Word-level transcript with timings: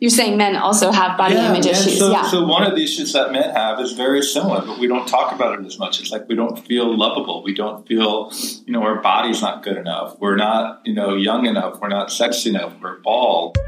You're 0.00 0.10
saying 0.10 0.36
men 0.36 0.54
also 0.54 0.92
have 0.92 1.18
body 1.18 1.34
yeah, 1.34 1.50
image 1.50 1.64
man, 1.64 1.74
issues. 1.74 1.98
So, 1.98 2.12
yeah. 2.12 2.30
so 2.30 2.46
one 2.46 2.62
of 2.62 2.76
the 2.76 2.84
issues 2.84 3.12
that 3.14 3.32
men 3.32 3.50
have 3.50 3.80
is 3.80 3.92
very 3.92 4.22
similar, 4.22 4.64
but 4.64 4.78
we 4.78 4.86
don't 4.86 5.08
talk 5.08 5.32
about 5.32 5.58
it 5.58 5.66
as 5.66 5.76
much. 5.76 6.00
It's 6.00 6.12
like 6.12 6.28
we 6.28 6.36
don't 6.36 6.56
feel 6.56 6.96
lovable. 6.96 7.42
We 7.42 7.52
don't 7.52 7.84
feel, 7.86 8.30
you 8.64 8.72
know, 8.72 8.82
our 8.82 9.02
body's 9.02 9.42
not 9.42 9.64
good 9.64 9.76
enough. 9.76 10.16
We're 10.20 10.36
not, 10.36 10.82
you 10.84 10.94
know, 10.94 11.16
young 11.16 11.46
enough. 11.46 11.80
We're 11.80 11.88
not 11.88 12.12
sexy 12.12 12.50
enough. 12.50 12.74
We're 12.80 13.00
bald. 13.00 13.58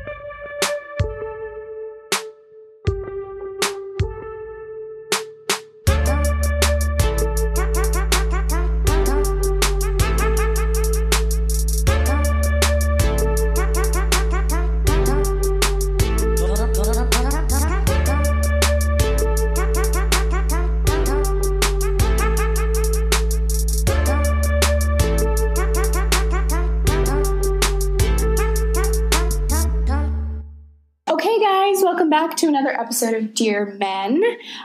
Episode 33.03 33.23
of 33.23 33.35
Dear 33.35 33.65
Men. 33.79 34.23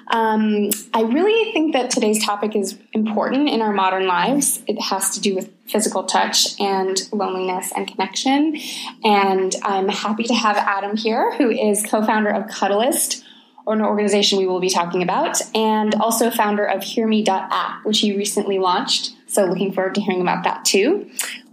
Um, 0.08 0.70
I 0.94 1.04
really 1.04 1.54
think 1.54 1.74
that 1.74 1.90
today's 1.90 2.24
topic 2.24 2.54
is 2.56 2.78
important 2.92 3.48
in 3.48 3.62
our 3.62 3.72
modern 3.72 4.08
lives. 4.08 4.62
It 4.68 4.82
has 4.82 5.12
to 5.12 5.22
do 5.22 5.36
with 5.36 5.54
physical 5.68 6.04
touch 6.04 6.60
and 6.60 6.98
loneliness 7.14 7.72
and 7.74 7.88
connection. 7.88 8.58
And 9.06 9.56
I'm 9.64 9.88
happy 9.88 10.24
to 10.24 10.34
have 10.34 10.58
Adam 10.58 10.98
here, 10.98 11.34
who 11.36 11.50
is 11.50 11.86
co 11.86 12.06
founder 12.06 12.30
of 12.30 12.48
Cuddlist, 12.48 13.24
or 13.66 13.74
an 13.74 13.82
organization 13.82 14.40
we 14.40 14.48
will 14.48 14.60
be 14.60 14.70
talking 14.70 15.02
about, 15.02 15.42
and 15.56 15.96
also 15.96 16.30
founder 16.30 16.66
of 16.66 16.82
HearMe.app, 16.82 17.86
which 17.86 18.00
he 18.00 18.18
recently 18.18 18.60
launched. 18.60 19.16
So, 19.28 19.46
looking 19.46 19.72
forward 19.72 19.96
to 19.96 20.02
hearing 20.02 20.22
about 20.22 20.44
that 20.44 20.66
too. 20.66 21.10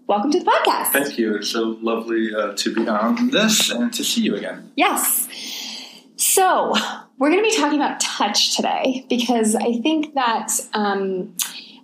Welcome 0.08 0.32
to 0.32 0.40
the 0.40 0.44
podcast. 0.44 0.88
Thank 0.88 1.16
you. 1.16 1.36
It's 1.36 1.48
so 1.48 1.78
lovely 1.80 2.34
uh, 2.34 2.54
to 2.54 2.74
be 2.74 2.88
on 2.88 3.30
this 3.30 3.70
and 3.70 3.94
to 3.94 4.02
see 4.02 4.22
you 4.22 4.34
again. 4.34 4.72
Yes. 4.74 5.28
So, 6.34 6.72
we're 7.18 7.28
going 7.28 7.44
to 7.44 7.50
be 7.50 7.54
talking 7.54 7.78
about 7.78 8.00
touch 8.00 8.56
today 8.56 9.04
because 9.10 9.54
I 9.54 9.74
think 9.82 10.14
that 10.14 10.48
um, 10.72 11.36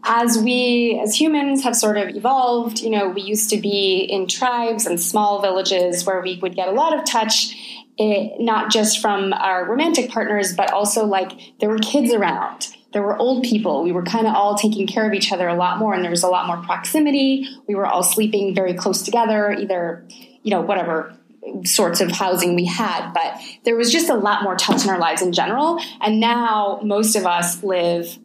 as 0.04 0.38
we, 0.38 0.98
as 1.04 1.20
humans, 1.20 1.64
have 1.64 1.76
sort 1.76 1.98
of 1.98 2.16
evolved, 2.16 2.80
you 2.80 2.88
know, 2.88 3.10
we 3.10 3.20
used 3.20 3.50
to 3.50 3.58
be 3.58 3.98
in 3.98 4.26
tribes 4.26 4.86
and 4.86 4.98
small 4.98 5.42
villages 5.42 6.06
where 6.06 6.22
we 6.22 6.38
would 6.40 6.54
get 6.54 6.66
a 6.66 6.70
lot 6.70 6.98
of 6.98 7.04
touch. 7.04 7.54
It, 7.98 8.40
not 8.40 8.72
just 8.72 9.02
from 9.02 9.34
our 9.34 9.68
romantic 9.68 10.08
partners, 10.08 10.54
but 10.54 10.72
also 10.72 11.04
like 11.04 11.32
there 11.60 11.68
were 11.68 11.80
kids 11.80 12.14
around 12.14 12.68
there 12.94 13.02
were 13.02 13.18
old 13.18 13.42
people. 13.44 13.82
We 13.82 13.92
were 13.92 14.02
kind 14.02 14.26
of 14.26 14.34
all 14.34 14.56
taking 14.56 14.86
care 14.86 15.06
of 15.06 15.12
each 15.12 15.30
other 15.30 15.46
a 15.46 15.54
lot 15.54 15.78
more, 15.78 15.92
and 15.92 16.02
there 16.02 16.10
was 16.10 16.22
a 16.22 16.28
lot 16.28 16.46
more 16.46 16.56
proximity. 16.64 17.46
We 17.66 17.74
were 17.74 17.86
all 17.86 18.02
sleeping 18.02 18.54
very 18.54 18.72
close 18.72 19.02
together, 19.02 19.52
either, 19.52 20.06
you 20.42 20.50
know, 20.50 20.62
whatever 20.62 21.18
sorts 21.64 22.00
of 22.00 22.10
housing 22.10 22.54
we 22.54 22.64
had, 22.64 23.12
but 23.12 23.40
there 23.64 23.76
was 23.76 23.90
just 23.92 24.08
a 24.08 24.14
lot 24.14 24.42
more 24.42 24.56
touch 24.56 24.84
in 24.84 24.90
our 24.90 24.98
lives 24.98 25.22
in 25.22 25.32
general. 25.32 25.80
And 26.00 26.20
now 26.20 26.80
most 26.82 27.16
of 27.16 27.26
us 27.26 27.62
live 27.62 28.18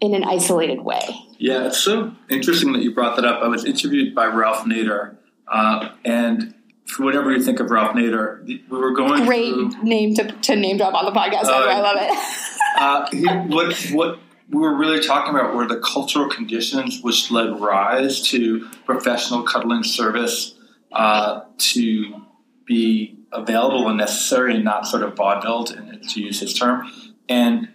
in 0.00 0.14
an 0.14 0.24
isolated 0.24 0.80
way. 0.80 1.02
Yeah, 1.38 1.66
it's 1.66 1.78
so 1.78 2.12
interesting 2.28 2.72
that 2.72 2.82
you 2.82 2.94
brought 2.94 3.16
that 3.16 3.24
up. 3.24 3.42
I 3.42 3.48
was 3.48 3.64
interviewed 3.64 4.14
by 4.14 4.26
Ralph 4.26 4.64
Nader, 4.64 5.16
uh, 5.48 5.90
and 6.04 6.54
for 6.86 7.04
whatever 7.04 7.32
you 7.32 7.42
think 7.42 7.60
of 7.60 7.70
Ralph 7.70 7.94
Nader, 7.94 8.44
we 8.46 8.62
were 8.68 8.92
going 8.92 9.24
Great 9.24 9.52
through, 9.52 9.82
name 9.82 10.14
to, 10.14 10.32
to 10.32 10.56
name 10.56 10.78
drop 10.78 10.94
on 10.94 11.04
the 11.04 11.12
podcast. 11.12 11.44
Uh, 11.44 11.66
I 11.66 11.80
love 11.80 11.96
it. 12.00 12.50
uh, 12.78 13.06
he, 13.10 13.26
what 13.54 13.76
what 13.92 14.18
we 14.48 14.60
were 14.60 14.74
really 14.74 15.00
talking 15.00 15.34
about 15.34 15.54
were 15.54 15.66
the 15.66 15.80
cultural 15.80 16.28
conditions 16.28 17.02
which 17.02 17.30
led 17.30 17.60
rise 17.60 18.20
to 18.28 18.68
professional 18.84 19.42
cuddling 19.42 19.82
service 19.82 20.54
uh, 20.92 21.40
to 21.58 22.22
be 22.66 23.16
available 23.32 23.88
and 23.88 23.98
necessary 23.98 24.54
and 24.54 24.64
not 24.64 24.86
sort 24.86 25.02
of 25.02 25.14
vaudeville, 25.14 25.64
to 25.64 26.20
use 26.20 26.40
his 26.40 26.54
term. 26.54 26.90
And 27.28 27.68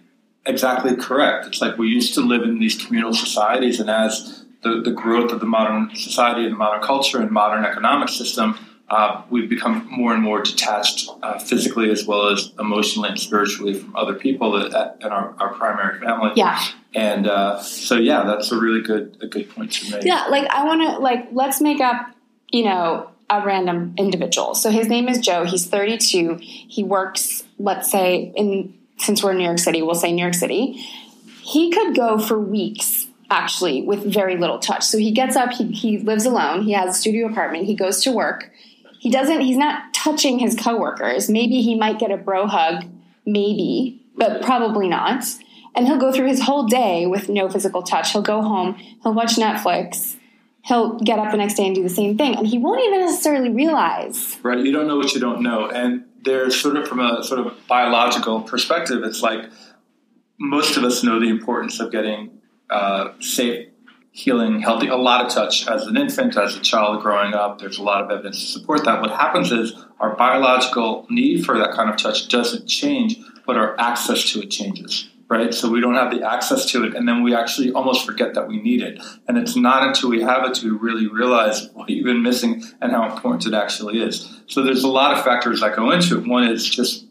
exactly 0.46 0.96
correct. 0.96 1.46
It's 1.46 1.60
like 1.60 1.78
we 1.78 1.88
used 1.88 2.14
to 2.14 2.20
live 2.20 2.42
in 2.42 2.58
these 2.58 2.82
communal 2.84 3.12
societies, 3.12 3.80
and 3.80 3.90
as 3.90 4.44
the, 4.62 4.80
the 4.80 4.92
growth 4.92 5.32
of 5.32 5.40
the 5.40 5.46
modern 5.46 5.94
society 5.94 6.44
and 6.44 6.52
the 6.52 6.56
modern 6.56 6.82
culture 6.82 7.20
and 7.20 7.30
modern 7.30 7.64
economic 7.64 8.08
system, 8.08 8.58
uh, 8.88 9.22
we've 9.30 9.48
become 9.48 9.88
more 9.90 10.12
and 10.12 10.22
more 10.22 10.42
detached 10.42 11.08
uh, 11.22 11.38
physically 11.38 11.90
as 11.90 12.06
well 12.06 12.28
as 12.28 12.52
emotionally 12.58 13.08
and 13.08 13.18
spiritually 13.18 13.74
from 13.74 13.96
other 13.96 14.14
people 14.14 14.54
and 14.56 14.74
our, 14.74 15.34
our 15.38 15.54
primary 15.54 15.98
family. 15.98 16.30
Yeah. 16.36 16.62
And 16.94 17.26
uh, 17.26 17.60
so, 17.62 17.96
yeah, 17.96 18.24
that's 18.24 18.52
a 18.52 18.58
really 18.58 18.82
good 18.82 19.16
a 19.22 19.26
good 19.26 19.48
point 19.48 19.72
to 19.72 19.90
make. 19.90 20.04
Yeah, 20.04 20.26
like 20.26 20.46
I 20.50 20.64
want 20.64 20.82
to 20.82 20.98
like 20.98 21.28
let's 21.32 21.60
make 21.60 21.80
up, 21.80 22.14
you 22.50 22.64
know, 22.64 23.11
a 23.32 23.44
random 23.44 23.94
individual. 23.96 24.54
So 24.54 24.70
his 24.70 24.88
name 24.88 25.08
is 25.08 25.18
Joe. 25.18 25.44
He's 25.44 25.66
32. 25.66 26.38
He 26.40 26.84
works, 26.84 27.42
let's 27.58 27.90
say, 27.90 28.32
in 28.36 28.74
since 28.98 29.22
we're 29.22 29.32
in 29.32 29.38
New 29.38 29.44
York 29.44 29.58
City, 29.58 29.82
we'll 29.82 29.94
say 29.94 30.12
New 30.12 30.22
York 30.22 30.34
City. 30.34 30.74
He 31.42 31.72
could 31.72 31.96
go 31.96 32.18
for 32.18 32.38
weeks 32.38 33.08
actually 33.30 33.82
with 33.82 34.04
very 34.04 34.36
little 34.36 34.58
touch. 34.58 34.84
So 34.84 34.98
he 34.98 35.10
gets 35.10 35.34
up, 35.34 35.52
he, 35.52 35.66
he 35.72 35.98
lives 35.98 36.26
alone, 36.26 36.62
he 36.62 36.72
has 36.72 36.96
a 36.96 37.00
studio 37.00 37.26
apartment, 37.26 37.64
he 37.64 37.74
goes 37.74 38.02
to 38.02 38.12
work. 38.12 38.50
He 39.00 39.10
doesn't, 39.10 39.40
he's 39.40 39.56
not 39.56 39.92
touching 39.94 40.38
his 40.38 40.54
coworkers. 40.54 41.28
Maybe 41.28 41.62
he 41.62 41.74
might 41.74 41.98
get 41.98 42.12
a 42.12 42.16
bro 42.16 42.46
hug, 42.46 42.84
maybe, 43.26 44.00
but 44.16 44.42
probably 44.42 44.88
not. 44.88 45.24
And 45.74 45.86
he'll 45.86 45.98
go 45.98 46.12
through 46.12 46.28
his 46.28 46.42
whole 46.42 46.64
day 46.64 47.06
with 47.06 47.28
no 47.28 47.48
physical 47.48 47.82
touch. 47.82 48.12
He'll 48.12 48.22
go 48.22 48.42
home, 48.42 48.74
he'll 49.02 49.14
watch 49.14 49.36
Netflix, 49.36 50.16
he'll 50.62 50.98
get 50.98 51.18
up 51.18 51.30
the 51.30 51.36
next 51.36 51.54
day 51.54 51.66
and 51.66 51.74
do 51.74 51.82
the 51.82 51.88
same 51.88 52.16
thing. 52.16 52.36
And 52.36 52.46
he 52.46 52.58
won't 52.58 52.82
even 52.84 53.00
necessarily 53.00 53.50
realize. 53.50 54.38
Right. 54.42 54.58
You 54.58 54.72
don't 54.72 54.86
know 54.86 54.96
what 54.96 55.12
you 55.12 55.20
don't 55.20 55.42
know. 55.42 55.68
And 55.68 56.04
there's 56.24 56.58
sort 56.58 56.76
of 56.76 56.88
from 56.88 57.00
a 57.00 57.22
sort 57.22 57.44
of 57.44 57.54
biological 57.66 58.42
perspective, 58.42 59.02
it's 59.02 59.22
like 59.22 59.50
most 60.38 60.76
of 60.76 60.84
us 60.84 61.02
know 61.02 61.20
the 61.20 61.28
importance 61.28 61.80
of 61.80 61.90
getting 61.90 62.30
uh, 62.70 63.12
safe, 63.20 63.68
healing, 64.12 64.60
healthy, 64.60 64.88
a 64.88 64.96
lot 64.96 65.24
of 65.24 65.32
touch 65.32 65.66
as 65.66 65.86
an 65.86 65.96
infant, 65.96 66.36
as 66.36 66.56
a 66.56 66.60
child 66.60 67.02
growing 67.02 67.34
up. 67.34 67.58
There's 67.58 67.78
a 67.78 67.82
lot 67.82 68.02
of 68.04 68.10
evidence 68.10 68.40
to 68.40 68.46
support 68.46 68.84
that. 68.84 69.00
What 69.00 69.10
happens 69.10 69.50
is 69.50 69.74
our 70.00 70.14
biological 70.16 71.06
need 71.10 71.44
for 71.44 71.58
that 71.58 71.72
kind 71.72 71.90
of 71.90 71.96
touch 71.96 72.28
doesn't 72.28 72.66
change, 72.66 73.16
but 73.46 73.56
our 73.56 73.78
access 73.80 74.30
to 74.32 74.42
it 74.42 74.50
changes. 74.50 75.08
Right? 75.32 75.54
So 75.54 75.70
we 75.70 75.80
don't 75.80 75.94
have 75.94 76.10
the 76.10 76.30
access 76.30 76.66
to 76.72 76.84
it, 76.84 76.94
and 76.94 77.08
then 77.08 77.22
we 77.22 77.34
actually 77.34 77.72
almost 77.72 78.04
forget 78.04 78.34
that 78.34 78.48
we 78.48 78.60
need 78.60 78.82
it. 78.82 79.00
And 79.26 79.38
it's 79.38 79.56
not 79.56 79.82
until 79.82 80.10
we 80.10 80.20
have 80.20 80.44
it 80.44 80.62
we 80.62 80.68
really 80.68 81.06
realize 81.06 81.70
what 81.72 81.88
you've 81.88 82.04
been 82.04 82.22
missing 82.22 82.62
and 82.82 82.92
how 82.92 83.10
important 83.10 83.46
it 83.46 83.54
actually 83.54 84.02
is. 84.02 84.40
So 84.46 84.62
there's 84.62 84.84
a 84.84 84.88
lot 84.88 85.16
of 85.16 85.24
factors 85.24 85.62
that 85.62 85.74
go 85.74 85.90
into 85.90 86.18
it. 86.18 86.26
One 86.26 86.44
is 86.44 86.68
just 86.68 87.06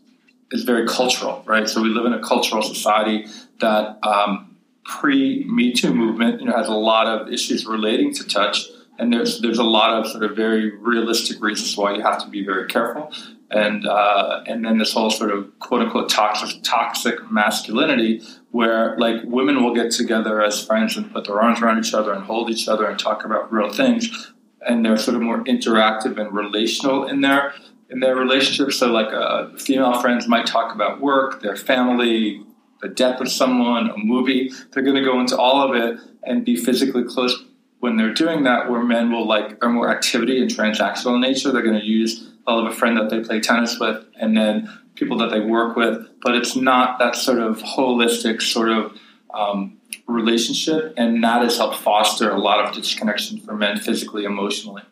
is 0.52 0.66
very 0.66 0.86
cultural, 0.86 1.42
right? 1.48 1.68
So 1.68 1.82
we 1.82 1.90
live 1.90 2.06
in 2.06 2.14
a 2.14 2.22
cultural 2.22 2.62
society 2.62 3.26
that 3.60 3.98
um, 4.06 4.56
pre 4.86 5.44
Me 5.46 5.74
Too 5.74 5.92
movement, 5.92 6.42
you 6.42 6.46
know, 6.46 6.56
has 6.56 6.68
a 6.68 6.76
lot 6.92 7.08
of 7.08 7.34
issues 7.34 7.66
relating 7.66 8.14
to 8.14 8.28
touch, 8.28 8.68
and 9.00 9.12
there's 9.12 9.42
there's 9.42 9.58
a 9.58 9.64
lot 9.80 9.98
of 9.98 10.06
sort 10.12 10.24
of 10.24 10.36
very 10.36 10.70
realistic 10.78 11.42
reasons 11.42 11.76
why 11.76 11.96
you 11.96 12.04
have 12.04 12.24
to 12.24 12.30
be 12.30 12.46
very 12.46 12.68
careful, 12.68 13.12
and 13.52 13.86
uh, 13.86 14.44
and 14.48 14.64
then 14.64 14.78
this 14.78 14.94
whole 14.94 15.10
sort 15.10 15.32
of 15.32 15.60
quote 15.60 15.82
unquote 15.82 16.10
toxic 16.10 16.64
toxic 16.64 17.32
masculinity, 17.32 18.22
where 18.52 18.98
like 18.98 19.22
women 19.26 19.64
will 19.64 19.76
get 19.76 19.92
together 19.92 20.42
as 20.42 20.66
friends 20.66 20.96
and 20.98 21.12
put 21.12 21.26
their 21.26 21.40
arms 21.42 21.62
around 21.62 21.80
each 21.84 21.94
other 21.94 22.14
and 22.14 22.24
hold 22.24 22.50
each 22.50 22.68
other 22.68 22.86
and 22.86 22.98
talk 22.98 23.26
about 23.26 23.52
real 23.52 23.72
things, 23.72 24.34
and 24.62 24.86
they're 24.86 24.98
sort 24.98 25.16
of 25.16 25.22
more 25.22 25.44
interactive 25.44 26.18
and 26.18 26.34
relational 26.34 27.08
in 27.08 27.22
their 27.22 27.54
in 27.90 28.00
their 28.00 28.16
relationships. 28.16 28.78
So 28.78 28.88
like 28.88 29.14
uh, 29.14 29.50
female 29.58 30.00
friends 30.02 30.28
might 30.28 30.46
talk 30.46 30.74
about 30.74 31.02
work, 31.02 31.42
their 31.42 31.58
family, 31.58 32.42
the 32.82 32.88
death 32.88 33.20
of 33.20 33.30
someone, 33.30 33.90
a 33.90 33.98
movie. 33.98 34.52
They're 34.72 34.84
going 34.84 34.96
to 34.96 35.04
go 35.04 35.20
into 35.20 35.38
all 35.38 35.62
of 35.62 35.76
it 35.76 36.00
and 36.24 36.46
be 36.46 36.56
physically 36.56 37.04
close 37.04 37.44
when 37.80 37.98
they're 37.98 38.14
doing 38.14 38.44
that. 38.44 38.72
Where 38.72 38.82
men 38.82 39.12
will 39.12 39.28
like 39.28 39.62
are 39.62 39.70
more 39.70 39.90
activity 39.90 40.42
and 40.42 40.50
transactional 40.50 41.16
in 41.16 41.22
nature. 41.22 41.52
They're 41.52 41.62
going 41.62 41.80
to 41.80 41.86
use 41.86 42.31
all 42.48 42.66
of 42.66 42.72
a 42.72 42.76
friend 42.76 42.98
that 42.98 43.10
they 43.10 43.22
play 43.22 43.40
tennis 43.40 43.80
with, 43.80 44.06
and 44.16 44.36
then 44.36 44.70
people 44.96 45.18
that 45.18 45.30
they 45.30 45.40
work 45.40 45.76
with. 45.76 46.08
But 46.22 46.36
it's 46.36 46.56
not 46.56 47.00
that 47.00 47.16
sort 47.16 47.40
of 47.40 47.60
holistic 47.60 48.42
sort 48.42 48.70
of 48.70 48.98
um, 49.34 49.78
relationship, 50.08 50.94
and 50.98 51.24
that 51.24 51.42
has 51.42 51.58
helped 51.58 51.78
foster 51.78 52.30
a 52.30 52.38
lot 52.38 52.66
of 52.66 52.76
disconnection 52.76 53.40
for 53.40 53.56
men 53.56 53.78
physically, 53.78 54.26
emotionally. 54.26 54.84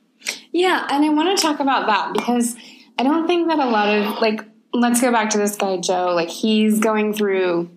Yeah, 0.52 0.88
and 0.90 1.06
I 1.06 1.10
want 1.10 1.38
to 1.38 1.42
talk 1.42 1.60
about 1.60 1.88
that 1.88 2.14
because 2.14 2.56
I 2.98 3.04
don't 3.04 3.28
think 3.28 3.48
that 3.48 3.60
a 3.60 3.66
lot 3.66 3.88
of 3.96 4.22
like 4.22 4.42
let's 4.74 5.02
go 5.02 5.12
back 5.12 5.30
to 5.32 5.38
this 5.38 5.56
guy 5.56 5.78
Joe. 5.78 6.14
Like 6.16 6.30
he's 6.30 6.80
going 6.80 7.14
through, 7.14 7.70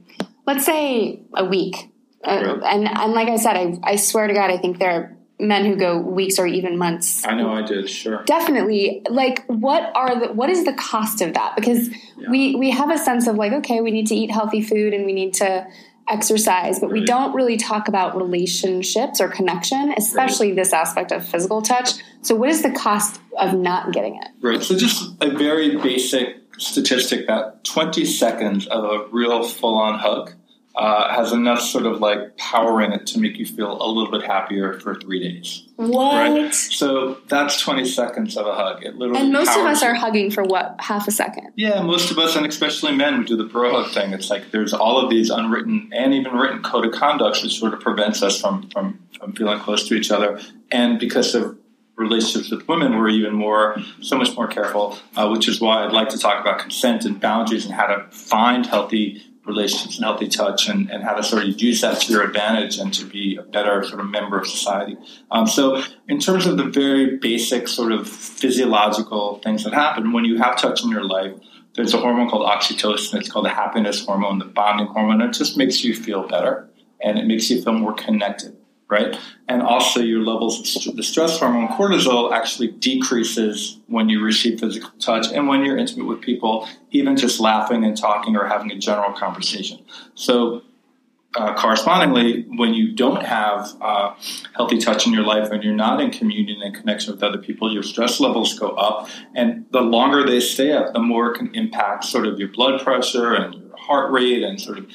let's 0.47 0.65
say, 0.65 1.23
a 1.35 1.45
week, 1.45 1.91
uh, 2.25 2.59
and 2.65 2.89
and 2.89 3.13
like 3.13 3.29
I 3.29 3.37
said, 3.37 3.57
I 3.57 3.79
I 3.83 3.97
swear 3.97 4.27
to 4.27 4.35
God, 4.35 4.51
I 4.51 4.59
think 4.59 4.79
there 4.79 4.91
are 4.91 5.17
men 5.43 5.65
who 5.67 5.77
go 5.77 5.99
weeks 5.99 6.39
or 6.39 6.47
even 6.47 6.79
months. 6.79 7.27
I 7.27 7.35
know 7.35 7.53
I 7.53 7.63
did, 7.63 7.91
sure. 7.91 8.23
Definitely. 8.25 9.03
Like 9.09 9.45
what 9.47 9.91
are 9.95 10.19
the 10.21 10.33
what 10.33 10.49
is 10.49 10.65
the 10.65 10.73
cost 10.73 11.21
of 11.21 11.35
that? 11.35 11.57
Because 11.57 11.89
yeah. 11.89 12.31
we 12.31 12.55
we 12.57 12.71
have 12.71 12.91
a 12.91 12.99
sense 12.99 13.27
of 13.27 13.37
like 13.37 13.53
okay, 13.53 13.81
we 13.81 13.91
need 13.91 14.07
to 14.07 14.15
eat 14.15 14.31
healthy 14.31 14.63
food 14.63 14.95
and 14.95 15.05
we 15.05 15.13
need 15.13 15.35
to 15.35 15.67
exercise, 16.09 16.81
but 16.81 16.91
right. 16.91 17.01
we 17.01 17.07
don't 17.07 17.35
really 17.35 17.57
talk 17.57 17.89
about 17.89 18.17
relationships 18.17 19.21
or 19.21 19.29
connection, 19.29 19.95
especially 19.97 20.49
right. 20.49 20.57
this 20.57 20.73
aspect 20.73 21.13
of 21.13 21.25
physical 21.25 21.63
touch. 21.63 21.93
So 22.23 22.35
what 22.35 22.49
is 22.49 22.63
the 22.63 22.71
cost 22.71 23.21
of 23.39 23.55
not 23.55 23.93
getting 23.93 24.17
it? 24.17 24.29
Right. 24.41 24.63
So 24.63 24.77
just 24.77 25.15
a 25.21 25.31
very 25.31 25.77
basic 25.77 26.37
statistic 26.59 27.27
that 27.27 27.65
20 27.65 28.05
seconds 28.05 28.67
of 28.67 28.85
a 28.85 29.07
real 29.11 29.43
full 29.43 29.77
on 29.77 29.99
hug 29.99 30.33
uh, 30.75 31.15
has 31.15 31.33
enough 31.33 31.61
sort 31.61 31.85
of 31.85 32.01
like 32.01 32.37
power 32.39 32.81
in 32.81 32.93
it 32.93 33.07
to 33.07 33.21
make 33.21 33.37
you 33.37 33.45
feel 33.45 33.73
a 33.83 33.87
little 33.87 34.11
bit 34.11 34.23
happier 34.23 34.81
for 34.81 34.95
three 34.95 35.21
days. 35.21 35.69
What? 35.77 36.15
Right? 36.15 36.55
So 36.55 37.19
that's 37.29 37.61
20 37.61 37.85
seconds 37.85 38.37
of 38.39 38.47
a 38.47 38.55
hug. 38.55 38.83
It 38.83 38.97
literally 38.97 39.21
and 39.21 39.33
most 39.33 39.51
of 39.51 39.67
us 39.67 39.83
are 39.83 39.95
hugging 39.95 40.31
for 40.31 40.43
what, 40.43 40.77
half 40.79 41.07
a 41.09 41.11
second? 41.11 41.53
Yeah, 41.57 41.83
most 41.83 42.11
of 42.11 42.19
us, 42.19 42.37
and 42.37 42.47
especially 42.47 42.97
men, 42.97 43.19
we 43.19 43.25
do 43.25 43.37
the 43.37 43.45
bro 43.45 43.83
hug 43.83 43.93
thing. 43.93 44.13
It's 44.15 44.31
like 44.31 44.51
there's 44.51 44.73
all 44.73 44.99
of 44.99 45.11
these 45.11 45.29
unwritten 45.29 45.91
and 45.93 46.15
even 46.15 46.33
written 46.33 46.63
code 46.63 46.87
of 46.87 46.93
conduct 46.93 47.43
which 47.43 47.59
sort 47.59 47.75
of 47.75 47.81
prevents 47.81 48.23
us 48.23 48.41
from, 48.41 48.71
from, 48.71 48.99
from 49.19 49.35
feeling 49.35 49.59
close 49.59 49.87
to 49.89 49.95
each 49.95 50.11
other. 50.11 50.41
And 50.71 50.99
because 50.99 51.35
of 51.35 51.59
relationships 51.97 52.51
with 52.51 52.67
women, 52.67 52.97
we're 52.97 53.11
even 53.11 53.35
more, 53.35 53.77
so 54.01 54.17
much 54.17 54.35
more 54.37 54.47
careful, 54.47 54.99
uh, 55.17 55.29
which 55.29 55.49
is 55.49 55.61
why 55.61 55.85
I'd 55.85 55.93
like 55.93 56.09
to 56.11 56.19
talk 56.19 56.41
about 56.41 56.59
consent 56.59 57.05
and 57.05 57.21
boundaries 57.21 57.67
and 57.67 57.75
how 57.75 57.87
to 57.87 58.07
find 58.11 58.65
healthy 58.65 59.23
relationships 59.45 59.97
and 59.97 60.05
healthy 60.05 60.29
touch 60.29 60.69
and, 60.69 60.91
and 60.91 61.03
how 61.03 61.15
to 61.15 61.23
sort 61.23 61.43
of 61.43 61.61
use 61.61 61.81
that 61.81 62.01
to 62.01 62.13
your 62.13 62.23
advantage 62.23 62.79
and 62.79 62.95
to 62.95 63.05
be 63.05 63.37
a 63.37 63.43
better 63.43 63.83
sort 63.83 64.01
of 64.01 64.09
member 64.09 64.39
of 64.39 64.47
society. 64.47 64.97
Um, 65.31 65.47
so 65.47 65.83
in 66.09 66.21
terms 66.21 66.47
of 66.47 66.57
the 66.57 66.65
very 66.65 67.17
basic 67.17 67.67
sort 67.67 67.93
of 67.93 68.09
physiological 68.09 69.41
things 69.43 69.65
that 69.65 69.75
happen 69.75 70.13
when 70.13 70.25
you 70.25 70.39
have 70.39 70.57
touch 70.57 70.85
in 70.85 70.91
your 70.91 71.05
life, 71.05 71.33
there's 71.75 71.95
a 71.95 71.99
hormone 71.99 72.29
called 72.29 72.49
oxytocin. 72.49 73.15
It's 73.15 73.31
called 73.31 73.47
the 73.47 73.51
happiness 73.51 74.05
hormone, 74.05 74.39
the 74.39 74.45
bonding 74.45 74.87
hormone. 74.89 75.21
It 75.23 75.33
just 75.33 75.57
makes 75.57 75.83
you 75.83 75.95
feel 75.95 76.29
better 76.29 76.69
and 77.01 77.19
it 77.19 77.27
makes 77.27 77.51
you 77.51 77.63
feel 77.63 77.73
more 77.73 77.95
connected 77.95 78.57
right? 78.93 79.19
And 79.49 79.63
also 79.63 80.01
your 80.01 80.21
levels 80.21 80.87
of 80.87 80.97
the 80.97 81.03
stress 81.03 81.39
hormone 81.39 81.69
cortisol 81.69 82.31
actually 82.31 82.69
decreases 82.69 83.79
when 83.87 84.11
you 84.11 84.23
receive 84.23 84.61
physical 84.61 84.91
touch 85.01 85.33
and 85.33 85.49
when 85.49 85.65
you're 85.65 85.79
intimate 85.79 86.07
with 86.07 86.21
people, 86.21 86.69
even 86.91 87.17
just 87.17 87.41
laughing 87.41 87.85
and 87.85 87.97
talking 87.97 88.37
or 88.37 88.47
having 88.47 88.71
a 88.71 88.79
general 88.79 89.15
conversation. 89.15 89.79
So 90.15 90.63
uh, 91.35 91.55
correspondingly, 91.55 92.45
when 92.57 92.75
you 92.75 92.93
don't 92.93 93.25
have 93.25 93.75
uh, 93.81 94.15
healthy 94.55 94.77
touch 94.77 95.07
in 95.07 95.15
your 95.15 95.25
life 95.25 95.51
and 95.51 95.65
you're 95.65 95.73
not 95.73 95.99
in 95.99 96.11
communion 96.11 96.61
and 96.61 96.75
connection 96.75 97.15
with 97.15 97.23
other 97.23 97.39
people, 97.39 97.73
your 97.73 97.83
stress 97.83 98.21
levels 98.21 98.59
go 98.59 98.69
up. 98.73 99.09
And 99.35 99.65
the 99.71 99.81
longer 99.81 100.27
they 100.27 100.41
stay 100.41 100.73
up, 100.73 100.93
the 100.93 101.01
more 101.01 101.33
it 101.33 101.39
can 101.39 101.55
impact 101.55 102.05
sort 102.05 102.27
of 102.27 102.39
your 102.39 102.49
blood 102.49 102.83
pressure 102.83 103.33
and 103.33 103.55
your 103.55 103.77
heart 103.79 104.13
rate 104.13 104.43
and 104.43 104.61
sort 104.61 104.77
of 104.77 104.87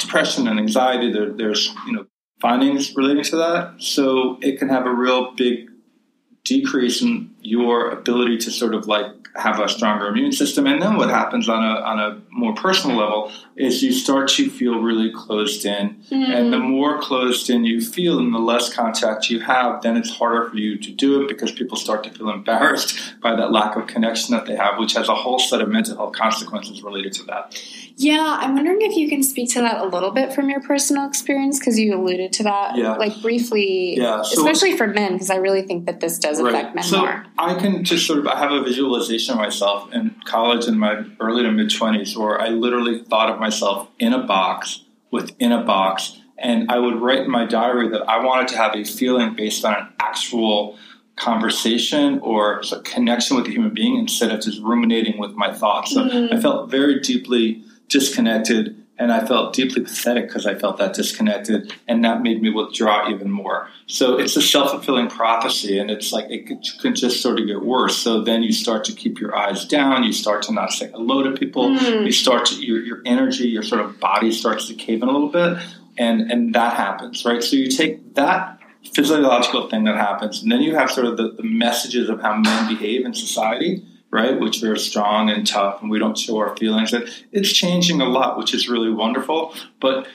depression 0.00 0.48
and 0.48 0.58
anxiety. 0.58 1.12
There, 1.12 1.32
there's 1.32 1.72
you 1.86 1.92
know 1.92 2.06
findings 2.42 2.94
relating 2.96 3.22
to 3.22 3.36
that. 3.36 3.74
So 3.78 4.38
it 4.42 4.58
can 4.58 4.68
have 4.68 4.84
a 4.84 4.92
real 4.92 5.30
big 5.30 5.70
decrease 6.44 7.00
in 7.00 7.31
your 7.42 7.90
ability 7.90 8.38
to 8.38 8.50
sort 8.50 8.74
of 8.74 8.86
like 8.86 9.06
have 9.34 9.58
a 9.60 9.68
stronger 9.68 10.08
immune 10.08 10.32
system. 10.32 10.66
And 10.66 10.82
then 10.82 10.96
what 10.96 11.08
happens 11.08 11.48
on 11.48 11.64
a, 11.64 11.80
on 11.80 11.98
a 11.98 12.20
more 12.30 12.54
personal 12.54 12.98
level 12.98 13.32
is 13.56 13.82
you 13.82 13.92
start 13.92 14.28
to 14.28 14.50
feel 14.50 14.80
really 14.80 15.10
closed 15.10 15.64
in. 15.64 16.02
Mm. 16.10 16.28
And 16.28 16.52
the 16.52 16.58
more 16.58 17.00
closed 17.00 17.48
in 17.48 17.64
you 17.64 17.80
feel 17.80 18.18
and 18.18 18.34
the 18.34 18.38
less 18.38 18.72
contact 18.72 19.30
you 19.30 19.40
have, 19.40 19.82
then 19.82 19.96
it's 19.96 20.10
harder 20.10 20.50
for 20.50 20.56
you 20.56 20.76
to 20.76 20.92
do 20.92 21.22
it 21.22 21.28
because 21.28 21.50
people 21.50 21.78
start 21.78 22.04
to 22.04 22.10
feel 22.10 22.28
embarrassed 22.28 22.98
by 23.22 23.34
that 23.34 23.52
lack 23.52 23.76
of 23.76 23.86
connection 23.86 24.34
that 24.34 24.44
they 24.44 24.54
have, 24.54 24.78
which 24.78 24.92
has 24.94 25.08
a 25.08 25.14
whole 25.14 25.38
set 25.38 25.62
of 25.62 25.68
mental 25.68 25.96
health 25.96 26.14
consequences 26.14 26.82
related 26.82 27.12
to 27.14 27.24
that. 27.24 27.58
Yeah, 27.96 28.36
I'm 28.40 28.54
wondering 28.54 28.82
if 28.82 28.96
you 28.96 29.08
can 29.08 29.22
speak 29.22 29.50
to 29.52 29.60
that 29.60 29.80
a 29.80 29.86
little 29.86 30.10
bit 30.10 30.32
from 30.32 30.48
your 30.50 30.60
personal 30.60 31.06
experience 31.06 31.58
because 31.58 31.78
you 31.78 31.94
alluded 31.94 32.32
to 32.34 32.42
that, 32.44 32.76
yeah. 32.76 32.96
like 32.96 33.20
briefly, 33.20 33.96
yeah. 33.96 34.22
So, 34.22 34.40
especially 34.40 34.76
for 34.76 34.86
men, 34.86 35.12
because 35.12 35.30
I 35.30 35.36
really 35.36 35.62
think 35.62 35.86
that 35.86 36.00
this 36.00 36.18
does 36.18 36.40
right. 36.40 36.54
affect 36.54 36.74
men 36.74 36.84
so 36.84 37.00
more. 37.00 37.26
I 37.38 37.54
can 37.54 37.84
just 37.84 38.06
sort 38.06 38.18
of 38.18 38.26
I 38.26 38.38
have 38.38 38.52
a 38.52 38.62
visualization 38.62 39.34
of 39.34 39.38
myself 39.38 39.92
in 39.92 40.14
college 40.24 40.66
in 40.66 40.78
my 40.78 41.04
early 41.20 41.42
to 41.42 41.50
mid 41.50 41.70
20s 41.70 42.16
where 42.16 42.40
I 42.40 42.48
literally 42.48 43.02
thought 43.02 43.30
of 43.30 43.40
myself 43.40 43.88
in 43.98 44.12
a 44.12 44.22
box 44.22 44.84
within 45.10 45.52
a 45.52 45.62
box, 45.62 46.20
and 46.38 46.70
I 46.70 46.78
would 46.78 47.00
write 47.00 47.20
in 47.20 47.30
my 47.30 47.46
diary 47.46 47.88
that 47.90 48.08
I 48.08 48.24
wanted 48.24 48.48
to 48.48 48.56
have 48.56 48.74
a 48.74 48.84
feeling 48.84 49.34
based 49.34 49.64
on 49.64 49.74
an 49.74 49.88
actual 50.00 50.78
conversation 51.16 52.18
or 52.20 52.62
a 52.72 52.80
connection 52.80 53.36
with 53.36 53.46
a 53.46 53.50
human 53.50 53.74
being 53.74 53.96
instead 53.96 54.30
of 54.30 54.40
just 54.40 54.60
ruminating 54.62 55.18
with 55.18 55.32
my 55.32 55.52
thoughts. 55.52 55.92
So 55.92 56.04
mm-hmm. 56.04 56.34
I 56.34 56.40
felt 56.40 56.70
very 56.70 57.00
deeply 57.00 57.62
disconnected 57.88 58.81
and 59.02 59.12
I 59.12 59.26
felt 59.26 59.52
deeply 59.52 59.82
pathetic 59.82 60.28
because 60.28 60.46
I 60.46 60.54
felt 60.54 60.78
that 60.78 60.94
disconnected, 60.94 61.74
and 61.88 62.04
that 62.04 62.22
made 62.22 62.40
me 62.40 62.50
withdraw 62.50 63.10
even 63.10 63.30
more. 63.30 63.68
So 63.88 64.16
it's 64.16 64.36
a 64.36 64.42
self 64.42 64.70
fulfilling 64.70 65.08
prophecy, 65.08 65.78
and 65.80 65.90
it's 65.90 66.12
like 66.12 66.26
it 66.30 66.46
can 66.80 66.94
just 66.94 67.20
sort 67.20 67.40
of 67.40 67.48
get 67.48 67.64
worse. 67.64 67.96
So 67.96 68.22
then 68.22 68.44
you 68.44 68.52
start 68.52 68.84
to 68.84 68.92
keep 68.92 69.18
your 69.18 69.36
eyes 69.36 69.64
down, 69.64 70.04
you 70.04 70.12
start 70.12 70.44
to 70.44 70.52
not 70.52 70.72
say 70.72 70.88
hello 70.92 71.24
to 71.24 71.32
people, 71.32 71.70
mm. 71.70 72.06
you 72.06 72.12
start 72.12 72.46
to 72.46 72.64
your, 72.64 72.80
your 72.80 73.02
energy, 73.04 73.48
your 73.48 73.64
sort 73.64 73.80
of 73.80 73.98
body 73.98 74.30
starts 74.30 74.68
to 74.68 74.74
cave 74.74 75.02
in 75.02 75.08
a 75.08 75.12
little 75.12 75.30
bit, 75.30 75.58
and 75.98 76.30
and 76.30 76.54
that 76.54 76.76
happens, 76.76 77.24
right? 77.24 77.42
So 77.42 77.56
you 77.56 77.68
take 77.68 78.14
that 78.14 78.60
physiological 78.94 79.68
thing 79.68 79.82
that 79.84 79.96
happens, 79.96 80.44
and 80.44 80.52
then 80.52 80.62
you 80.62 80.76
have 80.76 80.92
sort 80.92 81.06
of 81.06 81.16
the, 81.16 81.32
the 81.32 81.42
messages 81.42 82.08
of 82.08 82.20
how 82.20 82.36
men 82.36 82.68
behave 82.68 83.04
in 83.04 83.14
society 83.14 83.84
right? 84.12 84.38
Which 84.38 84.62
are 84.62 84.76
strong 84.76 85.30
and 85.30 85.44
tough, 85.44 85.80
and 85.80 85.90
we 85.90 85.98
don't 85.98 86.16
show 86.16 86.36
our 86.36 86.54
feelings. 86.56 86.94
It's 87.32 87.52
changing 87.52 88.00
a 88.00 88.04
lot, 88.04 88.38
which 88.38 88.54
is 88.54 88.68
really 88.68 88.92
wonderful. 88.92 89.54
But 89.80 90.06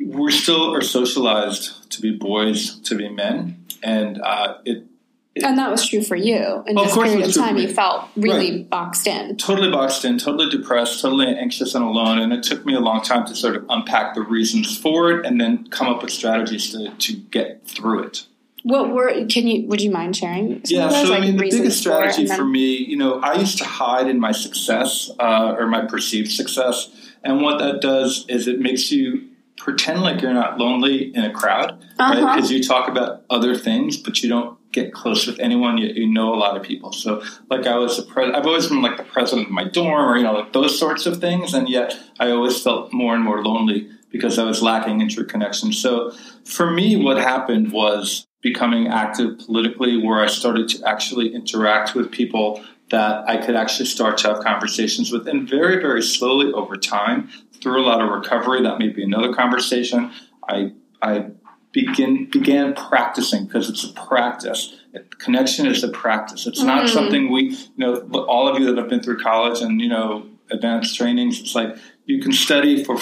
we're 0.00 0.30
still 0.30 0.74
are 0.74 0.80
socialized 0.80 1.90
to 1.92 2.00
be 2.00 2.16
boys, 2.16 2.80
to 2.80 2.96
be 2.96 3.08
men, 3.10 3.64
and 3.82 4.20
uh, 4.22 4.56
it, 4.64 4.86
it. 5.34 5.44
and 5.44 5.58
that 5.58 5.70
was 5.70 5.86
true 5.86 6.02
for 6.02 6.16
you. 6.16 6.64
In 6.66 6.76
this 6.76 6.94
period 6.94 7.28
of 7.28 7.34
time, 7.34 7.58
you 7.58 7.68
felt 7.68 8.08
really 8.16 8.52
right. 8.52 8.70
boxed 8.70 9.06
in. 9.06 9.36
Totally 9.36 9.70
boxed 9.70 10.06
in, 10.06 10.18
totally 10.18 10.48
depressed, 10.48 11.02
totally 11.02 11.26
anxious 11.26 11.74
and 11.74 11.84
alone. 11.84 12.18
And 12.18 12.32
it 12.32 12.42
took 12.42 12.64
me 12.64 12.74
a 12.74 12.80
long 12.80 13.02
time 13.02 13.26
to 13.26 13.34
sort 13.34 13.54
of 13.54 13.66
unpack 13.68 14.14
the 14.14 14.22
reasons 14.22 14.78
for 14.78 15.12
it 15.12 15.26
and 15.26 15.38
then 15.38 15.68
come 15.68 15.88
up 15.88 16.02
with 16.02 16.10
strategies 16.10 16.72
to, 16.72 16.90
to 16.90 17.12
get 17.12 17.66
through 17.66 18.04
it. 18.04 18.26
What 18.62 18.90
were 18.90 19.26
can 19.26 19.46
you 19.46 19.66
would 19.66 19.80
you 19.80 19.90
mind 19.90 20.16
sharing? 20.16 20.60
yeah, 20.64 20.88
so 20.88 21.14
I 21.14 21.20
mean, 21.20 21.36
the 21.36 21.50
biggest 21.50 21.80
strategy 21.80 22.26
for, 22.26 22.36
for, 22.36 22.44
me, 22.44 22.76
you 22.76 22.96
know, 22.96 23.20
I 23.20 23.34
used 23.34 23.58
to 23.58 23.64
hide 23.64 24.06
in 24.06 24.20
my 24.20 24.32
success 24.32 25.10
uh, 25.18 25.56
or 25.58 25.66
my 25.66 25.84
perceived 25.84 26.30
success, 26.30 26.90
and 27.24 27.40
what 27.40 27.58
that 27.58 27.80
does 27.80 28.24
is 28.28 28.46
it 28.46 28.60
makes 28.60 28.92
you 28.92 29.28
pretend 29.56 30.02
like 30.02 30.20
you're 30.20 30.34
not 30.34 30.58
lonely 30.58 31.14
in 31.14 31.24
a 31.24 31.32
crowd, 31.32 31.72
uh-huh. 31.98 32.24
right? 32.24 32.34
Because 32.34 32.50
you 32.50 32.62
talk 32.62 32.88
about 32.88 33.24
other 33.30 33.56
things, 33.56 33.96
but 33.96 34.22
you 34.22 34.28
don't 34.28 34.58
get 34.72 34.92
close 34.92 35.26
with 35.26 35.38
anyone. 35.38 35.78
Yet 35.78 35.94
you 35.94 36.06
know 36.06 36.34
a 36.34 36.36
lot 36.36 36.56
of 36.56 36.62
people. 36.62 36.92
So, 36.92 37.22
like 37.50 37.66
I 37.66 37.76
was 37.76 37.96
the 37.96 38.04
pre- 38.04 38.32
I've 38.32 38.46
always 38.46 38.68
been 38.68 38.82
like 38.82 38.96
the 38.96 39.04
president 39.04 39.48
of 39.48 39.52
my 39.52 39.64
dorm, 39.64 40.08
or 40.08 40.16
you 40.16 40.24
know, 40.24 40.32
like 40.32 40.52
those 40.52 40.78
sorts 40.78 41.06
of 41.06 41.20
things, 41.20 41.54
and 41.54 41.68
yet 41.68 41.94
I 42.18 42.30
always 42.30 42.62
felt 42.62 42.92
more 42.92 43.14
and 43.14 43.24
more 43.24 43.42
lonely 43.44 43.88
because 44.10 44.38
I 44.38 44.44
was 44.44 44.62
lacking 44.62 45.00
interconnection. 45.00 45.72
So, 45.72 46.12
for 46.44 46.70
me, 46.70 46.96
what 46.96 47.18
happened 47.18 47.72
was 47.72 48.26
becoming 48.42 48.88
active 48.88 49.38
politically 49.38 49.96
where 49.96 50.20
I 50.20 50.26
started 50.26 50.68
to 50.70 50.86
actually 50.86 51.32
interact 51.32 51.94
with 51.94 52.10
people 52.10 52.62
that 52.90 53.26
I 53.28 53.38
could 53.38 53.54
actually 53.54 53.86
start 53.86 54.18
to 54.18 54.28
have 54.28 54.40
conversations 54.40 55.10
with. 55.10 55.26
And 55.26 55.48
very, 55.48 55.80
very 55.80 56.02
slowly 56.02 56.52
over 56.52 56.76
time, 56.76 57.30
through 57.62 57.80
a 57.80 57.86
lot 57.86 58.02
of 58.02 58.10
recovery, 58.10 58.62
that 58.62 58.78
may 58.78 58.88
be 58.88 59.02
another 59.02 59.32
conversation, 59.32 60.10
I, 60.48 60.72
I 61.00 61.30
begin, 61.70 62.28
began 62.30 62.74
practicing 62.74 63.46
because 63.46 63.70
it's 63.70 63.84
a 63.84 63.92
practice. 63.92 64.76
Connection 65.18 65.66
is 65.66 65.84
a 65.84 65.88
practice. 65.88 66.46
It's 66.46 66.62
not 66.62 66.86
mm. 66.86 66.88
something 66.88 67.30
we, 67.30 67.50
you 67.50 67.70
know, 67.78 67.96
all 68.24 68.48
of 68.48 68.60
you 68.60 68.66
that 68.66 68.76
have 68.76 68.90
been 68.90 69.02
through 69.02 69.20
college 69.20 69.62
and, 69.62 69.80
you 69.80 69.88
know, 69.88 70.26
advanced 70.50 70.96
trainings, 70.96 71.40
it's 71.40 71.54
like 71.54 71.76
you 72.04 72.20
can 72.20 72.32
study 72.32 72.84
for, 72.84 72.98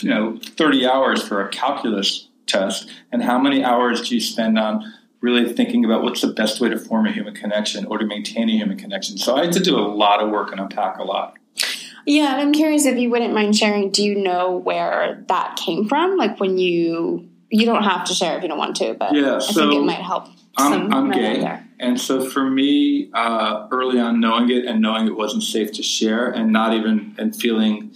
you 0.00 0.10
know, 0.10 0.38
30 0.40 0.86
hours 0.86 1.26
for 1.26 1.44
a 1.44 1.48
calculus 1.48 2.28
test 2.52 2.90
and 3.10 3.22
how 3.22 3.38
many 3.38 3.64
hours 3.64 4.08
do 4.08 4.14
you 4.14 4.20
spend 4.20 4.58
on 4.58 4.92
really 5.20 5.52
thinking 5.52 5.84
about 5.84 6.02
what's 6.02 6.20
the 6.20 6.32
best 6.32 6.60
way 6.60 6.68
to 6.68 6.78
form 6.78 7.06
a 7.06 7.12
human 7.12 7.34
connection 7.34 7.86
or 7.86 7.98
to 7.98 8.06
maintain 8.06 8.48
a 8.48 8.52
human 8.52 8.76
connection? 8.76 9.16
So 9.18 9.36
i 9.36 9.44
had 9.44 9.52
to 9.54 9.60
do 9.60 9.78
a 9.78 9.86
lot 9.86 10.22
of 10.22 10.30
work 10.30 10.52
and 10.52 10.60
unpack 10.60 10.98
a 10.98 11.04
lot. 11.04 11.36
Yeah 12.06 12.32
and 12.32 12.40
i'm 12.40 12.52
curious 12.52 12.84
if 12.84 12.98
you 12.98 13.10
wouldn't 13.10 13.34
mind 13.34 13.56
sharing 13.56 13.90
do 13.90 14.04
you 14.04 14.16
know 14.16 14.56
where 14.56 15.24
that 15.28 15.56
came 15.56 15.88
from? 15.88 16.16
Like 16.16 16.38
when 16.40 16.58
you 16.58 17.28
you 17.52 17.66
don't 17.66 17.84
have 17.84 18.04
to 18.04 18.14
share 18.14 18.36
if 18.36 18.42
you 18.42 18.48
don't 18.48 18.58
want 18.58 18.76
to 18.76 18.94
but 18.94 19.14
yeah, 19.14 19.38
so 19.38 19.66
i 19.66 19.68
think 19.68 19.82
it 19.82 19.84
might 19.84 20.00
help 20.00 20.26
i'm, 20.56 20.92
I'm 20.92 21.10
gay 21.10 21.38
there. 21.38 21.68
and 21.78 22.00
so 22.00 22.24
for 22.28 22.48
me 22.48 23.10
uh, 23.12 23.68
early 23.70 24.00
on 24.00 24.20
knowing 24.20 24.50
it 24.50 24.64
and 24.64 24.80
knowing 24.80 25.06
it 25.06 25.16
wasn't 25.16 25.42
safe 25.42 25.70
to 25.72 25.82
share 25.82 26.30
and 26.30 26.50
not 26.50 26.74
even 26.74 27.14
and 27.18 27.36
feeling 27.36 27.94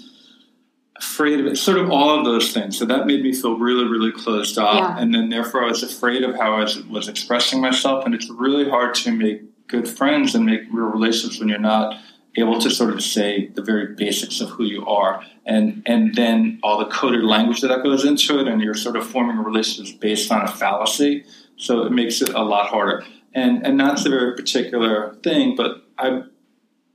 afraid 0.98 1.40
of 1.40 1.46
it, 1.46 1.56
sort 1.56 1.78
of 1.78 1.90
all 1.90 2.18
of 2.18 2.24
those 2.24 2.52
things. 2.52 2.78
So 2.78 2.84
that 2.86 3.06
made 3.06 3.22
me 3.22 3.32
feel 3.32 3.58
really, 3.58 3.84
really 3.84 4.12
closed 4.12 4.58
off. 4.58 4.76
Yeah. 4.76 4.98
And 4.98 5.14
then 5.14 5.28
therefore 5.28 5.64
I 5.64 5.68
was 5.68 5.82
afraid 5.82 6.22
of 6.22 6.36
how 6.36 6.54
I 6.54 6.60
was, 6.60 6.82
was 6.84 7.08
expressing 7.08 7.60
myself. 7.60 8.04
And 8.04 8.14
it's 8.14 8.30
really 8.30 8.68
hard 8.68 8.94
to 8.96 9.12
make 9.12 9.66
good 9.68 9.88
friends 9.88 10.34
and 10.34 10.46
make 10.46 10.60
real 10.70 10.86
relationships 10.86 11.38
when 11.38 11.48
you're 11.48 11.58
not 11.58 11.98
able 12.36 12.60
to 12.60 12.70
sort 12.70 12.92
of 12.92 13.02
say 13.02 13.48
the 13.48 13.62
very 13.62 13.94
basics 13.94 14.40
of 14.40 14.50
who 14.50 14.64
you 14.64 14.86
are. 14.86 15.22
And, 15.44 15.82
and 15.86 16.14
then 16.14 16.60
all 16.62 16.78
the 16.78 16.86
coded 16.86 17.24
language 17.24 17.60
that 17.62 17.82
goes 17.82 18.04
into 18.04 18.38
it. 18.40 18.48
And 18.48 18.60
you're 18.60 18.74
sort 18.74 18.96
of 18.96 19.06
forming 19.06 19.38
relationships 19.38 19.96
based 19.98 20.30
on 20.30 20.42
a 20.42 20.48
fallacy. 20.48 21.24
So 21.56 21.82
it 21.82 21.92
makes 21.92 22.22
it 22.22 22.30
a 22.30 22.42
lot 22.42 22.68
harder. 22.68 23.04
And, 23.34 23.66
and 23.66 23.78
that's 23.78 24.06
a 24.06 24.08
very 24.08 24.34
particular 24.34 25.14
thing, 25.22 25.56
but 25.56 25.84
I, 25.98 26.22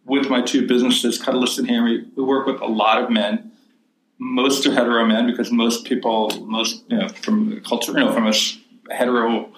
with 0.05 0.27
my 0.27 0.41
two 0.41 0.67
businesses, 0.67 1.21
Cuddlist 1.21 1.59
and 1.59 1.67
HearMe, 1.67 2.15
we 2.15 2.23
work 2.23 2.47
with 2.47 2.59
a 2.61 2.65
lot 2.65 3.01
of 3.01 3.11
men 3.11 3.50
most 4.21 4.67
are 4.67 4.71
hetero 4.71 5.03
men 5.03 5.25
because 5.25 5.51
most 5.51 5.83
people, 5.83 6.29
most 6.45 6.83
you 6.87 6.97
know, 6.97 7.09
from 7.09 7.59
culture, 7.61 7.91
you 7.91 7.99
know, 8.05 8.13
from 8.13 8.27
a 8.27 8.33
hetero 8.93 9.51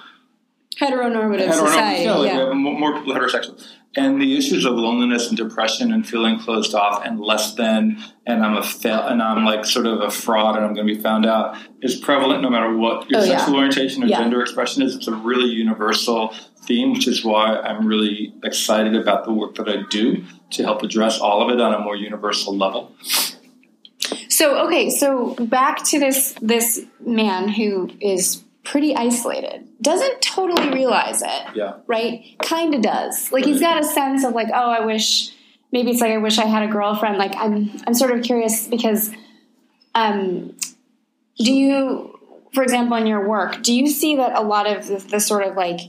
heteronormative, 0.79 1.49
heteronormative 1.49 1.53
society, 1.53 2.03
yeah, 2.03 2.15
like 2.15 2.31
yeah. 2.31 2.53
more, 2.53 2.79
more 2.79 2.93
people 2.93 3.13
heterosexual, 3.13 3.61
and 3.97 4.21
the 4.21 4.37
issues 4.37 4.63
of 4.63 4.73
loneliness 4.75 5.27
and 5.27 5.35
depression 5.35 5.91
and 5.91 6.07
feeling 6.07 6.39
closed 6.39 6.73
off 6.73 7.05
and 7.05 7.19
less 7.19 7.55
than, 7.55 8.01
and 8.25 8.41
I'm 8.41 8.55
a 8.55 8.63
fail, 8.63 9.01
and 9.01 9.21
I'm 9.21 9.43
like 9.43 9.65
sort 9.65 9.85
of 9.85 9.99
a 9.99 10.09
fraud, 10.09 10.55
and 10.55 10.65
I'm 10.65 10.73
going 10.73 10.87
to 10.87 10.95
be 10.95 10.99
found 10.99 11.25
out 11.25 11.57
is 11.81 11.97
prevalent 11.97 12.41
no 12.41 12.49
matter 12.49 12.73
what 12.73 13.09
your 13.09 13.19
oh, 13.19 13.25
sexual 13.25 13.55
yeah. 13.55 13.59
orientation 13.59 14.01
or 14.01 14.05
yeah. 14.05 14.19
gender 14.19 14.41
expression 14.41 14.81
is. 14.81 14.95
It's 14.95 15.09
a 15.09 15.13
really 15.13 15.49
universal 15.49 16.33
theme, 16.65 16.93
which 16.93 17.05
is 17.05 17.25
why 17.25 17.57
I'm 17.57 17.85
really 17.85 18.33
excited 18.45 18.95
about 18.95 19.25
the 19.25 19.33
work 19.33 19.55
that 19.55 19.67
I 19.67 19.83
do 19.89 20.23
to 20.51 20.63
help 20.63 20.83
address 20.83 21.19
all 21.19 21.41
of 21.41 21.53
it 21.53 21.59
on 21.59 21.73
a 21.73 21.79
more 21.79 21.97
universal 21.97 22.55
level. 22.55 22.95
So 24.43 24.65
okay, 24.65 24.89
so 24.89 25.35
back 25.35 25.85
to 25.85 25.99
this 25.99 26.35
this 26.41 26.85
man 26.99 27.47
who 27.47 27.89
is 28.01 28.43
pretty 28.65 28.93
isolated. 28.93 29.69
Doesn't 29.81 30.21
totally 30.21 30.69
realize 30.69 31.21
it. 31.21 31.55
Yeah. 31.55 31.75
Right? 31.87 32.35
Kind 32.39 32.75
of 32.75 32.81
does. 32.81 33.31
Like 33.31 33.45
he's 33.45 33.61
got 33.61 33.79
a 33.79 33.85
sense 33.85 34.25
of 34.25 34.33
like, 34.33 34.49
oh, 34.53 34.69
I 34.69 34.81
wish 34.81 35.33
maybe 35.71 35.91
it's 35.91 36.01
like 36.01 36.11
I 36.11 36.17
wish 36.17 36.39
I 36.39 36.45
had 36.45 36.61
a 36.61 36.67
girlfriend. 36.67 37.17
Like 37.17 37.33
I'm 37.37 37.71
I'm 37.87 37.93
sort 37.93 38.11
of 38.11 38.21
curious 38.21 38.67
because 38.67 39.11
um 39.95 40.57
do 41.37 41.53
you 41.53 42.19
for 42.53 42.63
example 42.63 42.97
in 42.97 43.07
your 43.07 43.25
work, 43.25 43.63
do 43.63 43.73
you 43.73 43.87
see 43.87 44.17
that 44.17 44.37
a 44.37 44.41
lot 44.41 44.67
of 44.67 44.85
the, 44.87 44.97
the 44.97 45.19
sort 45.21 45.47
of 45.47 45.55
like 45.55 45.79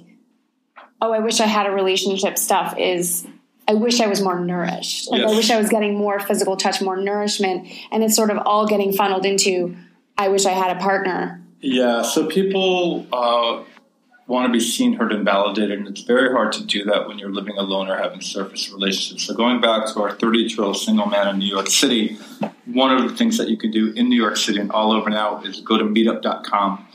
oh, 1.03 1.13
I 1.13 1.19
wish 1.19 1.41
I 1.41 1.47
had 1.47 1.67
a 1.67 1.73
relationship 1.73 2.39
stuff 2.39 2.79
is 2.79 3.27
I 3.67 3.75
wish 3.75 4.01
I 4.01 4.07
was 4.07 4.21
more 4.21 4.39
nourished. 4.39 5.11
Like 5.11 5.23
yes. 5.23 5.33
I 5.33 5.37
wish 5.37 5.51
I 5.51 5.57
was 5.57 5.69
getting 5.69 5.97
more 5.97 6.21
physical 6.21 6.57
touch, 6.57 6.83
more 6.83 6.97
nourishment, 6.97 7.67
and 7.91 8.05
it's 8.05 8.15
sort 8.15 8.31
of 8.31 8.39
all 8.45 8.67
getting 8.67 8.93
funneled 8.93 9.25
into 9.25 9.77
I 10.17 10.29
wish 10.29 10.47
I 10.47 10.53
had 10.53 10.77
a 10.77 10.81
partner. 10.81 11.43
Yeah, 11.61 12.03
so 12.03 12.27
people 12.27 13.07
uh, 13.13 13.65
want 14.27 14.47
to 14.47 14.53
be 14.53 14.61
seen, 14.61 14.95
heard, 14.95 15.13
and 15.13 15.25
validated, 15.25 15.79
and 15.79 15.89
it's 15.89 16.03
very 16.03 16.31
hard 16.31 16.53
to 16.53 16.65
do 16.65 16.85
that 16.85 17.09
when 17.09 17.19
you're 17.19 17.33
living 17.33 17.57
alone 17.57 17.89
or 17.89 17.97
having 17.97 18.21
surface 18.21 18.71
relationships. 18.71 19.25
So 19.25 19.35
going 19.35 19.61
back 19.61 19.87
to 19.93 20.03
our 20.03 20.13
32 20.13 20.55
year 20.55 20.65
old 20.65 20.77
single 20.77 21.07
man 21.07 21.29
in 21.29 21.39
New 21.39 21.49
York 21.49 21.69
City, 21.69 22.19
one 22.67 22.93
of 22.93 23.09
the 23.09 23.17
things 23.17 23.39
that 23.39 23.49
you 23.49 23.57
can 23.57 23.71
do 23.71 23.93
in 23.95 24.09
New 24.09 24.21
York 24.21 24.37
City 24.37 24.61
and 24.61 24.71
all 24.71 24.93
over 24.93 25.11
now 25.11 25.43
is 25.43 25.61
go 25.61 25.79
to 25.79 25.85
meetup.com, 25.85 26.87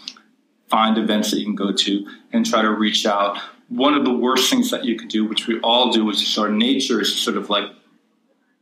find 0.68 0.98
events 0.98 1.32
that 1.32 1.40
you 1.40 1.46
can 1.46 1.56
go 1.56 1.72
to, 1.72 2.08
and 2.32 2.46
try 2.46 2.62
to 2.62 2.70
reach 2.70 3.06
out 3.06 3.38
one 3.70 3.94
of 3.94 4.04
the 4.04 4.14
worst 4.14 4.50
things 4.50 4.72
that 4.72 4.84
you 4.84 4.98
could 4.98 5.10
do, 5.10 5.26
which 5.26 5.48
we 5.48 5.60
all 5.62 5.92
do, 5.92 6.10
is 6.10 6.38
our 6.38 6.50
nature, 6.50 7.00
is 7.00 7.16
sort 7.16 7.38
of 7.38 7.50
like 7.50 7.70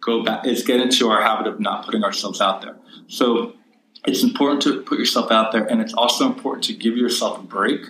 go 0.02 0.24
back, 0.24 0.46
is 0.46 0.64
get 0.64 0.80
into 0.82 1.10
our 1.10 1.22
habit 1.22 1.48
of 1.48 1.60
not 1.60 1.86
putting 1.86 2.04
ourselves 2.04 2.42
out 2.42 2.62
there. 2.62 2.76
So 3.08 3.54
it's 4.06 4.24
important 4.24 4.62
to 4.64 4.82
put 4.82 5.00
yourself 5.00 5.32
out 5.32 5.52
there, 5.52 5.66
and 5.66 5.82
it's 5.82 5.94
also 5.94 6.26
important 6.26 6.66
to 6.66 6.74
give 6.74 6.98
yourself 6.98 7.40
a 7.40 7.42
break, 7.42 7.82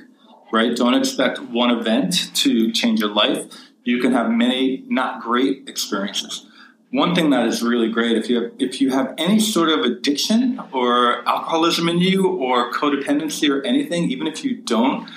right? 0.53 0.75
Don't 0.75 0.93
expect 0.93 1.39
one 1.41 1.71
event 1.71 2.33
to 2.35 2.71
change 2.71 2.99
your 2.99 3.13
life. 3.13 3.45
You 3.83 3.99
can 3.99 4.11
have 4.13 4.29
many 4.29 4.83
not 4.87 5.21
great 5.21 5.67
experiences. 5.67 6.45
One 6.91 7.13
thing 7.13 7.31
that 7.31 7.45
is 7.47 7.61
really 7.61 7.89
great 7.89 8.15
if 8.17 8.29
you 8.29 8.41
have 8.41 8.51
if 8.59 8.79
you 8.79 8.91
have 8.91 9.13
any 9.17 9.39
sort 9.39 9.69
of 9.69 9.81
addiction 9.81 10.61
or 10.71 11.27
alcoholism 11.27 11.89
in 11.89 11.99
you 11.99 12.27
or 12.27 12.71
codependency 12.71 13.49
or 13.49 13.61
anything, 13.63 14.09
even 14.09 14.25
if 14.25 14.45
you 14.45 14.55
don't, 14.55 15.09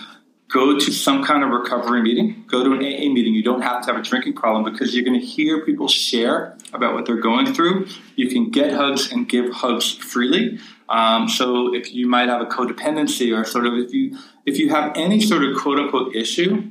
go 0.51 0.79
to 0.79 0.93
some 0.93 1.25
kind 1.25 1.45
of 1.45 1.51
recovery 1.51 2.03
meeting, 2.03 2.45
go 2.49 2.65
to 2.65 2.73
an 2.73 2.79
AA 2.79 3.09
meeting. 3.13 3.35
You 3.35 3.43
don't 3.43 3.63
have 3.63 3.85
to 3.87 3.93
have 3.93 4.01
a 4.01 4.03
drinking 4.03 4.35
problem 4.35 4.71
because 4.71 4.95
you're 4.95 5.05
going 5.05 5.19
to 5.19 5.25
hear 5.25 5.65
people 5.65 5.87
share 5.87 6.57
about 6.73 6.95
what 6.95 7.07
they're 7.07 7.21
going 7.21 7.55
through. 7.55 7.87
You 8.17 8.29
can 8.29 8.51
get 8.51 8.73
hugs 8.73 9.13
and 9.13 9.29
give 9.29 9.53
hugs 9.53 9.93
freely. 9.93 10.59
Um, 10.89 11.29
so 11.29 11.73
if 11.73 11.95
you 11.95 12.09
might 12.09 12.29
have 12.29 12.41
a 12.41 12.47
codependency 12.47 13.37
or 13.37 13.45
sort 13.45 13.67
of 13.67 13.75
if 13.75 13.93
you 13.93 14.19
if 14.45 14.59
you 14.59 14.71
have 14.71 14.93
any 14.97 15.21
sort 15.21 15.45
of 15.45 15.57
quote 15.57 15.79
unquote 15.79 16.17
issue, 16.17 16.69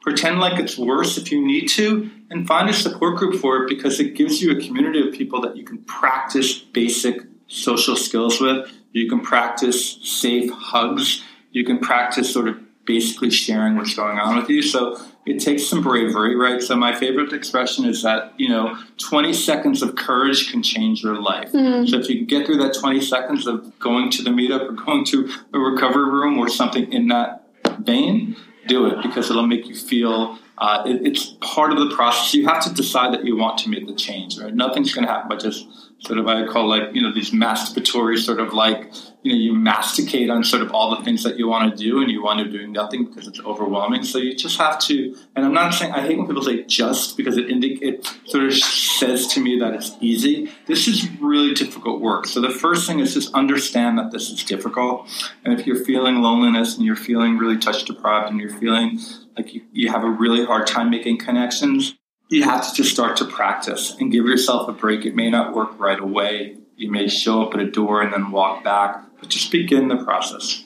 pretend 0.00 0.40
like 0.40 0.58
it's 0.58 0.78
worse 0.78 1.18
if 1.18 1.30
you 1.30 1.44
need 1.44 1.68
to, 1.68 2.10
and 2.30 2.46
find 2.46 2.70
a 2.70 2.72
support 2.72 3.18
group 3.18 3.38
for 3.40 3.62
it 3.62 3.68
because 3.68 4.00
it 4.00 4.14
gives 4.14 4.40
you 4.40 4.52
a 4.52 4.60
community 4.60 5.06
of 5.06 5.12
people 5.12 5.42
that 5.42 5.54
you 5.54 5.64
can 5.64 5.78
practice 5.84 6.58
basic 6.58 7.20
social 7.46 7.94
skills 7.94 8.40
with. 8.40 8.70
You 8.92 9.06
can 9.06 9.20
practice 9.20 9.98
safe 10.02 10.50
hugs. 10.50 11.22
You 11.50 11.66
can 11.66 11.78
practice 11.78 12.32
sort 12.32 12.48
of 12.48 12.56
basically 12.84 13.30
sharing 13.30 13.76
what's 13.76 13.94
going 13.94 14.18
on 14.18 14.36
with 14.36 14.48
you. 14.48 14.62
So 14.62 14.98
it 15.24 15.38
takes 15.38 15.66
some 15.66 15.82
bravery, 15.82 16.34
right? 16.34 16.60
So 16.60 16.76
my 16.76 16.94
favorite 16.94 17.32
expression 17.32 17.84
is 17.84 18.02
that, 18.02 18.32
you 18.38 18.48
know, 18.48 18.76
20 18.98 19.32
seconds 19.32 19.82
of 19.82 19.94
courage 19.94 20.50
can 20.50 20.62
change 20.62 21.02
your 21.02 21.20
life. 21.20 21.52
Mm. 21.52 21.88
So 21.88 21.98
if 21.98 22.08
you 22.08 22.16
can 22.16 22.26
get 22.26 22.46
through 22.46 22.58
that 22.58 22.74
20 22.74 23.00
seconds 23.00 23.46
of 23.46 23.78
going 23.78 24.10
to 24.10 24.22
the 24.22 24.30
meetup 24.30 24.68
or 24.68 24.72
going 24.72 25.04
to 25.06 25.30
a 25.52 25.58
recovery 25.58 26.10
room 26.10 26.38
or 26.38 26.48
something 26.48 26.92
in 26.92 27.08
that 27.08 27.44
vein, 27.80 28.36
do 28.66 28.86
it 28.86 29.02
because 29.02 29.30
it'll 29.30 29.46
make 29.46 29.66
you 29.66 29.74
feel 29.74 30.38
uh, 30.58 30.82
it, 30.86 31.04
it's 31.04 31.36
part 31.40 31.72
of 31.72 31.78
the 31.78 31.94
process. 31.94 32.34
You 32.34 32.46
have 32.46 32.62
to 32.64 32.72
decide 32.72 33.12
that 33.14 33.24
you 33.24 33.36
want 33.36 33.58
to 33.58 33.68
make 33.68 33.86
the 33.86 33.94
change, 33.94 34.38
right? 34.38 34.54
Nothing's 34.54 34.94
going 34.94 35.06
to 35.06 35.12
happen 35.12 35.28
by 35.28 35.36
just 35.36 35.66
sort 36.06 36.18
of 36.18 36.26
I 36.26 36.46
call 36.46 36.68
like 36.68 36.94
you 36.94 37.02
know 37.02 37.12
these 37.12 37.30
masturbatory 37.30 38.18
sort 38.18 38.40
of 38.40 38.52
like 38.52 38.92
you 39.22 39.32
know 39.32 39.38
you 39.38 39.54
masticate 39.54 40.30
on 40.30 40.42
sort 40.42 40.62
of 40.62 40.72
all 40.72 40.96
the 40.96 41.04
things 41.04 41.22
that 41.22 41.38
you 41.38 41.46
want 41.46 41.70
to 41.70 41.82
do 41.82 42.00
and 42.00 42.10
you 42.10 42.22
wind 42.22 42.40
up 42.40 42.50
doing 42.50 42.72
nothing 42.72 43.04
because 43.04 43.28
it's 43.28 43.40
overwhelming. 43.40 44.02
So 44.02 44.18
you 44.18 44.34
just 44.34 44.58
have 44.58 44.80
to. 44.80 45.16
And 45.36 45.44
I'm 45.44 45.54
not 45.54 45.74
saying 45.74 45.92
I 45.92 46.00
hate 46.00 46.18
when 46.18 46.26
people 46.26 46.42
say 46.42 46.64
just 46.64 47.16
because 47.16 47.36
it 47.36 47.46
indic- 47.46 47.82
it 47.82 48.04
sort 48.26 48.44
of 48.44 48.54
says 48.54 49.28
to 49.28 49.40
me 49.40 49.58
that 49.60 49.74
it's 49.74 49.92
easy. 50.00 50.50
This 50.66 50.88
is 50.88 51.08
really 51.20 51.54
difficult 51.54 52.00
work. 52.00 52.26
So 52.26 52.40
the 52.40 52.50
first 52.50 52.86
thing 52.86 52.98
is 52.98 53.14
just 53.14 53.32
understand 53.34 53.98
that 53.98 54.10
this 54.10 54.30
is 54.30 54.42
difficult. 54.42 55.08
And 55.44 55.58
if 55.58 55.66
you're 55.66 55.84
feeling 55.84 56.20
loneliness 56.20 56.76
and 56.76 56.84
you're 56.84 56.96
feeling 56.96 57.38
really 57.38 57.58
touch 57.58 57.84
deprived 57.84 58.30
and 58.30 58.40
you're 58.40 58.58
feeling 58.58 58.98
like 59.36 59.54
you, 59.54 59.62
you 59.72 59.90
have 59.90 60.02
a 60.02 60.10
really 60.10 60.44
hard 60.44 60.66
time 60.66 60.90
making 60.90 61.18
connections 61.18 61.94
you 62.32 62.44
have 62.44 62.66
to 62.66 62.74
just 62.74 62.90
start 62.90 63.18
to 63.18 63.26
practice 63.26 63.94
and 64.00 64.10
give 64.10 64.24
yourself 64.24 64.66
a 64.66 64.72
break. 64.72 65.04
It 65.04 65.14
may 65.14 65.28
not 65.28 65.54
work 65.54 65.78
right 65.78 66.00
away. 66.00 66.56
You 66.76 66.90
may 66.90 67.06
show 67.06 67.42
up 67.42 67.52
at 67.54 67.60
a 67.60 67.70
door 67.70 68.00
and 68.00 68.10
then 68.12 68.30
walk 68.30 68.64
back, 68.64 69.04
but 69.20 69.28
just 69.28 69.52
begin 69.52 69.88
the 69.88 70.02
process. 70.02 70.64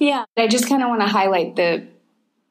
Yeah, 0.00 0.24
I 0.36 0.48
just 0.48 0.68
kind 0.68 0.82
of 0.82 0.88
want 0.88 1.02
to 1.02 1.06
highlight 1.06 1.56
the 1.56 1.86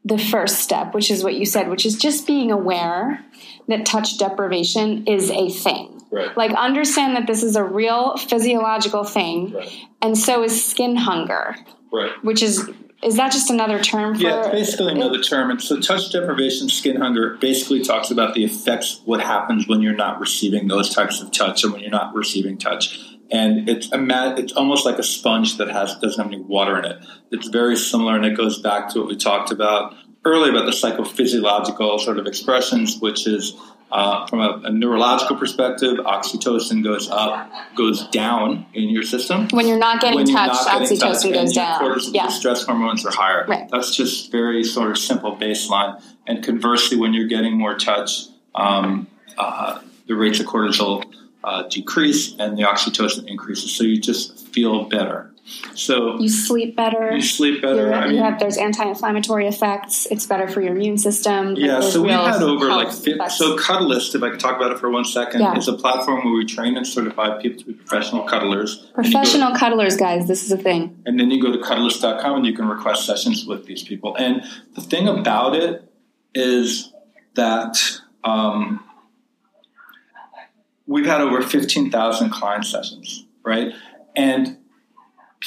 the 0.06 0.18
first 0.18 0.60
step, 0.60 0.94
which 0.94 1.10
is 1.12 1.24
what 1.24 1.34
you 1.34 1.46
said, 1.46 1.68
which 1.68 1.86
is 1.86 1.98
just 1.98 2.28
being 2.28 2.52
aware 2.52 3.26
that 3.68 3.88
touch 3.88 4.20
deprivation 4.20 5.08
is 5.08 5.32
a 5.32 5.50
thing. 5.50 6.00
Right. 6.12 6.36
Like 6.38 6.52
understand 6.52 7.16
that 7.16 7.28
this 7.28 7.44
is 7.44 7.56
a 7.56 7.64
real 7.64 8.16
physiological 8.16 9.04
thing, 9.04 9.52
right. 9.52 9.70
and 10.02 10.18
so 10.18 10.44
is 10.44 10.64
skin 10.64 10.96
hunger. 10.96 11.56
Right. 11.92 12.12
Which 12.24 12.42
is 12.42 12.70
is 13.04 13.18
that 13.18 13.32
just 13.32 13.50
another 13.50 13.80
term 13.80 14.16
for 14.16 14.22
Yeah, 14.22 14.40
it's 14.42 14.50
basically 14.50 14.94
another 14.94 15.22
term. 15.22 15.52
And 15.52 15.62
so 15.62 15.80
touch 15.80 16.12
deprivation, 16.12 16.70
skin 16.70 16.96
hunger 16.96 17.38
basically 17.38 17.84
talks 17.84 18.10
about 18.10 18.34
the 18.34 18.44
effects 18.44 19.02
what 19.06 19.22
happens 19.22 19.68
when 19.68 19.82
you're 19.82 19.96
not 19.96 20.20
receiving 20.20 20.68
those 20.68 20.94
types 20.94 21.22
of 21.22 21.32
touch 21.32 21.64
and 21.64 21.74
when 21.74 21.82
you're 21.82 21.92
not 21.92 22.16
receiving 22.16 22.58
touch. 22.58 23.00
And 23.32 23.68
it's 23.70 23.92
a 23.92 24.36
it's 24.38 24.54
almost 24.54 24.86
like 24.86 24.98
a 24.98 25.04
sponge 25.04 25.58
that 25.58 25.70
has 25.70 25.96
doesn't 26.00 26.24
have 26.24 26.32
any 26.32 26.42
water 26.42 26.78
in 26.80 26.86
it. 26.86 27.06
It's 27.32 27.48
very 27.48 27.75
similar 27.75 28.16
and 28.16 28.25
it 28.25 28.38
goes 28.38 28.60
back 28.60 28.90
to 28.90 29.00
what 29.00 29.08
we 29.10 29.16
talked 29.16 29.52
about 29.52 29.96
earlier 30.24 30.52
about 30.52 30.66
the 30.66 30.72
psychophysiological 30.72 32.00
sort 32.00 32.18
of 32.18 32.25
expressions, 32.25 33.00
which 33.00 33.28
is 33.28 33.56
uh, 33.92 34.25
from 34.27 34.42
a, 34.42 34.62
a, 34.65 34.72
neurological 34.72 35.36
perspective, 35.36 35.98
oxytocin 36.00 36.84
goes 36.84 37.10
up, 37.10 37.50
goes 37.75 38.08
down 38.08 38.65
in 38.74 38.89
your 38.89 39.04
system. 39.04 39.48
When 39.51 39.68
you're 39.68 39.77
not 39.77 40.01
getting 40.01 40.25
touched, 40.25 40.68
oxytocin 40.68 41.34
goes 41.34 41.54
down. 41.54 41.80
Cortisol, 41.80 42.13
yeah. 42.13 42.27
stress 42.27 42.63
hormones 42.63 43.06
are 43.06 43.12
higher. 43.12 43.46
Right. 43.48 43.70
That's 43.70 43.96
just 43.96 44.32
very 44.32 44.63
sort 44.63 44.92
of 44.92 44.98
simple 44.98 45.38
baseline. 45.38 46.01
And 46.25 46.44
conversely, 46.44 46.98
when 46.98 47.13
you're 47.13 47.27
getting 47.27 47.58
more 47.58 47.77
touch, 47.77 48.25
um, 48.56 49.08
uh, 49.38 49.80
the 50.08 50.15
rates 50.15 50.39
of 50.39 50.48
cortisol 50.48 51.04
uh, 51.44 51.63
decrease 51.70 52.36
and 52.39 52.58
the 52.58 52.63
oxytocin 52.63 53.27
increases. 53.27 53.75
So 53.75 53.84
you 53.84 54.01
just 54.01 54.48
feel 54.48 54.86
better. 54.86 55.32
So 55.75 56.20
you 56.20 56.30
sleep 56.30 56.75
better. 56.75 57.14
You 57.14 57.22
sleep 57.22 57.62
better. 57.62 57.94
I 57.94 58.08
mean, 58.08 58.18
have 58.18 58.40
there's 58.40 58.58
anti-inflammatory 58.58 59.48
effects. 59.48 60.08
It's 60.10 60.25
better 60.25 60.48
for 60.48 60.62
your 60.62 60.75
immune 60.75 60.98
system. 60.98 61.56
Yeah. 61.56 61.82
so 61.82 62.02
we 62.02 62.10
had 62.10 62.42
over 62.42 62.68
like 62.70 62.92
50, 62.92 63.30
so 63.30 63.56
Cuddlist. 63.56 64.16
If 64.16 64.24
I 64.24 64.32
could 64.32 64.40
talk 64.40 64.56
about 64.56 64.72
it 64.72 64.80
for 64.80 64.90
one 64.90 65.06
second, 65.06 65.42
yeah. 65.42 65.56
it's 65.56 65.68
a 65.68 65.74
platform 65.74 66.25
where 66.25 66.34
we 66.34 66.46
train 66.46 66.78
and 66.78 66.88
certify 66.88 67.40
people 67.40 67.60
to 67.60 67.66
be 67.66 67.74
professional 67.74 68.24
cuddlers. 68.24 68.88
Professional 68.96 69.52
to, 69.52 69.60
cuddlers, 69.60 69.98
guys. 69.98 70.28
This 70.28 70.44
is 70.44 70.52
a 70.52 70.58
thing. 70.58 71.00
And 71.06 71.20
then 71.20 71.30
you 71.30 71.40
go 71.40 71.52
to 71.52 71.60
cuddlist.com 71.60 72.38
and 72.38 72.46
you 72.46 72.54
can 72.54 72.68
request 72.68 73.06
sessions 73.06 73.46
with 73.46 73.68
these 73.68 73.84
people. 73.84 74.16
And 74.18 74.44
the 74.74 74.82
thing 74.82 75.08
about 75.08 75.56
it 75.56 75.92
is 76.34 76.92
that. 77.36 77.78
Um, 78.24 78.84
we've 80.88 81.06
had 81.06 81.22
over 81.22 81.42
15,000 81.42 82.30
client 82.30 82.66
sessions, 82.66 83.25
right? 83.44 83.74
And 84.16 84.58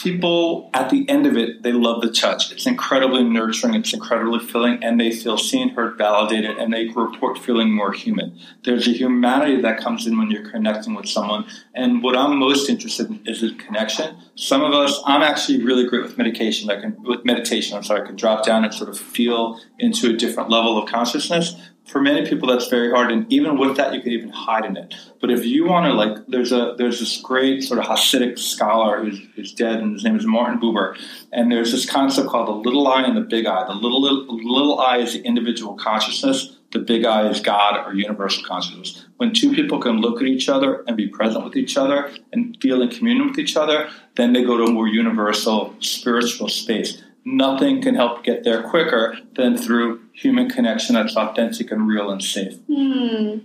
people 0.03 0.71
at 0.75 0.91
the 0.91 1.09
end 1.09 1.27
of 1.27 1.37
it, 1.37 1.63
they 1.63 1.73
love 1.73 2.01
the 2.01 2.11
touch. 2.11 2.53
It's 2.53 2.67
incredibly 2.67 3.25
nurturing, 3.25 3.75
it's 3.75 3.93
incredibly 3.93 4.39
filling, 4.39 4.83
and 4.83 5.01
they 5.01 5.11
feel 5.11 5.37
seen, 5.37 5.71
heard, 5.71 5.99
validated, 5.99 6.57
and 6.57 6.73
they 6.73 6.87
report 6.89 7.39
feeling 7.39 7.75
more 7.75 7.93
human. 7.93 8.39
There's 8.65 8.87
a 8.87 8.93
humanity 8.93 9.61
that 9.61 9.81
comes 9.81 10.07
in 10.07 10.17
when 10.17 10.31
you're 10.31 10.49
connecting 10.51 10.95
with 10.95 11.09
someone. 11.09 11.47
And 11.75 12.03
what 12.03 12.17
I'm 12.17 12.39
most 12.39 12.71
interested 12.71 13.11
in 13.11 13.21
is 13.27 13.43
in 13.43 13.59
connection. 13.59 14.17
Some 14.37 14.63
of 14.63 14.73
us, 14.73 15.01
I'm 15.05 15.23
actually 15.23 15.65
really 15.65 15.89
great 15.89 16.03
with 16.03 16.17
medication. 16.17 16.71
I 16.71 16.81
can 16.81 16.97
with 17.03 17.25
meditation, 17.25 17.77
I'm 17.77 17.83
sorry, 17.83 18.03
I 18.03 18.07
can 18.07 18.17
drop 18.17 18.45
down 18.45 18.65
and 18.65 18.73
sort 18.73 18.91
of 18.91 18.99
feel 18.99 19.61
into 19.79 20.11
a 20.11 20.13
different 20.13 20.49
level 20.49 20.81
of 20.81 20.89
consciousness 20.89 21.57
for 21.89 22.01
many 22.01 22.29
people 22.29 22.49
that's 22.49 22.69
very 22.69 22.91
hard 22.91 23.11
and 23.11 23.31
even 23.33 23.59
with 23.59 23.77
that 23.77 23.95
you 23.95 24.01
could 24.01 24.13
even 24.13 24.29
hide 24.29 24.65
in 24.65 24.77
it. 24.77 24.95
But 25.21 25.31
if 25.31 25.45
you 25.45 25.67
want 25.67 25.87
to 25.87 25.93
like 25.95 26.27
there's 26.29 26.53
a 26.53 26.75
there's 26.77 27.01
this 27.01 27.21
great 27.21 27.63
sort 27.65 27.81
of 27.81 27.87
hasidic 27.87 28.39
scholar 28.39 29.03
who's, 29.03 29.21
who's 29.35 29.55
dead 29.55 29.81
and 29.81 29.95
his 29.95 30.05
name 30.05 30.17
is 30.17 30.27
martin 30.27 30.61
buber 30.61 30.97
and 31.33 31.51
there's 31.51 31.73
this 31.73 31.89
concept 31.89 32.29
called 32.29 32.49
the 32.49 32.69
little 32.69 32.87
eye 32.87 33.03
and 33.03 33.17
the 33.17 33.23
big 33.23 33.47
eye. 33.47 33.67
The 33.67 33.75
little 33.75 34.01
little, 34.01 34.37
little 34.37 34.79
eye 34.79 34.99
is 34.99 35.15
the 35.15 35.23
individual 35.23 35.75
consciousness 35.75 36.55
the 36.71 36.79
big 36.79 37.07
eye 37.07 37.27
is 37.29 37.41
god 37.41 37.87
or 37.87 37.95
universal 37.95 38.45
consciousness. 38.45 39.07
When 39.17 39.33
two 39.33 39.55
people 39.55 39.81
can 39.81 40.03
look 40.03 40.21
at 40.21 40.29
each 40.29 40.51
other 40.51 40.85
and 40.87 40.97
be 40.97 41.09
present 41.09 41.43
with 41.43 41.57
each 41.57 41.79
other 41.79 42.11
and 42.33 42.57
feel 42.61 42.83
in 42.83 42.91
communion 42.91 43.29
with 43.29 43.39
each 43.39 43.57
other 43.57 43.89
then 44.17 44.33
they 44.33 44.45
go 44.45 44.59
to 44.59 44.65
a 44.65 44.71
more 44.71 44.89
universal 44.89 45.75
spiritual 45.81 46.49
space 46.49 47.03
nothing 47.37 47.83
can 47.83 47.95
help 47.95 48.25
get 48.25 48.45
there 48.45 48.63
quicker 48.63 49.19
than 49.37 49.57
through 49.57 50.01
human 50.13 50.49
connection 50.49 50.95
that's 50.95 51.17
authentic 51.17 51.71
and 51.71 51.87
real 51.87 52.11
and 52.11 52.23
safe. 52.23 52.55
Hmm. 52.67 53.39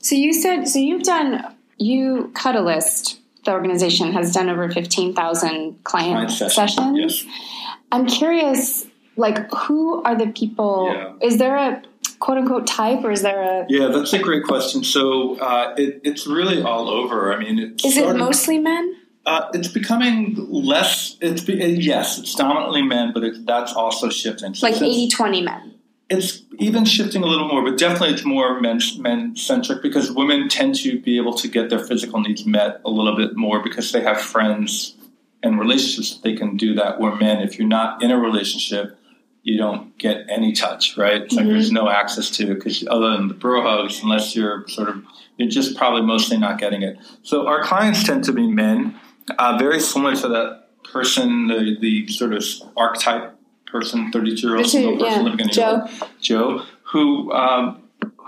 So 0.00 0.14
you 0.14 0.32
said 0.32 0.64
so 0.66 0.78
you've 0.78 1.02
done 1.02 1.54
you 1.78 2.30
Cuddlist. 2.34 3.18
the 3.44 3.52
organization 3.52 4.12
has 4.12 4.32
done 4.32 4.50
over 4.50 4.70
fifteen 4.70 5.14
thousand 5.14 5.82
client, 5.84 6.12
client 6.12 6.30
sessions. 6.30 6.74
sessions. 6.74 6.98
Yes. 6.98 7.24
I'm 7.92 8.06
curious, 8.06 8.86
like 9.16 9.50
who 9.52 10.02
are 10.02 10.16
the 10.16 10.26
people? 10.26 10.92
Yeah. 10.92 11.12
Is 11.22 11.38
there 11.38 11.56
a 11.56 11.82
quote 12.18 12.38
unquote 12.38 12.66
type, 12.66 13.04
or 13.04 13.10
is 13.10 13.22
there 13.22 13.40
a? 13.40 13.66
Yeah, 13.68 13.88
that's 13.88 14.12
a 14.12 14.18
great 14.18 14.44
question. 14.44 14.84
So 14.84 15.38
uh, 15.38 15.74
it, 15.76 16.00
it's 16.04 16.26
really 16.26 16.60
all 16.62 16.88
over. 16.88 17.32
I 17.32 17.38
mean, 17.38 17.76
is 17.84 17.94
started, 17.94 18.16
it 18.16 18.18
mostly 18.18 18.58
men? 18.58 18.96
Uh, 19.26 19.50
it's 19.52 19.66
becoming 19.66 20.36
less. 20.48 21.16
It's 21.20 21.46
yes, 21.48 22.16
it's 22.16 22.36
dominantly 22.36 22.82
men, 22.82 23.12
but 23.12 23.24
it, 23.24 23.44
that's 23.44 23.72
also 23.72 24.08
shifting. 24.08 24.54
So 24.54 24.68
like 24.68 24.76
80-20 24.76 25.44
men. 25.44 25.74
It's 26.08 26.42
even 26.60 26.84
shifting 26.84 27.24
a 27.24 27.26
little 27.26 27.48
more, 27.48 27.68
but 27.68 27.76
definitely 27.76 28.14
it's 28.14 28.24
more 28.24 28.60
men 28.60 28.78
men 28.98 29.34
centric 29.34 29.82
because 29.82 30.12
women 30.12 30.48
tend 30.48 30.76
to 30.76 31.00
be 31.00 31.16
able 31.16 31.34
to 31.34 31.48
get 31.48 31.68
their 31.70 31.80
physical 31.80 32.20
needs 32.20 32.46
met 32.46 32.80
a 32.84 32.90
little 32.90 33.16
bit 33.16 33.36
more 33.36 33.60
because 33.60 33.90
they 33.90 34.00
have 34.02 34.20
friends 34.20 34.94
and 35.42 35.58
relationships 35.58 36.14
that 36.14 36.22
they 36.22 36.36
can 36.36 36.56
do 36.56 36.74
that. 36.74 37.00
Where 37.00 37.16
men, 37.16 37.42
if 37.42 37.58
you're 37.58 37.66
not 37.66 38.04
in 38.04 38.12
a 38.12 38.18
relationship, 38.18 38.96
you 39.42 39.58
don't 39.58 39.98
get 39.98 40.26
any 40.28 40.52
touch, 40.52 40.96
right? 40.96 41.22
It's 41.22 41.34
mm-hmm. 41.34 41.46
like 41.46 41.52
there's 41.52 41.72
no 41.72 41.88
access 41.88 42.30
to 42.36 42.54
because 42.54 42.86
other 42.88 43.10
than 43.10 43.26
the 43.26 43.34
bro 43.34 43.62
hugs, 43.62 44.00
unless 44.04 44.36
you're 44.36 44.68
sort 44.68 44.88
of 44.88 45.04
you're 45.36 45.48
just 45.48 45.76
probably 45.76 46.02
mostly 46.02 46.38
not 46.38 46.60
getting 46.60 46.82
it. 46.82 46.98
So 47.24 47.48
our 47.48 47.64
clients 47.64 48.04
tend 48.04 48.22
to 48.24 48.32
be 48.32 48.48
men 48.48 49.00
uh, 49.38 49.56
very 49.58 49.80
similar 49.80 50.14
to 50.16 50.28
that 50.28 50.68
person, 50.84 51.48
the, 51.48 51.76
the 51.80 52.08
sort 52.08 52.32
of 52.32 52.44
archetype 52.76 53.36
person, 53.66 54.10
32 54.12 54.46
year 54.46 54.56
old 54.56 54.66
single 54.66 54.96
person 54.98 55.12
yeah. 55.12 55.22
living 55.22 55.40
in 55.40 55.46
New 55.46 55.52
Joe. 55.52 55.70
York, 55.70 55.90
Joe, 56.20 56.62
who 56.84 57.32
um, 57.32 57.82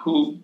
who 0.04 0.38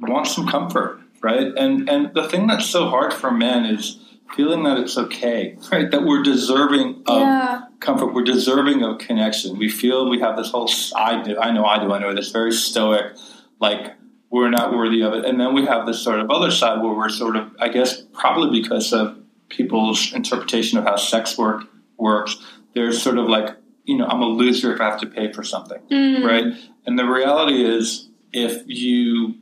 wants 0.00 0.34
some 0.34 0.48
comfort, 0.48 1.00
right? 1.22 1.52
And 1.56 1.88
and 1.88 2.14
the 2.14 2.28
thing 2.28 2.46
that's 2.46 2.66
so 2.66 2.88
hard 2.88 3.12
for 3.12 3.30
men 3.30 3.66
is 3.66 3.98
feeling 4.34 4.62
that 4.62 4.78
it's 4.78 4.96
okay, 4.96 5.56
right? 5.72 5.90
That 5.90 6.04
we're 6.04 6.22
deserving 6.22 7.02
of 7.06 7.20
yeah. 7.20 7.62
comfort, 7.80 8.14
we're 8.14 8.24
deserving 8.24 8.82
of 8.82 8.98
connection. 8.98 9.58
We 9.58 9.68
feel 9.68 10.08
we 10.08 10.20
have 10.20 10.36
this 10.36 10.50
whole 10.50 10.70
I 10.96 11.22
do, 11.22 11.38
I 11.38 11.52
know 11.52 11.64
I 11.64 11.82
do, 11.82 11.92
I 11.92 11.98
know 11.98 12.14
this 12.14 12.30
very 12.30 12.52
stoic, 12.52 13.16
like 13.60 13.94
we're 14.30 14.50
not 14.50 14.72
worthy 14.72 15.02
of 15.02 15.12
it. 15.12 15.24
And 15.24 15.40
then 15.40 15.54
we 15.54 15.66
have 15.66 15.86
this 15.86 16.00
sort 16.00 16.20
of 16.20 16.30
other 16.30 16.52
side 16.52 16.80
where 16.80 16.92
we're 16.92 17.08
sort 17.08 17.36
of, 17.36 17.50
I 17.58 17.68
guess, 17.68 18.00
probably 18.12 18.60
because 18.60 18.92
of 18.92 19.19
people's 19.50 20.12
interpretation 20.14 20.78
of 20.78 20.84
how 20.84 20.96
sex 20.96 21.36
work 21.36 21.64
works. 21.98 22.36
There's 22.74 23.02
sort 23.02 23.18
of 23.18 23.26
like, 23.26 23.56
you 23.84 23.98
know, 23.98 24.06
I'm 24.06 24.22
a 24.22 24.26
loser 24.26 24.72
if 24.72 24.80
I 24.80 24.84
have 24.84 25.00
to 25.00 25.06
pay 25.06 25.32
for 25.32 25.42
something, 25.42 25.80
mm. 25.90 26.24
right? 26.24 26.54
And 26.86 26.98
the 26.98 27.04
reality 27.04 27.64
is, 27.64 28.08
if 28.32 28.62
you 28.66 29.34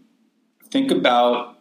think 0.70 0.90
about, 0.90 1.58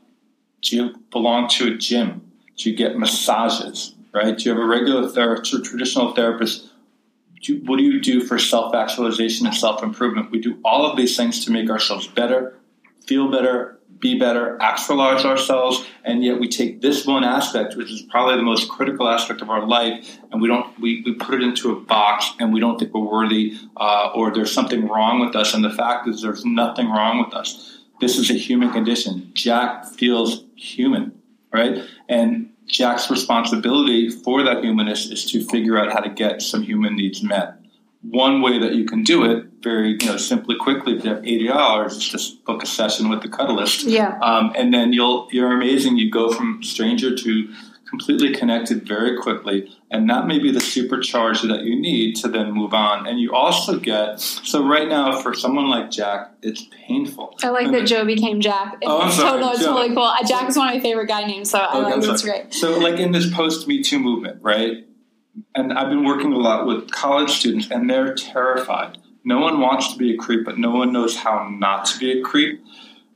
do 0.62 0.76
you 0.76 0.96
belong 1.12 1.50
to 1.50 1.74
a 1.74 1.78
gym? 1.78 2.32
Do 2.56 2.70
you 2.70 2.76
get 2.76 2.98
massages, 2.98 3.94
right? 4.14 4.38
Do 4.38 4.44
you 4.46 4.56
have 4.56 4.64
a 4.64 4.66
regular 4.66 5.08
therapist, 5.10 5.54
or 5.54 5.62
traditional 5.62 6.16
therapist? 6.16 6.70
Do, 7.44 7.62
what 7.66 7.78
do 7.78 7.84
you 7.84 8.02
do 8.02 8.22
for 8.22 8.40
self 8.40 8.74
actualization 8.74 9.46
and 9.46 9.56
self 9.56 9.84
improvement? 9.84 10.32
We 10.32 10.40
do 10.40 10.60
all 10.66 10.90
of 10.90 10.98
these 10.98 11.16
things 11.16 11.46
to 11.46 11.52
make 11.52 11.70
ourselves 11.70 12.08
better, 12.08 12.58
feel 13.06 13.30
better, 13.30 13.77
be 14.00 14.20
better, 14.20 14.58
actualize 14.62 15.26
ourselves, 15.26 15.86
and 16.04 16.24
yet 16.24 16.40
we 16.40 16.48
take 16.48 16.82
this 16.82 17.06
one 17.06 17.24
aspect, 17.24 17.76
which 17.76 17.92
is 17.92 18.04
probably 18.04 18.36
the 18.36 18.44
most 18.44 18.70
critical 18.70 19.08
aspect 19.08 19.42
of 19.42 19.50
our 19.50 19.66
life, 19.66 20.20
and 20.32 20.42
we 20.42 20.48
don't 20.48 20.78
we, 20.80 21.02
we 21.04 21.14
put 21.16 21.36
it 21.36 21.42
into 21.42 21.72
a 21.72 21.80
box, 21.80 22.32
and 22.40 22.54
we 22.54 22.60
don't 22.60 22.78
think 22.78 22.94
we're 22.94 23.02
worthy, 23.02 23.58
uh, 23.78 24.12
or 24.14 24.32
there's 24.34 24.52
something 24.52 24.88
wrong 24.88 25.20
with 25.20 25.36
us. 25.36 25.54
And 25.54 25.64
the 25.64 25.72
fact 25.72 26.08
is, 26.08 26.22
there's 26.22 26.46
nothing 26.46 26.90
wrong 26.90 27.24
with 27.24 27.34
us. 27.34 27.82
This 28.00 28.18
is 28.18 28.30
a 28.30 28.36
human 28.36 28.72
condition. 28.72 29.32
Jack 29.34 29.86
feels 29.86 30.44
human, 30.56 31.20
right? 31.52 31.84
And 32.08 32.52
Jack's 32.68 33.10
responsibility 33.10 34.10
for 34.10 34.44
that 34.44 34.64
humanness 34.64 35.10
is 35.10 35.26
to 35.32 35.44
figure 35.44 35.78
out 35.80 35.92
how 35.92 36.02
to 36.02 36.10
get 36.10 36.42
some 36.42 36.62
human 36.62 36.96
needs 36.96 37.24
met 37.24 37.58
one 38.02 38.42
way 38.42 38.60
that 38.60 38.76
you 38.76 38.86
can 38.86 39.04
do 39.04 39.24
it 39.24 39.47
very 39.62 39.98
you 40.00 40.08
know 40.08 40.18
simply 40.18 40.56
quickly 40.56 40.96
if 40.96 41.04
you 41.04 41.10
have 41.10 41.26
eighty 41.26 41.48
dollars 41.48 41.98
just 41.98 42.46
book 42.46 42.62
a 42.62 42.66
session 42.66 43.10
with 43.10 43.22
the 43.22 43.28
cuddlist 43.28 43.88
yeah. 43.88 44.18
Um, 44.22 44.54
and 44.56 44.74
then 44.74 44.94
you'll 44.94 45.28
you're 45.32 45.52
amazing. 45.52 45.98
You 45.98 46.12
go 46.12 46.32
from 46.32 46.62
stranger 46.64 47.16
to 47.16 47.54
completely 47.90 48.34
connected 48.34 48.86
very 48.86 49.18
quickly. 49.18 49.74
And 49.90 50.10
that 50.10 50.28
may 50.28 50.40
be 50.40 50.52
the 50.52 50.60
supercharger 50.60 51.48
that 51.48 51.64
you 51.64 51.80
need 51.80 52.18
to 52.18 52.28
then 52.28 52.52
move 52.52 52.74
on. 52.74 53.08
And 53.08 53.18
you 53.20 53.34
also 53.34 53.80
get 53.80 54.20
so 54.20 54.68
right 54.68 54.90
now 54.90 55.22
for 55.22 55.34
someone 55.34 55.70
like 55.70 55.90
jack 55.90 56.34
it's 56.42 56.68
painful. 56.86 57.36
I 57.42 57.50
like 57.50 57.68
and 57.68 57.76
that 57.76 57.88
joe 57.88 58.04
became 58.04 58.42
jack. 58.42 58.76
Oh, 58.84 59.02
I'm 59.02 59.12
sorry, 59.12 59.42
it's 59.42 59.64
totally 59.64 59.96
cool. 59.96 60.04
Uh, 60.04 60.24
jack 60.28 60.50
is 60.50 60.58
one 60.58 60.68
of 60.68 60.76
my 60.76 60.82
favorite 60.82 61.08
guy 61.08 61.24
names 61.24 61.50
so 61.52 61.60
i 61.60 61.78
like 61.80 62.04
it's 62.04 62.24
great. 62.24 62.54
So 62.54 62.78
like 62.78 63.00
in 63.00 63.12
this 63.12 63.34
post 63.34 63.68
me 63.68 63.82
too 63.82 64.00
movement 64.00 64.42
right? 64.42 64.84
And 65.56 65.72
I've 65.72 65.90
been 65.90 66.04
working 66.04 66.34
a 66.34 66.38
lot 66.38 66.66
with 66.66 66.90
college 66.90 67.30
students, 67.30 67.70
and 67.70 67.88
they're 67.88 68.16
terrified. 68.16 68.97
No 69.28 69.40
one 69.40 69.60
wants 69.60 69.92
to 69.92 70.00
be 70.00 70.14
a 70.14 70.18
creep, 70.18 70.46
but 70.46 70.58
no 70.58 70.72
one 70.72 70.94
knows 70.94 71.18
how 71.18 71.50
not 71.50 71.84
to 71.88 72.00
be 72.00 72.18
a 72.18 72.22
creep. 72.24 72.64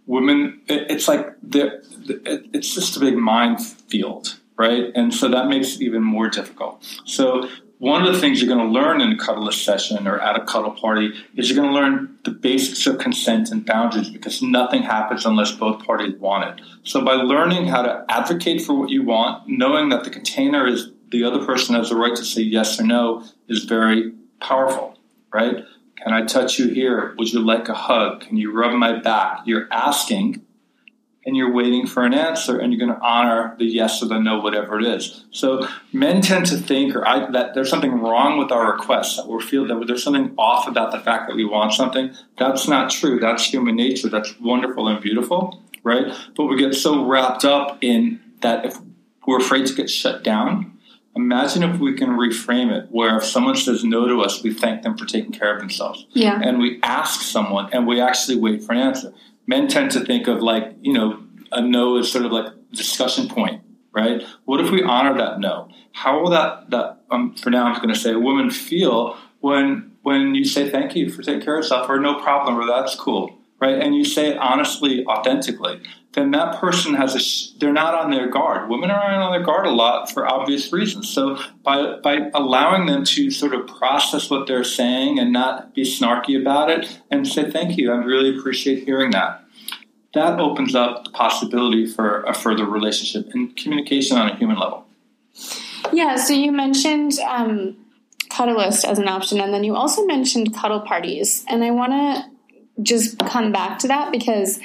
Women, 0.06 0.60
it's 0.68 1.08
like 1.08 1.26
it's 1.48 2.76
just 2.76 2.98
a 2.98 3.00
big 3.00 3.16
minefield, 3.16 4.38
right? 4.58 4.92
And 4.94 5.14
so 5.14 5.30
that 5.30 5.48
makes 5.48 5.76
it 5.76 5.82
even 5.84 6.04
more 6.04 6.28
difficult. 6.28 6.84
So 7.06 7.48
one 7.78 8.06
of 8.06 8.14
the 8.14 8.20
things 8.20 8.42
you're 8.42 8.54
going 8.54 8.68
to 8.68 8.74
learn 8.74 9.00
in 9.00 9.14
a 9.14 9.18
cuddle 9.18 9.50
session 9.54 10.06
or 10.06 10.20
at 10.20 10.36
a 10.36 10.44
cuddle 10.44 10.72
party 10.72 11.14
is 11.38 11.50
you're 11.50 11.64
going 11.64 11.74
to 11.74 11.80
learn 11.80 12.18
the 12.26 12.32
basics 12.32 12.86
of 12.88 12.98
consent 12.98 13.50
and 13.50 13.66
boundaries 13.66 14.10
because 14.10 14.42
nothing 14.42 14.84
happens 14.84 15.26
unless 15.26 15.54
both 15.54 15.82
parties 15.86 16.14
want 16.20 16.44
it. 16.60 16.66
So 16.84 17.00
by 17.00 17.14
learning 17.14 17.68
how 17.68 17.84
to 17.84 18.06
advocate 18.10 18.62
for 18.64 18.74
what 18.74 18.90
you 18.90 19.04
want, 19.04 19.48
knowing 19.48 19.88
that 19.90 20.04
the 20.04 20.10
container 20.10 20.68
is 20.68 20.92
the 21.10 21.24
other 21.24 21.46
person 21.46 21.74
has 21.76 21.88
the 21.88 21.96
right 21.96 22.16
to 22.18 22.26
say 22.26 22.42
yes 22.42 22.80
or 22.82 22.84
no 22.84 23.24
is 23.48 23.64
very 23.64 24.12
powerful, 24.42 24.98
right? 25.34 25.64
Can 26.04 26.14
I 26.14 26.26
touch 26.26 26.58
you 26.58 26.70
here? 26.70 27.14
Would 27.18 27.32
you 27.32 27.40
like 27.40 27.70
a 27.70 27.74
hug? 27.74 28.22
Can 28.22 28.38
you 28.38 28.52
rub 28.52 28.74
my 28.74 29.00
back? 29.00 29.42
You're 29.46 29.68
asking 29.72 30.46
and 31.26 31.38
you're 31.38 31.54
waiting 31.54 31.86
for 31.86 32.04
an 32.04 32.14
answer 32.14 32.58
and 32.58 32.74
you're 32.74 32.80
going 32.80 32.98
to 32.98 33.06
honor 33.06 33.56
the 33.60 33.66
yes 33.66 34.02
or 34.02 34.08
the 34.08 34.20
no, 34.20 34.40
whatever 34.40 34.80
it 34.80 34.86
is. 34.86 35.26
So 35.32 35.68
men 35.94 36.22
tend 36.22 36.48
to 36.48 36.58
think 36.58 36.96
or 36.96 37.08
I, 37.08 37.30
that 37.32 37.54
there's 37.54 37.70
something 37.70 38.00
wrong 38.00 38.40
with 38.40 38.52
our 38.52 38.72
requests, 38.72 39.18
that 39.18 39.28
we're 39.28 39.42
feeling 39.42 39.68
that 39.68 39.86
there's 39.86 40.04
something 40.04 40.34
off 40.38 40.68
about 40.68 40.92
the 40.92 41.00
fact 41.00 41.28
that 41.28 41.36
we 41.36 41.46
want 41.46 41.74
something. 41.74 42.16
That's 42.38 42.68
not 42.68 42.90
true. 42.90 43.20
That's 43.20 43.46
human 43.46 43.76
nature. 43.76 44.10
That's 44.10 44.40
wonderful 44.40 44.88
and 44.88 45.00
beautiful, 45.02 45.62
right? 45.84 46.12
But 46.36 46.46
we 46.46 46.58
get 46.58 46.74
so 46.74 47.06
wrapped 47.06 47.46
up 47.46 47.78
in 47.82 48.20
that 48.42 48.66
if 48.66 48.78
we're 49.28 49.38
afraid 49.38 49.68
to 49.68 49.76
get 49.76 49.90
shut 49.92 50.24
down, 50.24 50.71
Imagine 51.16 51.64
if 51.64 51.80
we 51.80 51.94
can 51.94 52.10
reframe 52.10 52.72
it 52.72 52.88
where 52.90 53.18
if 53.18 53.26
someone 53.26 53.56
says 53.56 53.84
no 53.84 54.08
to 54.08 54.22
us, 54.22 54.42
we 54.44 54.54
thank 54.54 54.84
them 54.84 54.98
for 54.98 55.06
taking 55.06 55.32
care 55.32 55.54
of 55.54 55.60
themselves. 55.60 56.06
Yeah. 56.12 56.40
And 56.42 56.60
we 56.60 56.80
ask 56.84 57.22
someone 57.22 57.70
and 57.74 57.86
we 57.86 58.00
actually 58.00 58.38
wait 58.38 58.64
for 58.64 58.74
an 58.74 58.80
answer. 58.80 59.14
Men 59.46 59.68
tend 59.68 59.92
to 59.92 60.00
think 60.06 60.28
of 60.28 60.42
like, 60.42 60.74
you 60.82 60.94
know, 60.94 61.22
a 61.52 61.62
no 61.62 61.98
is 61.98 62.10
sort 62.10 62.26
of 62.26 62.32
like 62.32 62.54
discussion 62.72 63.28
point, 63.28 63.62
right? 63.92 64.24
What 64.46 64.62
if 64.62 64.72
we 64.72 64.84
honor 64.84 65.18
that 65.18 65.40
no? 65.40 65.70
How 65.92 66.22
will 66.22 66.30
that, 66.30 66.70
that 66.70 67.02
um, 67.10 67.36
for 67.36 67.50
now 67.50 67.66
I'm 67.66 67.76
going 67.76 67.94
to 67.94 68.00
say, 68.00 68.14
a 68.14 68.20
woman 68.20 68.50
feel 68.50 69.18
when, 69.42 69.92
when 70.04 70.34
you 70.34 70.46
say 70.46 70.70
thank 70.70 70.96
you 70.96 71.10
for 71.10 71.24
taking 71.24 71.42
care 71.42 71.56
of 71.56 71.64
yourself 71.64 71.90
or 71.90 72.00
no 72.00 72.22
problem 72.22 72.58
or 72.58 72.66
that's 72.66 72.96
cool, 72.96 73.38
right? 73.62 73.80
And 73.80 73.96
you 73.96 74.04
say 74.04 74.30
it 74.30 74.38
honestly, 74.38 75.06
authentically 75.06 75.82
then 76.14 76.32
that 76.32 76.60
person 76.60 76.94
has 76.94 77.16
a 77.16 77.20
sh- 77.20 77.52
they're 77.58 77.72
not 77.72 77.96
on 77.96 78.12
their 78.12 78.30
guard. 78.30 78.70
Women 78.70 78.92
are 78.92 79.02
on 79.02 79.32
their 79.32 79.44
guard 79.44 79.66
a 79.66 79.72
lot 79.72 80.12
for 80.12 80.28
obvious 80.28 80.72
reasons. 80.74 81.10
So 81.10 81.40
by 81.64 81.98
by 82.04 82.30
allowing 82.34 82.86
them 82.86 83.06
to 83.06 83.32
sort 83.32 83.54
of 83.54 83.68
process 83.68 84.30
what 84.30 84.48
they're 84.48 84.64
saying 84.64 85.20
and 85.20 85.32
not 85.32 85.74
be 85.74 85.84
snarky 85.84 86.40
about 86.40 86.70
it 86.70 87.00
and 87.10 87.28
say 87.28 87.50
thank 87.50 87.78
you, 87.78 87.92
I 87.92 87.96
really 87.96 88.38
appreciate 88.38 88.84
hearing 88.84 89.12
that. 89.12 89.44
That 90.14 90.40
opens 90.40 90.76
up 90.76 91.06
the 91.06 91.12
possibility 91.12 91.86
for 91.86 92.24
a 92.24 92.34
further 92.34 92.66
relationship 92.66 93.34
and 93.34 93.56
communication 93.56 94.18
on 94.18 94.30
a 94.30 94.36
human 94.36 94.58
level. 94.58 94.86
Yeah. 95.94 96.16
So 96.18 96.34
you 96.34 96.52
mentioned. 96.52 97.14
Um, 97.20 97.78
Cuddlist 98.30 98.86
as 98.86 98.98
an 98.98 99.10
option, 99.10 99.42
and 99.42 99.54
then 99.54 99.66
you 99.66 99.76
also 99.76 100.06
mentioned 100.06 100.56
cuddle 100.56 100.80
parties, 100.80 101.44
and 101.50 101.66
I 101.66 101.72
want 101.72 101.92
to 101.92 102.31
just 102.82 103.18
come 103.20 103.52
back 103.52 103.80
to 103.80 103.88
that 103.88 104.12
because 104.12 104.60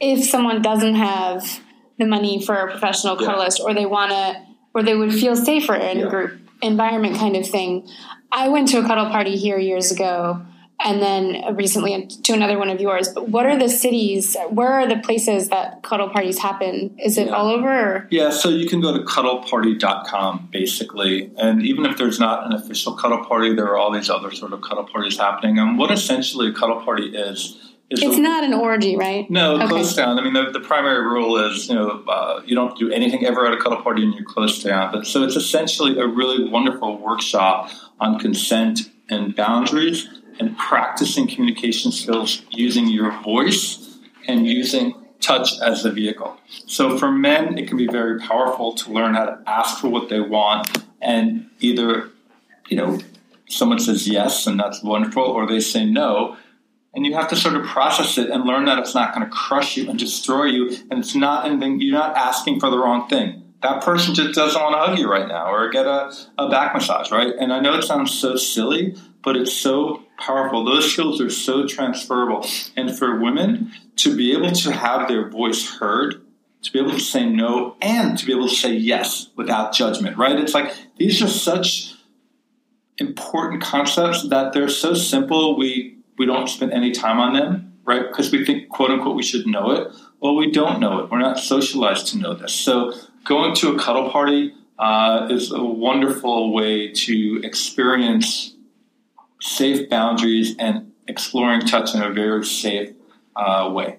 if 0.00 0.24
someone 0.24 0.62
doesn't 0.62 0.94
have 0.94 1.60
the 1.98 2.06
money 2.06 2.44
for 2.44 2.54
a 2.54 2.70
professional 2.70 3.16
cuddlist 3.16 3.58
yeah. 3.58 3.64
or 3.66 3.74
they 3.74 3.86
want 3.86 4.10
to 4.10 4.46
or 4.74 4.82
they 4.82 4.94
would 4.94 5.12
feel 5.12 5.36
safer 5.36 5.74
in 5.74 5.98
yeah. 5.98 6.06
a 6.06 6.10
group 6.10 6.40
environment 6.62 7.16
kind 7.16 7.36
of 7.36 7.46
thing 7.46 7.86
i 8.32 8.48
went 8.48 8.68
to 8.68 8.78
a 8.78 8.82
cuddle 8.82 9.06
party 9.10 9.36
here 9.36 9.58
years 9.58 9.90
ago 9.92 10.44
and 10.82 11.02
then 11.02 11.54
recently 11.56 12.06
to 12.06 12.32
another 12.32 12.58
one 12.58 12.70
of 12.70 12.80
yours 12.80 13.08
but 13.08 13.28
what 13.28 13.46
are 13.46 13.58
the 13.58 13.68
cities 13.68 14.36
where 14.48 14.72
are 14.72 14.88
the 14.88 14.98
places 14.98 15.48
that 15.48 15.82
cuddle 15.82 16.08
parties 16.08 16.38
happen 16.38 16.94
is 16.98 17.18
it 17.18 17.26
yeah. 17.26 17.32
all 17.32 17.48
over 17.48 17.68
or? 17.68 18.08
yeah 18.10 18.30
so 18.30 18.48
you 18.48 18.66
can 18.66 18.80
go 18.80 18.92
to 18.92 19.04
cuddleparty.com 19.04 20.48
basically 20.50 21.30
and 21.36 21.62
even 21.62 21.86
if 21.86 21.96
there's 21.96 22.18
not 22.18 22.46
an 22.46 22.52
official 22.52 22.94
cuddle 22.94 23.24
party 23.24 23.54
there 23.54 23.66
are 23.66 23.76
all 23.76 23.92
these 23.92 24.10
other 24.10 24.30
sort 24.32 24.52
of 24.52 24.60
cuddle 24.62 24.84
parties 24.84 25.18
happening 25.18 25.58
and 25.58 25.78
what 25.78 25.90
essentially 25.90 26.48
a 26.48 26.52
cuddle 26.52 26.82
party 26.82 27.14
is 27.14 27.66
it's 27.92 28.02
a, 28.02 28.20
not 28.20 28.44
an 28.44 28.54
orgy, 28.54 28.96
right? 28.96 29.28
No, 29.28 29.56
okay. 29.56 29.66
close 29.66 29.96
down. 29.96 30.16
I 30.16 30.22
mean, 30.22 30.32
the, 30.32 30.52
the, 30.52 30.60
primary 30.60 31.04
rule 31.04 31.36
is 31.38 31.68
you 31.68 31.74
know 31.74 32.04
uh, 32.06 32.40
you 32.46 32.54
don't 32.54 32.78
do 32.78 32.88
anything 32.92 33.26
ever 33.26 33.44
at 33.46 33.52
a 33.52 33.56
cuddle 33.56 33.82
party 33.82 34.04
and 34.04 34.14
you're 34.14 34.24
close 34.24 34.62
down. 34.62 34.92
But 34.92 35.08
so 35.08 35.24
it's 35.24 35.34
essentially 35.34 35.98
a 35.98 36.06
really 36.06 36.48
wonderful 36.48 36.98
workshop 36.98 37.68
on 37.98 38.20
consent 38.20 38.82
and 39.08 39.34
boundaries 39.34 40.08
and 40.40 40.58
practicing 40.58 41.28
communication 41.28 41.92
skills 41.92 42.42
using 42.50 42.88
your 42.88 43.12
voice 43.22 43.98
and 44.26 44.46
using 44.46 44.94
touch 45.20 45.60
as 45.60 45.84
the 45.84 45.92
vehicle. 45.92 46.36
So 46.66 46.98
for 46.98 47.12
men, 47.12 47.58
it 47.58 47.68
can 47.68 47.76
be 47.76 47.86
very 47.86 48.18
powerful 48.18 48.74
to 48.74 48.90
learn 48.90 49.14
how 49.14 49.26
to 49.26 49.38
ask 49.46 49.78
for 49.80 49.88
what 49.88 50.08
they 50.08 50.20
want 50.20 50.84
and 51.00 51.48
either 51.60 52.10
you 52.68 52.76
know 52.76 52.98
someone 53.48 53.78
says 53.78 54.08
yes 54.08 54.46
and 54.46 54.58
that's 54.58 54.82
wonderful, 54.82 55.22
or 55.22 55.46
they 55.46 55.60
say 55.60 55.84
no 55.84 56.36
and 56.94 57.06
you 57.06 57.14
have 57.14 57.28
to 57.28 57.36
sort 57.36 57.54
of 57.54 57.64
process 57.66 58.18
it 58.18 58.30
and 58.30 58.44
learn 58.44 58.64
that 58.64 58.78
it's 58.78 58.94
not 58.94 59.14
going 59.14 59.24
to 59.24 59.32
crush 59.32 59.76
you 59.76 59.88
and 59.88 59.98
destroy 59.98 60.44
you 60.44 60.68
and 60.90 60.98
it's 60.98 61.14
not 61.14 61.46
anything 61.46 61.80
you're 61.80 61.98
not 61.98 62.16
asking 62.16 62.58
for 62.58 62.70
the 62.70 62.78
wrong 62.78 63.08
thing 63.08 63.42
that 63.62 63.82
person 63.82 64.14
just 64.14 64.34
doesn't 64.34 64.60
want 64.60 64.74
to 64.74 64.78
hug 64.78 64.98
you 64.98 65.08
right 65.08 65.28
now 65.28 65.52
or 65.52 65.68
get 65.68 65.86
a, 65.86 66.12
a 66.38 66.48
back 66.48 66.74
massage 66.74 67.10
right 67.10 67.34
and 67.38 67.52
i 67.52 67.60
know 67.60 67.74
it 67.74 67.82
sounds 67.82 68.12
so 68.12 68.36
silly 68.36 68.96
but 69.22 69.36
it's 69.36 69.52
so 69.52 70.02
powerful 70.20 70.64
those 70.64 70.92
skills 70.92 71.20
are 71.20 71.30
so 71.30 71.66
transferable 71.66 72.46
and 72.76 72.96
for 72.96 73.18
women 73.18 73.72
to 73.96 74.16
be 74.16 74.32
able 74.32 74.52
to 74.52 74.72
have 74.72 75.08
their 75.08 75.28
voice 75.28 75.78
heard 75.78 76.22
to 76.62 76.70
be 76.72 76.78
able 76.78 76.90
to 76.90 77.00
say 77.00 77.24
no 77.24 77.74
and 77.80 78.18
to 78.18 78.26
be 78.26 78.32
able 78.32 78.48
to 78.48 78.54
say 78.54 78.72
yes 78.72 79.30
without 79.36 79.72
judgment 79.72 80.16
right 80.16 80.38
it's 80.38 80.54
like 80.54 80.72
these 80.98 81.22
are 81.22 81.28
such 81.28 81.94
important 82.98 83.62
concepts 83.62 84.28
that 84.28 84.52
they're 84.52 84.68
so 84.68 84.94
simple 84.94 85.56
we 85.56 85.96
we 86.20 86.26
don't 86.26 86.50
spend 86.50 86.70
any 86.74 86.92
time 86.92 87.18
on 87.18 87.32
them, 87.32 87.72
right? 87.86 88.06
Because 88.06 88.30
we 88.30 88.44
think, 88.44 88.68
quote 88.68 88.90
unquote, 88.90 89.16
we 89.16 89.22
should 89.22 89.46
know 89.46 89.70
it. 89.70 89.88
Well, 90.20 90.36
we 90.36 90.50
don't 90.50 90.78
know 90.78 90.98
it. 90.98 91.10
We're 91.10 91.18
not 91.18 91.38
socialized 91.38 92.08
to 92.08 92.18
know 92.18 92.34
this. 92.34 92.52
So 92.52 92.92
going 93.24 93.54
to 93.54 93.74
a 93.74 93.78
cuddle 93.78 94.10
party 94.10 94.52
uh, 94.78 95.28
is 95.30 95.50
a 95.50 95.64
wonderful 95.64 96.52
way 96.52 96.92
to 96.92 97.40
experience 97.42 98.54
safe 99.40 99.88
boundaries 99.88 100.54
and 100.58 100.92
exploring 101.08 101.60
touch 101.62 101.94
in 101.94 102.02
a 102.02 102.10
very 102.10 102.44
safe 102.44 102.90
uh, 103.36 103.70
way. 103.72 103.98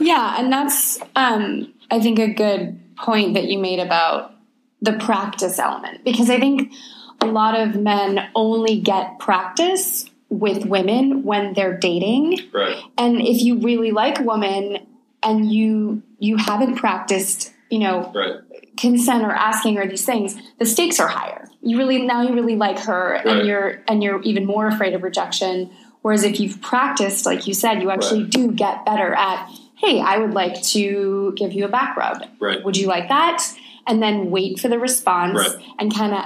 Yeah, 0.00 0.36
and 0.38 0.52
that's 0.52 0.98
um, 1.14 1.72
I 1.90 2.00
think 2.00 2.18
a 2.18 2.32
good 2.32 2.80
point 2.96 3.34
that 3.34 3.44
you 3.44 3.58
made 3.58 3.78
about 3.78 4.32
the 4.80 4.94
practice 4.94 5.58
element 5.58 6.04
because 6.04 6.30
I 6.30 6.38
think 6.38 6.72
a 7.20 7.26
lot 7.26 7.58
of 7.58 7.74
men 7.76 8.28
only 8.34 8.80
get 8.80 9.18
practice 9.18 10.10
with 10.28 10.66
women 10.66 11.22
when 11.22 11.54
they're 11.54 11.76
dating. 11.78 12.40
Right. 12.52 12.76
And 12.98 13.20
if 13.20 13.42
you 13.42 13.58
really 13.58 13.90
like 13.90 14.18
a 14.18 14.22
woman 14.22 14.86
and 15.22 15.50
you 15.50 16.02
you 16.18 16.36
haven't 16.36 16.76
practiced, 16.76 17.52
you 17.70 17.78
know, 17.78 18.12
right. 18.14 18.36
Consent 18.76 19.24
or 19.24 19.32
asking 19.32 19.78
or 19.78 19.86
these 19.86 20.04
things, 20.04 20.36
the 20.58 20.66
stakes 20.66 21.00
are 21.00 21.08
higher. 21.08 21.48
You 21.62 21.78
really 21.78 22.02
now 22.02 22.22
you 22.22 22.34
really 22.34 22.56
like 22.56 22.78
her 22.80 23.14
right. 23.14 23.26
and 23.26 23.46
you're 23.46 23.82
and 23.88 24.02
you're 24.02 24.22
even 24.22 24.44
more 24.44 24.66
afraid 24.68 24.94
of 24.94 25.02
rejection. 25.02 25.70
Whereas 26.02 26.22
if 26.22 26.38
you've 26.38 26.60
practiced, 26.60 27.26
like 27.26 27.46
you 27.46 27.54
said, 27.54 27.82
you 27.82 27.90
actually 27.90 28.22
right. 28.22 28.30
do 28.30 28.52
get 28.52 28.84
better 28.84 29.12
at, 29.14 29.50
hey, 29.76 30.00
I 30.00 30.18
would 30.18 30.34
like 30.34 30.62
to 30.64 31.32
give 31.36 31.52
you 31.52 31.64
a 31.64 31.68
back 31.68 31.96
rub. 31.96 32.22
Right. 32.38 32.64
Would 32.64 32.76
you 32.76 32.86
like 32.86 33.08
that? 33.08 33.42
And 33.88 34.00
then 34.00 34.30
wait 34.30 34.60
for 34.60 34.68
the 34.68 34.78
response 34.78 35.56
and 35.80 35.92
kind 35.92 36.14
of 36.14 36.24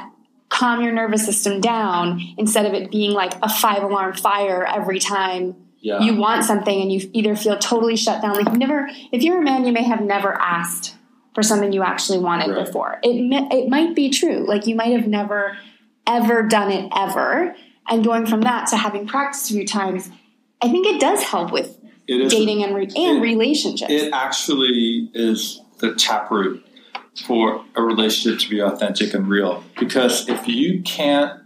calm 0.51 0.83
your 0.83 0.93
nervous 0.93 1.25
system 1.25 1.61
down 1.61 2.21
instead 2.37 2.67
of 2.67 2.75
it 2.75 2.91
being 2.91 3.13
like 3.13 3.33
a 3.43 3.49
five 3.49 3.83
alarm 3.83 4.15
fire 4.15 4.67
every 4.67 4.99
time 4.99 5.57
yeah. 5.79 6.01
you 6.01 6.17
want 6.17 6.45
something 6.45 6.83
and 6.83 6.93
you 6.93 7.09
either 7.13 7.35
feel 7.35 7.57
totally 7.57 7.97
shut 7.97 8.21
down 8.21 8.35
like 8.35 8.53
you 8.53 8.59
never 8.59 8.89
if 9.13 9.23
you're 9.23 9.41
a 9.41 9.43
man 9.43 9.65
you 9.65 9.73
may 9.73 9.85
have 9.85 10.03
never 10.03 10.33
asked 10.35 10.97
for 11.35 11.43
something 11.43 11.73
you 11.73 11.83
actually 11.83 12.19
wanted 12.19 12.51
right. 12.51 12.65
before 12.65 12.99
it 13.03 13.17
it 13.53 13.69
might 13.69 13.95
be 13.95 14.11
true 14.11 14.45
like 14.47 14.67
you 14.67 14.75
might 14.75 14.93
have 14.93 15.07
never 15.07 15.57
ever 16.07 16.43
done 16.43 16.71
it 16.71 16.91
ever 16.97 17.55
and 17.89 18.05
going 18.05 18.27
from 18.27 18.41
that 18.43 18.67
to 18.69 18.77
having 18.77 19.07
practiced 19.07 19.51
a 19.51 19.55
few 19.55 19.67
times 19.67 20.11
i 20.61 20.69
think 20.71 20.87
it 20.87 21.01
does 21.01 21.23
help 21.23 21.53
with 21.53 21.79
dating 22.07 22.65
and, 22.65 22.75
re- 22.75 22.85
and 22.97 23.19
it, 23.19 23.21
relationships 23.21 23.91
it 23.91 24.13
actually 24.13 25.11
is 25.15 25.61
the 25.79 25.95
taproot 25.95 26.65
for 27.27 27.65
a 27.75 27.83
relationship 27.83 28.41
to 28.41 28.49
be 28.49 28.61
authentic 28.61 29.15
and 29.15 29.29
real. 29.29 29.65
Because 29.79 30.29
if 30.29 30.47
you 30.49 30.83
can't 30.83 31.40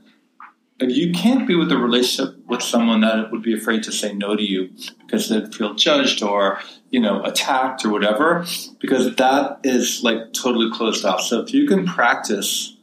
you 0.80 1.12
can't 1.12 1.46
be 1.46 1.54
with 1.54 1.70
a 1.70 1.78
relationship 1.78 2.36
with 2.46 2.62
someone 2.62 3.00
that 3.02 3.30
would 3.30 3.42
be 3.42 3.54
afraid 3.54 3.82
to 3.84 3.92
say 3.92 4.12
no 4.12 4.36
to 4.36 4.42
you 4.42 4.70
because 5.00 5.28
they'd 5.28 5.54
feel 5.54 5.74
judged 5.74 6.22
or 6.22 6.58
you 6.90 7.00
know 7.00 7.22
attacked 7.22 7.84
or 7.84 7.90
whatever 7.90 8.44
because 8.80 9.14
that 9.16 9.60
is 9.62 10.02
like 10.02 10.32
totally 10.32 10.70
closed 10.76 11.04
off 11.04 11.20
so 11.20 11.40
if 11.40 11.54
you 11.54 11.66
can 11.66 11.86
practice 11.86 12.76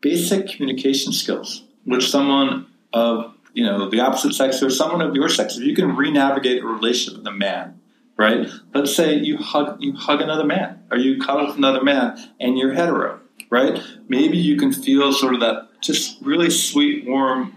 basic 0.00 0.48
communication 0.48 1.12
skills 1.12 1.64
with 1.86 2.02
someone 2.02 2.66
of 2.92 3.34
you 3.54 3.64
know 3.64 3.88
the 3.88 4.00
opposite 4.00 4.34
sex 4.34 4.62
or 4.62 4.70
someone 4.70 5.00
of 5.00 5.14
your 5.14 5.28
sex 5.28 5.56
if 5.56 5.64
you 5.64 5.74
can 5.74 5.96
re-navigate 5.96 6.62
a 6.62 6.66
relationship 6.66 7.18
with 7.18 7.26
a 7.26 7.32
man 7.32 7.78
right? 8.18 8.48
Let's 8.74 8.94
say 8.94 9.14
you 9.16 9.36
hug 9.38 9.78
you 9.80 9.94
hug 9.94 10.20
another 10.20 10.44
man 10.44 10.82
or 10.90 10.96
you 10.96 11.20
cuddle 11.20 11.46
with 11.46 11.56
another 11.56 11.82
man 11.82 12.16
and 12.38 12.58
you're 12.58 12.72
hetero, 12.72 13.20
right? 13.50 13.82
Maybe 14.08 14.38
you 14.38 14.56
can 14.56 14.72
feel 14.72 15.12
sort 15.12 15.34
of 15.34 15.40
that 15.40 15.68
just 15.82 16.20
really 16.22 16.50
sweet, 16.50 17.06
warm, 17.06 17.54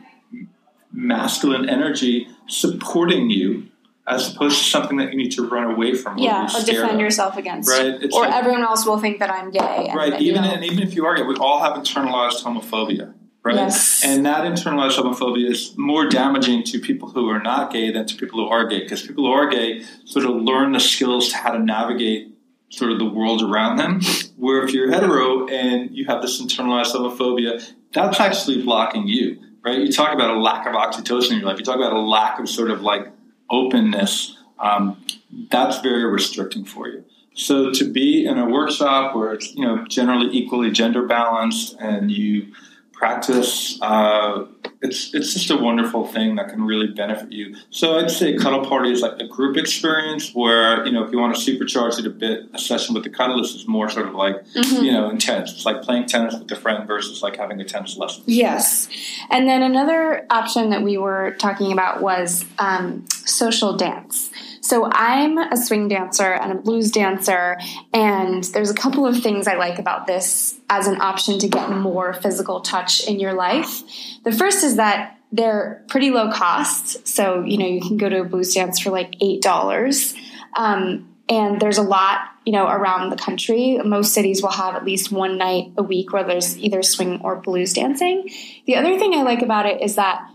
masculine 0.91 1.69
energy 1.69 2.27
supporting 2.47 3.29
you 3.29 3.67
as 4.07 4.33
opposed 4.33 4.59
to 4.59 4.63
something 4.65 4.97
that 4.97 5.11
you 5.11 5.17
need 5.17 5.31
to 5.31 5.47
run 5.47 5.71
away 5.71 5.95
from. 5.95 6.17
Yeah, 6.17 6.45
or, 6.45 6.63
defend 6.63 6.99
yourself 6.99 7.37
against. 7.37 7.69
Right. 7.69 7.87
It's 8.01 8.15
or 8.15 8.21
like, 8.21 8.33
everyone 8.33 8.63
else 8.63 8.85
will 8.85 8.99
think 8.99 9.19
that 9.19 9.31
I'm 9.31 9.49
gay. 9.49 9.91
right. 9.95 10.13
Even 10.13 10.23
you 10.23 10.33
know. 10.33 10.41
and 10.41 10.63
even 10.63 10.79
if 10.79 10.93
you 10.93 11.05
are 11.05 11.15
gay, 11.15 11.23
we 11.23 11.35
all 11.35 11.59
have 11.59 11.73
internalized 11.73 12.43
homophobia 12.43 13.13
right? 13.45 13.55
Yes. 13.55 14.03
And 14.03 14.25
that 14.25 14.43
internalized 14.43 14.97
homophobia 14.97 15.49
is 15.49 15.77
more 15.77 16.09
damaging 16.09 16.63
to 16.63 16.79
people 16.79 17.09
who 17.11 17.29
are 17.29 17.41
not 17.41 17.71
gay 17.71 17.91
than 17.91 18.05
to 18.07 18.15
people 18.15 18.43
who 18.43 18.51
are 18.51 18.67
gay, 18.67 18.79
because 18.79 19.03
people 19.03 19.25
who 19.25 19.31
are 19.31 19.47
gay 19.47 19.83
sort 20.03 20.25
of 20.25 20.35
learn 20.35 20.73
the 20.73 20.79
skills 20.79 21.29
to 21.29 21.37
how 21.37 21.51
to 21.51 21.59
navigate 21.59 22.35
sort 22.69 22.91
of 22.91 22.97
the 22.97 23.05
world 23.05 23.41
around 23.41 23.77
them. 23.77 24.01
Where 24.35 24.65
if 24.65 24.73
you're 24.73 24.91
hetero 24.91 25.47
and 25.47 25.95
you 25.95 26.05
have 26.05 26.21
this 26.21 26.41
internalized 26.41 26.93
homophobia, 26.93 27.71
that's 27.95 28.19
actually 28.19 28.61
blocking 28.61 29.07
you, 29.07 29.39
right? 29.63 29.79
You 29.79 29.91
talk 29.91 30.13
about 30.13 30.29
a 30.29 30.39
lack 30.39 30.67
of 30.67 30.73
oxytocin 30.73 31.31
in 31.31 31.37
your 31.39 31.47
life. 31.47 31.57
You 31.57 31.65
talk 31.65 31.77
about 31.77 31.93
a 31.93 31.99
lack 31.99 32.39
of 32.39 32.49
sort 32.49 32.69
of 32.69 32.81
like 32.81 33.07
openness. 33.49 34.37
Um, 34.59 35.03
that's 35.49 35.79
very 35.79 36.03
restricting 36.03 36.65
for 36.65 36.89
you. 36.89 37.05
So 37.33 37.71
to 37.71 37.91
be 37.91 38.25
in 38.25 38.37
a 38.37 38.47
workshop 38.47 39.15
where 39.15 39.33
it's 39.33 39.55
you 39.55 39.65
know 39.65 39.85
generally 39.87 40.27
equally 40.35 40.71
gender 40.71 41.05
balanced 41.05 41.75
and 41.79 42.11
you 42.11 42.53
practice, 42.91 43.79
uh, 43.81 44.45
it's 44.85 45.13
it's 45.13 45.33
just 45.33 45.49
a 45.49 45.57
wonderful 45.57 46.07
thing 46.07 46.35
that 46.35 46.49
can 46.49 46.63
really 46.63 46.87
benefit 46.87 47.31
you. 47.31 47.55
So 47.69 47.97
I'd 47.97 48.11
say 48.11 48.35
cuddle 48.37 48.65
party 48.65 48.91
is 48.91 49.01
like 49.01 49.19
a 49.19 49.27
group 49.27 49.57
experience 49.57 50.31
where 50.33 50.85
you 50.85 50.91
know 50.91 51.03
if 51.03 51.11
you 51.11 51.19
want 51.19 51.35
to 51.35 51.41
supercharge 51.41 51.99
it 51.99 52.05
a 52.05 52.09
bit, 52.09 52.47
a 52.53 52.59
session 52.59 52.93
with 52.93 53.03
the 53.03 53.09
cuddlist 53.09 53.55
is 53.55 53.67
more 53.67 53.89
sort 53.89 54.07
of 54.07 54.13
like 54.13 54.45
mm-hmm. 54.53 54.83
you 54.83 54.91
know 54.91 55.09
intense. 55.09 55.53
It's 55.53 55.65
like 55.65 55.81
playing 55.81 56.05
tennis 56.05 56.35
with 56.37 56.51
a 56.51 56.55
friend 56.55 56.87
versus 56.87 57.21
like 57.21 57.37
having 57.37 57.59
a 57.59 57.65
tennis 57.65 57.97
lesson. 57.97 58.23
Yes, 58.27 58.87
and 59.29 59.47
then 59.47 59.63
another 59.63 60.25
option 60.29 60.69
that 60.69 60.83
we 60.83 60.97
were 60.97 61.35
talking 61.39 61.71
about 61.71 62.01
was 62.01 62.45
um, 62.59 63.05
social 63.09 63.75
dance. 63.75 64.31
So 64.65 64.89
I'm 64.91 65.37
a 65.37 65.55
swing 65.57 65.89
dancer 65.89 66.33
and 66.33 66.51
a 66.51 66.55
blues 66.55 66.89
dancer, 66.89 67.59
and 67.93 68.43
there's 68.45 68.71
a 68.71 68.73
couple 68.73 69.05
of 69.05 69.21
things 69.21 69.47
I 69.47 69.57
like 69.57 69.77
about 69.77 70.07
this 70.07 70.59
as 70.71 70.87
an 70.87 70.99
option 71.01 71.37
to 71.37 71.47
get 71.47 71.69
more 71.69 72.13
physical 72.13 72.61
touch 72.61 73.07
in 73.07 73.19
your 73.19 73.33
life. 73.33 73.83
The 74.23 74.31
first 74.31 74.63
is 74.63 74.77
that 74.77 75.19
they're 75.31 75.83
pretty 75.87 76.09
low 76.09 76.31
cost. 76.31 77.07
So, 77.07 77.43
you 77.43 77.59
know, 77.59 77.67
you 77.67 77.79
can 77.79 77.97
go 77.97 78.09
to 78.09 78.21
a 78.21 78.23
blues 78.23 78.55
dance 78.55 78.79
for 78.79 78.89
like 78.89 79.11
$8. 79.21 80.15
Um, 80.57 81.15
and 81.29 81.61
there's 81.61 81.77
a 81.77 81.83
lot, 81.83 82.21
you 82.43 82.51
know, 82.51 82.65
around 82.65 83.11
the 83.11 83.17
country. 83.17 83.79
Most 83.85 84.15
cities 84.15 84.41
will 84.41 84.49
have 84.49 84.73
at 84.73 84.83
least 84.83 85.11
one 85.11 85.37
night 85.37 85.73
a 85.77 85.83
week 85.83 86.11
where 86.11 86.23
there's 86.23 86.57
either 86.57 86.81
swing 86.81 87.21
or 87.21 87.35
blues 87.35 87.73
dancing. 87.73 88.31
The 88.65 88.77
other 88.77 88.97
thing 88.97 89.13
I 89.13 89.21
like 89.21 89.43
about 89.43 89.67
it 89.67 89.83
is 89.83 89.95
that 89.97 90.27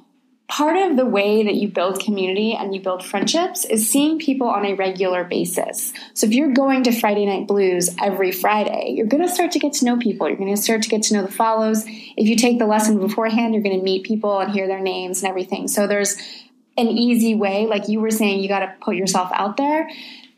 part 0.50 0.76
of 0.76 0.96
the 0.96 1.06
way 1.06 1.44
that 1.44 1.54
you 1.54 1.68
build 1.68 2.00
community 2.00 2.54
and 2.54 2.74
you 2.74 2.80
build 2.80 3.04
friendships 3.04 3.64
is 3.64 3.88
seeing 3.88 4.18
people 4.18 4.48
on 4.48 4.66
a 4.66 4.74
regular 4.74 5.22
basis. 5.22 5.92
So 6.12 6.26
if 6.26 6.32
you're 6.32 6.52
going 6.52 6.82
to 6.82 6.92
Friday 6.92 7.24
Night 7.24 7.46
Blues 7.46 7.94
every 8.02 8.32
Friday, 8.32 8.94
you're 8.96 9.06
going 9.06 9.22
to 9.22 9.32
start 9.32 9.52
to 9.52 9.60
get 9.60 9.74
to 9.74 9.84
know 9.84 9.96
people. 9.96 10.28
You're 10.28 10.36
going 10.36 10.54
to 10.54 10.60
start 10.60 10.82
to 10.82 10.88
get 10.88 11.04
to 11.04 11.14
know 11.14 11.22
the 11.22 11.30
follows. 11.30 11.84
If 11.86 12.28
you 12.28 12.34
take 12.34 12.58
the 12.58 12.66
lesson 12.66 12.98
beforehand, 12.98 13.54
you're 13.54 13.62
going 13.62 13.78
to 13.78 13.84
meet 13.84 14.04
people 14.04 14.40
and 14.40 14.50
hear 14.50 14.66
their 14.66 14.80
names 14.80 15.22
and 15.22 15.30
everything. 15.30 15.68
So 15.68 15.86
there's 15.86 16.16
an 16.76 16.88
easy 16.88 17.36
way, 17.36 17.66
like 17.66 17.88
you 17.88 18.00
were 18.00 18.10
saying, 18.10 18.42
you 18.42 18.48
got 18.48 18.60
to 18.60 18.74
put 18.80 18.96
yourself 18.96 19.30
out 19.32 19.56
there. 19.56 19.88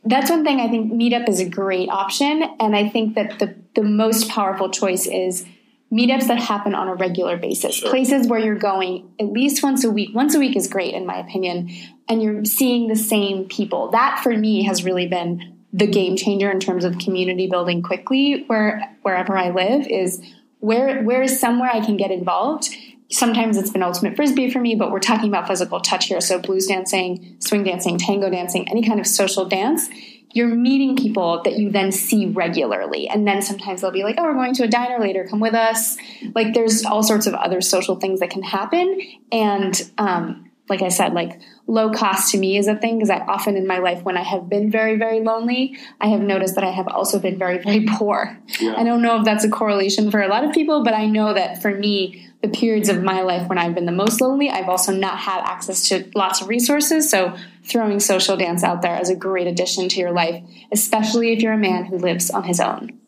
That's 0.05 0.29
one 0.29 0.45
thing 0.45 0.61
I 0.61 0.69
think 0.69 0.93
Meetup 0.93 1.27
is 1.29 1.41
a 1.41 1.49
great 1.49 1.89
option. 1.89 2.43
And 2.61 2.77
I 2.77 2.89
think 2.91 3.15
that 3.15 3.39
the, 3.39 3.55
the 3.75 3.83
most 3.83 4.29
powerful 4.29 4.69
choice 4.69 5.07
is 5.07 5.47
meetups 5.93 6.27
that 6.29 6.39
happen 6.39 6.75
on 6.75 6.89
a 6.89 6.95
regular 6.95 7.37
basis, 7.37 7.77
sure. 7.77 7.91
places 7.91 8.27
where 8.27 8.41
you're 8.41 8.57
going 8.57 9.13
at 9.21 9.27
least 9.27 9.63
once 9.63 9.85
a 9.85 9.91
week. 9.91 10.11
Once 10.15 10.35
a 10.35 10.39
week 10.39 10.57
is 10.57 10.67
great, 10.67 10.95
in 10.95 11.05
my 11.05 11.19
opinion, 11.19 11.71
and 12.09 12.23
you're 12.23 12.45
seeing 12.45 12.89
the 12.89 12.97
same 12.97 13.45
people. 13.45 13.91
That 13.91 14.21
for 14.23 14.35
me 14.37 14.65
has 14.65 14.85
really 14.85 15.07
been 15.07 15.59
the 15.73 15.87
game 15.87 16.17
changer 16.17 16.51
in 16.51 16.61
terms 16.61 16.85
of 16.85 16.99
community 16.99 17.49
building 17.49 17.83
quickly. 17.83 18.45
Where 18.47 18.97
wherever 19.03 19.37
I 19.37 19.51
live 19.51 19.87
is 19.87 20.23
where 20.61 21.03
where 21.03 21.23
is 21.23 21.39
somewhere 21.39 21.71
I 21.71 21.85
can 21.85 21.99
get 21.99 22.11
involved. 22.11 22.69
Sometimes 23.11 23.59
it's 23.59 23.69
been 23.69 23.83
ultimate 23.83 24.17
frisbee 24.17 24.49
for 24.51 24.59
me, 24.59 24.75
but 24.75 24.91
we're 24.91 24.99
talking 24.99 25.29
about 25.29 25.47
physical 25.47 25.81
touch 25.81 26.07
here. 26.07 26.23
So 26.23 26.39
blues 26.39 26.67
dancing, 26.67 27.37
swing 27.41 27.63
dancing, 27.63 27.99
tango 27.99 28.31
dancing, 28.31 28.67
any 28.71 28.83
kind 28.83 28.99
of 28.99 29.07
social 29.07 29.45
dance 29.45 29.91
you're 30.33 30.49
meeting 30.49 30.97
people 30.97 31.43
that 31.43 31.59
you 31.59 31.71
then 31.71 31.93
see 31.93 32.27
regularly. 32.27 33.09
And 33.09 33.27
then 33.27 33.43
sometimes 33.43 33.81
they'll 33.81 33.91
be 33.91 34.03
like, 34.03 34.17
oh, 34.19 34.25
we're 34.25 34.35
going 34.35 34.55
to 34.55 34.65
a 34.65 34.69
diner 34.69 34.99
later, 34.99 35.27
come 35.29 35.41
with 35.41 35.55
us. 35.55 35.97
Like 36.35 36.55
there's 36.55 36.85
all 36.85 37.03
sorts 37.03 37.27
of 37.27 37.35
other 37.35 37.61
social 37.61 37.97
things 37.97 38.21
that 38.21 38.31
can 38.31 38.43
happen. 38.43 39.01
And 39.31 39.91
um, 39.99 40.51
like 40.69 40.83
I 40.83 40.89
said, 40.89 41.13
like 41.13 41.41
low 41.67 41.91
cost 41.91 42.33
to 42.33 42.39
me 42.39 42.57
is 42.57 42.67
a 42.67 42.75
thing 42.77 42.97
because 42.97 43.11
I 43.11 43.19
often 43.19 43.57
in 43.57 43.67
my 43.67 43.79
life, 43.79 44.03
when 44.05 44.17
I 44.17 44.23
have 44.23 44.49
been 44.49 44.71
very, 44.71 44.97
very 44.97 45.21
lonely, 45.21 45.77
I 46.01 46.09
have 46.09 46.21
noticed 46.21 46.55
that 46.55 46.65
I 46.65 46.71
have 46.71 46.89
also 46.89 47.19
been 47.19 47.39
very, 47.39 47.59
very 47.59 47.85
poor. 47.97 48.39
Yeah. 48.59 48.75
I 48.77 48.85
don't 48.85 49.03
know 49.03 49.19
if 49.19 49.25
that's 49.25 49.45
a 49.45 49.51
correlation 49.51 50.11
for 50.11 50.23
a 50.23 50.29
lot 50.29 50.45
of 50.45 50.53
people, 50.53 50.83
but 50.83 50.95
I 50.95 51.07
know 51.07 51.35
that 51.35 51.61
for 51.61 51.75
me, 51.75 52.29
the 52.43 52.49
periods 52.49 52.89
of 52.89 53.03
my 53.03 53.21
life 53.21 53.49
when 53.49 53.59
I've 53.59 53.75
been 53.75 53.87
the 53.87 53.93
most 53.93 54.21
lonely, 54.21 54.51
I've 54.51 54.69
also 54.69 54.93
not 54.93 55.19
had 55.19 55.43
access 55.45 55.89
to 55.89 56.11
lots 56.15 56.41
of 56.41 56.49
resources. 56.49 57.09
So 57.09 57.37
throwing 57.65 58.01
social 58.01 58.37
dance 58.37 58.63
out 58.63 58.83
there 58.83 58.95
as 58.95 59.09
a 59.09 59.17
great 59.17 59.47
addition 59.47 59.89
to 59.89 60.01
your 60.01 60.13
life, 60.13 60.43
especially 60.73 61.33
if 61.33 61.41
you're 61.41 61.53
a 61.53 61.59
man 61.59 61.85
who 61.85 61.99
lives 61.99 62.31
on 62.31 62.45
his 62.45 62.61
own. 62.61 62.99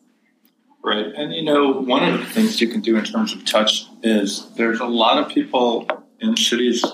Right. 0.83 1.07
And 1.15 1.33
you 1.33 1.43
know, 1.43 1.71
one 1.71 2.03
of 2.03 2.19
the 2.19 2.25
things 2.25 2.61
you 2.61 2.67
can 2.67 2.81
do 2.81 2.95
in 2.95 3.03
terms 3.03 3.33
of 3.33 3.43
touch 3.45 3.85
is 4.03 4.47
there's 4.55 4.79
a 4.79 4.85
lot 4.85 5.17
of 5.17 5.29
people 5.29 5.87
in 6.19 6.37
cities 6.37 6.85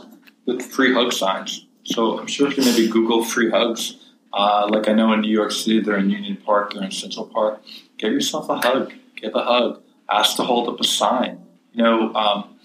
with 0.46 0.62
free 0.62 0.94
hug 0.94 1.12
signs. 1.12 1.66
So 1.84 2.18
I'm 2.18 2.28
sure 2.28 2.48
if 2.48 2.58
you 2.58 2.64
maybe 2.64 2.88
Google 2.88 3.24
free 3.24 3.50
hugs, 3.50 3.98
uh, 4.34 4.68
like 4.70 4.88
I 4.88 4.94
know 4.94 5.12
in 5.14 5.22
New 5.22 5.32
York 5.32 5.52
City, 5.52 5.82
they're 5.82 5.98
in 5.98 6.10
Union 6.10 6.38
Park, 6.38 6.74
they're 6.74 6.84
in 6.84 6.92
Central 6.92 7.26
Park, 7.26 7.62
give 7.98 8.14
yourself 8.14 8.50
a 8.50 8.58
hug, 8.58 8.94
give 9.16 9.36
a 9.36 9.44
hug, 9.44 9.82
ask 10.10 10.38
to 10.38 10.44
hold 10.44 10.70
up 10.70 10.80
a 10.80 10.86
sign 10.86 11.42
you 11.74 11.84
know, 11.84 12.14
um, 12.14 12.60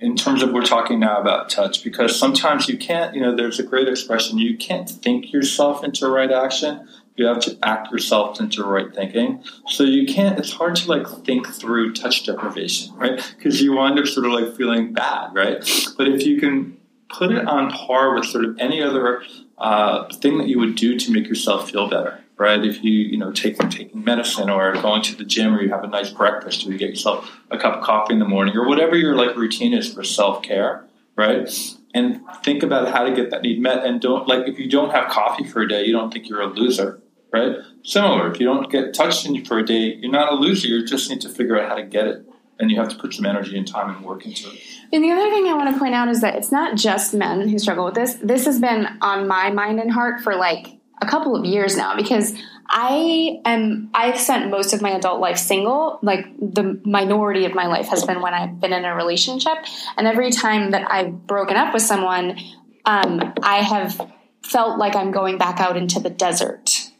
in 0.00 0.16
terms 0.16 0.42
of 0.42 0.52
we're 0.52 0.62
talking 0.62 1.00
now 1.00 1.20
about 1.20 1.50
touch, 1.50 1.82
because 1.82 2.18
sometimes 2.18 2.68
you 2.68 2.78
can't, 2.78 3.14
you 3.14 3.20
know, 3.20 3.34
there's 3.34 3.58
a 3.58 3.64
great 3.64 3.88
expression, 3.88 4.38
you 4.38 4.56
can't 4.56 4.88
think 4.88 5.32
yourself 5.32 5.82
into 5.82 6.08
right 6.08 6.30
action. 6.30 6.88
You 7.16 7.26
have 7.26 7.40
to 7.40 7.58
act 7.64 7.90
yourself 7.90 8.40
into 8.40 8.62
right 8.62 8.94
thinking. 8.94 9.42
So 9.66 9.82
you 9.82 10.06
can't, 10.06 10.38
it's 10.38 10.52
hard 10.52 10.76
to 10.76 10.88
like 10.88 11.08
think 11.24 11.48
through 11.48 11.94
touch 11.94 12.24
deprivation, 12.24 12.94
right? 12.94 13.34
Because 13.36 13.60
you 13.60 13.72
wind 13.72 13.98
up 13.98 14.06
sort 14.06 14.26
of 14.26 14.32
like 14.32 14.56
feeling 14.56 14.92
bad, 14.92 15.34
right? 15.34 15.58
But 15.96 16.06
if 16.06 16.24
you 16.24 16.38
can 16.38 16.77
put 17.08 17.32
it 17.32 17.46
on 17.46 17.70
par 17.70 18.14
with 18.14 18.26
sort 18.26 18.44
of 18.44 18.58
any 18.58 18.82
other 18.82 19.22
uh, 19.58 20.08
thing 20.14 20.38
that 20.38 20.48
you 20.48 20.58
would 20.58 20.76
do 20.76 20.98
to 20.98 21.12
make 21.12 21.26
yourself 21.26 21.70
feel 21.70 21.88
better, 21.88 22.20
right? 22.36 22.64
If 22.64 22.84
you, 22.84 22.92
you 22.92 23.16
know, 23.16 23.32
take, 23.32 23.58
taking 23.70 24.04
medicine 24.04 24.50
or 24.50 24.72
going 24.74 25.02
to 25.02 25.16
the 25.16 25.24
gym 25.24 25.54
or 25.54 25.62
you 25.62 25.70
have 25.70 25.84
a 25.84 25.88
nice 25.88 26.10
breakfast 26.10 26.66
or 26.66 26.70
you 26.70 26.78
get 26.78 26.90
yourself 26.90 27.30
a 27.50 27.58
cup 27.58 27.76
of 27.76 27.82
coffee 27.82 28.12
in 28.12 28.18
the 28.18 28.28
morning 28.28 28.56
or 28.56 28.68
whatever 28.68 28.96
your 28.96 29.14
like 29.14 29.36
routine 29.36 29.72
is 29.72 29.92
for 29.92 30.04
self 30.04 30.42
care, 30.42 30.84
right? 31.16 31.50
And 31.94 32.20
think 32.44 32.62
about 32.62 32.92
how 32.92 33.04
to 33.04 33.14
get 33.14 33.30
that 33.30 33.42
need 33.42 33.60
met. 33.60 33.84
And 33.84 34.00
don't 34.00 34.28
like 34.28 34.46
if 34.46 34.58
you 34.58 34.68
don't 34.68 34.90
have 34.90 35.10
coffee 35.10 35.44
for 35.44 35.62
a 35.62 35.68
day, 35.68 35.84
you 35.84 35.92
don't 35.92 36.12
think 36.12 36.28
you're 36.28 36.42
a 36.42 36.46
loser, 36.46 37.00
right? 37.32 37.56
Similar, 37.82 38.30
if 38.30 38.38
you 38.38 38.46
don't 38.46 38.70
get 38.70 38.92
touched 38.92 39.26
in 39.26 39.44
for 39.44 39.58
a 39.58 39.64
day, 39.64 39.94
you're 39.94 40.12
not 40.12 40.32
a 40.32 40.36
loser. 40.36 40.68
You 40.68 40.86
just 40.86 41.08
need 41.08 41.22
to 41.22 41.28
figure 41.28 41.58
out 41.58 41.68
how 41.68 41.76
to 41.76 41.82
get 41.82 42.06
it, 42.06 42.27
and 42.58 42.70
you 42.70 42.78
have 42.78 42.88
to 42.88 42.96
put 42.96 43.14
some 43.14 43.26
energy 43.26 43.56
and 43.56 43.66
time 43.66 43.94
and 43.94 44.04
work 44.04 44.24
into 44.26 44.48
it. 44.50 44.60
And 44.92 45.04
the 45.04 45.10
other 45.10 45.30
thing 45.30 45.46
I 45.46 45.54
want 45.54 45.72
to 45.72 45.78
point 45.78 45.94
out 45.94 46.08
is 46.08 46.20
that 46.22 46.34
it's 46.34 46.50
not 46.50 46.76
just 46.76 47.14
men 47.14 47.48
who 47.48 47.58
struggle 47.58 47.84
with 47.84 47.94
this. 47.94 48.14
This 48.14 48.46
has 48.46 48.60
been 48.60 48.86
on 49.00 49.28
my 49.28 49.50
mind 49.50 49.80
and 49.80 49.90
heart 49.90 50.20
for 50.20 50.34
like 50.34 50.78
a 51.00 51.06
couple 51.06 51.36
of 51.36 51.44
years 51.44 51.76
now 51.76 51.96
because 51.96 52.34
I 52.68 53.40
am 53.44 53.90
I've 53.94 54.18
spent 54.18 54.50
most 54.50 54.74
of 54.74 54.82
my 54.82 54.90
adult 54.90 55.20
life 55.20 55.38
single. 55.38 55.98
Like 56.02 56.26
the 56.38 56.80
minority 56.84 57.46
of 57.46 57.54
my 57.54 57.66
life 57.66 57.88
has 57.88 58.04
been 58.04 58.20
when 58.20 58.34
I've 58.34 58.60
been 58.60 58.72
in 58.72 58.84
a 58.84 58.94
relationship, 58.94 59.56
and 59.96 60.06
every 60.06 60.30
time 60.30 60.72
that 60.72 60.90
I've 60.90 61.26
broken 61.26 61.56
up 61.56 61.72
with 61.72 61.82
someone, 61.82 62.38
um, 62.84 63.32
I 63.42 63.58
have 63.58 64.00
felt 64.42 64.78
like 64.78 64.96
I'm 64.96 65.12
going 65.12 65.38
back 65.38 65.60
out 65.60 65.76
into 65.76 65.98
the 66.00 66.10
desert. 66.10 66.90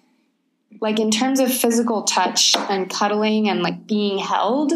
Like 0.81 1.01
in 1.01 1.11
terms 1.11 1.40
of 1.40 1.53
physical 1.53 2.05
touch 2.05 2.55
and 2.57 2.88
cuddling 2.88 3.49
and 3.49 3.62
like 3.62 3.87
being 3.87 4.18
held, 4.18 4.73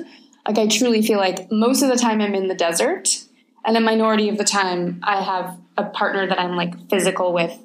like 0.46 0.58
I 0.58 0.66
truly 0.66 1.02
feel 1.02 1.18
like 1.18 1.50
most 1.50 1.82
of 1.82 1.88
the 1.88 1.96
time 1.96 2.20
I'm 2.20 2.34
in 2.34 2.48
the 2.48 2.54
desert, 2.54 3.24
and 3.64 3.76
a 3.76 3.80
minority 3.80 4.28
of 4.28 4.38
the 4.38 4.44
time 4.44 5.00
I 5.02 5.22
have 5.22 5.58
a 5.76 5.84
partner 5.84 6.26
that 6.26 6.38
I'm 6.38 6.56
like 6.56 6.90
physical 6.90 7.32
with 7.32 7.58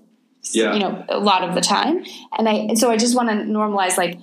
yeah. 0.54 0.74
you 0.74 0.80
know, 0.80 1.06
a 1.10 1.20
lot 1.20 1.44
of 1.48 1.56
the 1.56 1.62
time. 1.62 2.04
And 2.38 2.48
I, 2.48 2.74
so 2.76 2.90
I 2.90 2.98
just 2.98 3.16
want 3.16 3.30
to 3.30 3.36
normalize 3.36 3.98
like, 3.98 4.18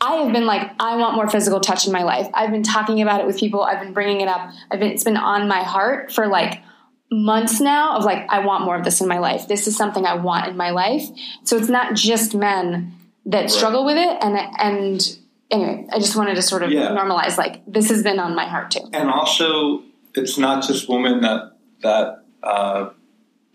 I 0.00 0.14
have 0.14 0.32
been 0.32 0.46
like, 0.46 0.70
I 0.80 0.96
want 0.96 1.14
more 1.14 1.28
physical 1.28 1.60
touch 1.60 1.86
in 1.86 1.92
my 1.92 2.02
life. 2.02 2.28
I've 2.32 2.50
been 2.50 2.62
talking 2.62 3.02
about 3.02 3.20
it 3.20 3.26
with 3.26 3.38
people. 3.38 3.62
I've 3.62 3.80
been 3.80 3.92
bringing 3.92 4.22
it 4.22 4.28
up. 4.28 4.50
I've 4.70 4.80
been, 4.80 4.92
it's 4.92 5.04
been 5.04 5.16
on 5.16 5.46
my 5.46 5.62
heart 5.62 6.10
for 6.10 6.26
like 6.26 6.62
months 7.10 7.60
now 7.60 7.96
of 7.96 8.04
like, 8.04 8.24
I 8.30 8.44
want 8.44 8.64
more 8.64 8.76
of 8.76 8.84
this 8.84 9.00
in 9.00 9.08
my 9.08 9.18
life. 9.18 9.46
This 9.46 9.66
is 9.66 9.76
something 9.76 10.06
I 10.06 10.14
want 10.14 10.48
in 10.48 10.56
my 10.56 10.70
life. 10.70 11.02
So 11.44 11.56
it's 11.56 11.68
not 11.68 11.94
just 11.94 12.34
men 12.34 12.94
that 13.26 13.50
struggle 13.50 13.84
with 13.84 13.98
it. 13.98 14.16
And, 14.22 14.38
and 14.58 15.18
anyway, 15.50 15.86
I 15.92 15.98
just 15.98 16.16
wanted 16.16 16.36
to 16.36 16.42
sort 16.42 16.62
of 16.62 16.70
yeah. 16.70 16.88
normalize 16.90 17.36
like, 17.36 17.62
this 17.66 17.88
has 17.90 18.02
been 18.02 18.18
on 18.18 18.34
my 18.34 18.46
heart 18.46 18.70
too. 18.70 18.88
And 18.92 19.10
also 19.10 19.82
it's 20.14 20.38
not 20.38 20.66
just 20.66 20.88
women 20.88 21.20
that, 21.22 21.52
that, 21.82 22.24
uh, 22.42 22.90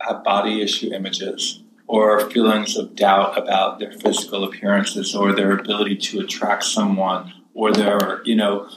have 0.01 0.23
body 0.23 0.61
issue 0.61 0.93
images 0.93 1.63
or 1.87 2.29
feelings 2.29 2.75
of 2.75 2.95
doubt 2.95 3.37
about 3.37 3.79
their 3.79 3.91
physical 3.91 4.43
appearances 4.43 5.15
or 5.15 5.33
their 5.33 5.51
ability 5.57 5.95
to 5.95 6.19
attract 6.19 6.63
someone 6.63 7.33
or 7.53 7.71
their, 7.71 8.21
you 8.25 8.35
know. 8.35 8.69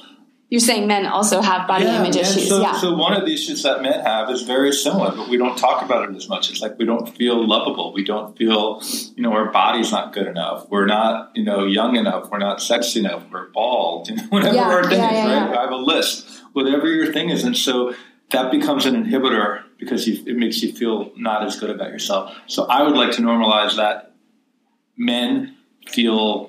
You're 0.50 0.60
saying 0.60 0.86
men 0.86 1.04
also 1.04 1.42
have 1.42 1.68
body 1.68 1.84
yeah, 1.84 2.00
image 2.00 2.16
issues. 2.16 2.48
So, 2.48 2.62
yeah. 2.62 2.72
so 2.80 2.94
one 2.94 3.12
of 3.12 3.26
the 3.26 3.34
issues 3.34 3.62
that 3.64 3.82
men 3.82 4.00
have 4.00 4.30
is 4.30 4.42
very 4.42 4.72
similar, 4.72 5.14
but 5.14 5.28
we 5.28 5.36
don't 5.36 5.58
talk 5.58 5.82
about 5.82 6.08
it 6.08 6.16
as 6.16 6.26
much. 6.26 6.50
It's 6.50 6.62
like 6.62 6.78
we 6.78 6.86
don't 6.86 7.06
feel 7.06 7.46
lovable. 7.46 7.92
We 7.92 8.02
don't 8.02 8.36
feel, 8.36 8.80
you 9.14 9.22
know, 9.22 9.32
our 9.32 9.52
body's 9.52 9.92
not 9.92 10.14
good 10.14 10.26
enough. 10.26 10.66
We're 10.70 10.86
not, 10.86 11.32
you 11.36 11.44
know, 11.44 11.66
young 11.66 11.96
enough. 11.96 12.30
We're 12.30 12.38
not 12.38 12.62
sexy 12.62 13.00
enough. 13.00 13.24
We're 13.30 13.50
bald. 13.50 14.08
You 14.08 14.16
know, 14.16 14.22
whatever 14.30 14.54
yeah, 14.54 14.68
our 14.70 14.84
thing 14.84 14.92
is, 14.92 15.00
right? 15.00 15.54
I 15.54 15.60
have 15.60 15.70
a 15.70 15.76
list. 15.76 16.42
Whatever 16.54 16.86
your 16.86 17.12
thing 17.12 17.28
is, 17.28 17.44
and 17.44 17.54
so 17.54 17.94
that 18.30 18.50
becomes 18.50 18.86
an 18.86 19.04
inhibitor 19.04 19.64
because 19.78 20.08
you, 20.08 20.22
it 20.26 20.36
makes 20.36 20.62
you 20.62 20.72
feel 20.72 21.12
not 21.16 21.44
as 21.44 21.58
good 21.58 21.68
about 21.68 21.90
yourself. 21.90 22.34
So 22.46 22.64
I 22.64 22.82
would 22.82 22.96
like 22.96 23.12
to 23.12 23.22
normalize 23.22 23.76
that 23.76 24.14
men 24.96 25.56
feel 25.86 26.47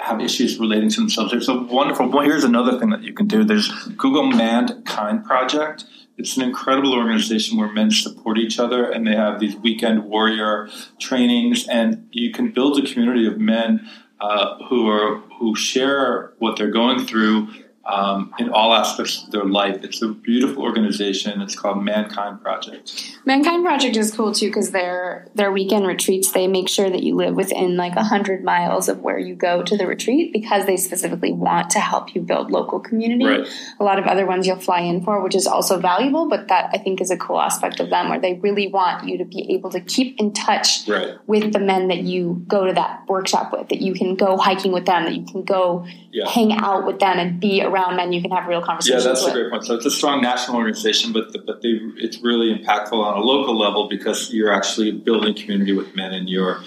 have 0.00 0.20
issues 0.20 0.58
relating 0.58 0.90
to 0.90 1.00
themselves. 1.00 1.30
There's 1.30 1.48
a 1.48 1.54
wonderful. 1.54 2.08
Well, 2.08 2.24
here's 2.24 2.44
another 2.44 2.78
thing 2.78 2.90
that 2.90 3.02
you 3.02 3.12
can 3.12 3.26
do. 3.26 3.44
There's 3.44 3.68
Google 3.96 4.26
Mankind 4.26 5.24
Project. 5.24 5.84
It's 6.16 6.36
an 6.36 6.42
incredible 6.42 6.94
organization 6.94 7.58
where 7.58 7.70
men 7.72 7.90
support 7.90 8.38
each 8.38 8.58
other, 8.58 8.90
and 8.90 9.06
they 9.06 9.14
have 9.14 9.38
these 9.38 9.54
weekend 9.56 10.04
warrior 10.04 10.68
trainings, 10.98 11.66
and 11.68 12.08
you 12.10 12.32
can 12.32 12.50
build 12.50 12.78
a 12.78 12.86
community 12.92 13.26
of 13.26 13.38
men 13.38 13.88
uh, 14.20 14.64
who 14.64 14.88
are 14.88 15.18
who 15.38 15.54
share 15.54 16.32
what 16.38 16.56
they're 16.56 16.72
going 16.72 17.06
through 17.06 17.48
um, 17.88 18.32
in 18.38 18.50
all 18.50 18.74
aspects 18.74 19.24
of 19.24 19.30
their 19.30 19.44
life. 19.44 19.82
It's 19.82 20.02
a 20.02 20.08
beautiful 20.08 20.62
organization. 20.62 21.40
It's 21.40 21.54
called 21.58 21.82
Mankind 21.82 22.42
Project. 22.42 23.16
Mankind 23.24 23.64
Project 23.64 23.96
is 23.96 24.14
cool 24.14 24.32
too 24.32 24.48
because 24.48 24.72
their 24.72 25.28
their 25.34 25.50
weekend 25.50 25.86
retreats 25.86 26.32
they 26.32 26.46
make 26.46 26.68
sure 26.68 26.90
that 26.90 27.02
you 27.02 27.14
live 27.16 27.34
within 27.34 27.76
like 27.76 27.96
a 27.96 28.04
hundred 28.04 28.44
miles 28.44 28.88
of 28.90 29.00
where 29.00 29.18
you 29.18 29.34
go 29.34 29.62
to 29.62 29.76
the 29.76 29.86
retreat 29.86 30.32
because 30.34 30.66
they 30.66 30.76
specifically 30.76 31.32
want 31.32 31.70
to 31.70 31.80
help 31.80 32.14
you 32.14 32.20
build 32.20 32.50
local 32.50 32.78
community. 32.78 33.24
Right. 33.24 33.48
A 33.80 33.84
lot 33.84 33.98
of 33.98 34.04
other 34.04 34.26
ones 34.26 34.46
you'll 34.46 34.58
fly 34.60 34.80
in 34.80 35.02
for, 35.02 35.22
which 35.22 35.34
is 35.34 35.46
also 35.46 35.78
valuable, 35.80 36.28
but 36.28 36.48
that 36.48 36.68
I 36.74 36.78
think 36.78 37.00
is 37.00 37.10
a 37.10 37.16
cool 37.16 37.40
aspect 37.40 37.80
of 37.80 37.88
them 37.88 38.10
where 38.10 38.20
they 38.20 38.34
really 38.34 38.68
want 38.68 39.08
you 39.08 39.16
to 39.18 39.24
be 39.24 39.50
able 39.54 39.70
to 39.70 39.80
keep 39.80 40.18
in 40.20 40.32
touch 40.34 40.86
Right. 40.86 41.14
with 41.26 41.52
the 41.54 41.58
men 41.58 41.88
that 41.88 41.98
you 42.02 42.44
go 42.46 42.66
to 42.66 42.72
that 42.74 43.04
workshop 43.08 43.50
with, 43.52 43.70
that 43.70 43.80
you 43.80 43.94
can 43.94 44.14
go 44.14 44.36
hiking 44.36 44.72
with 44.72 44.84
them, 44.84 45.04
that 45.04 45.14
you 45.14 45.24
can 45.24 45.42
go 45.42 45.86
Yeah. 46.12 46.28
hang 46.28 46.52
out 46.52 46.86
with 46.86 46.98
them 47.00 47.18
and 47.18 47.40
be 47.40 47.62
around 47.62 47.77
men 47.94 48.12
you 48.12 48.20
can 48.20 48.30
have 48.30 48.46
real 48.48 48.62
conversations. 48.62 49.04
Yeah, 49.04 49.12
that's 49.12 49.24
a 49.24 49.32
great 49.32 49.50
point. 49.50 49.64
So 49.64 49.74
it's 49.74 49.86
a 49.86 49.90
strong 49.90 50.20
national 50.20 50.56
organization, 50.56 51.12
but 51.12 51.32
the, 51.32 51.38
but 51.38 51.62
they, 51.62 51.78
it's 51.96 52.18
really 52.20 52.54
impactful 52.54 52.92
on 52.92 53.16
a 53.16 53.20
local 53.20 53.58
level 53.58 53.88
because 53.88 54.32
you're 54.32 54.52
actually 54.52 54.92
building 54.92 55.34
community 55.34 55.72
with 55.72 55.94
men 55.94 56.12
in 56.12 56.28
your 56.28 56.60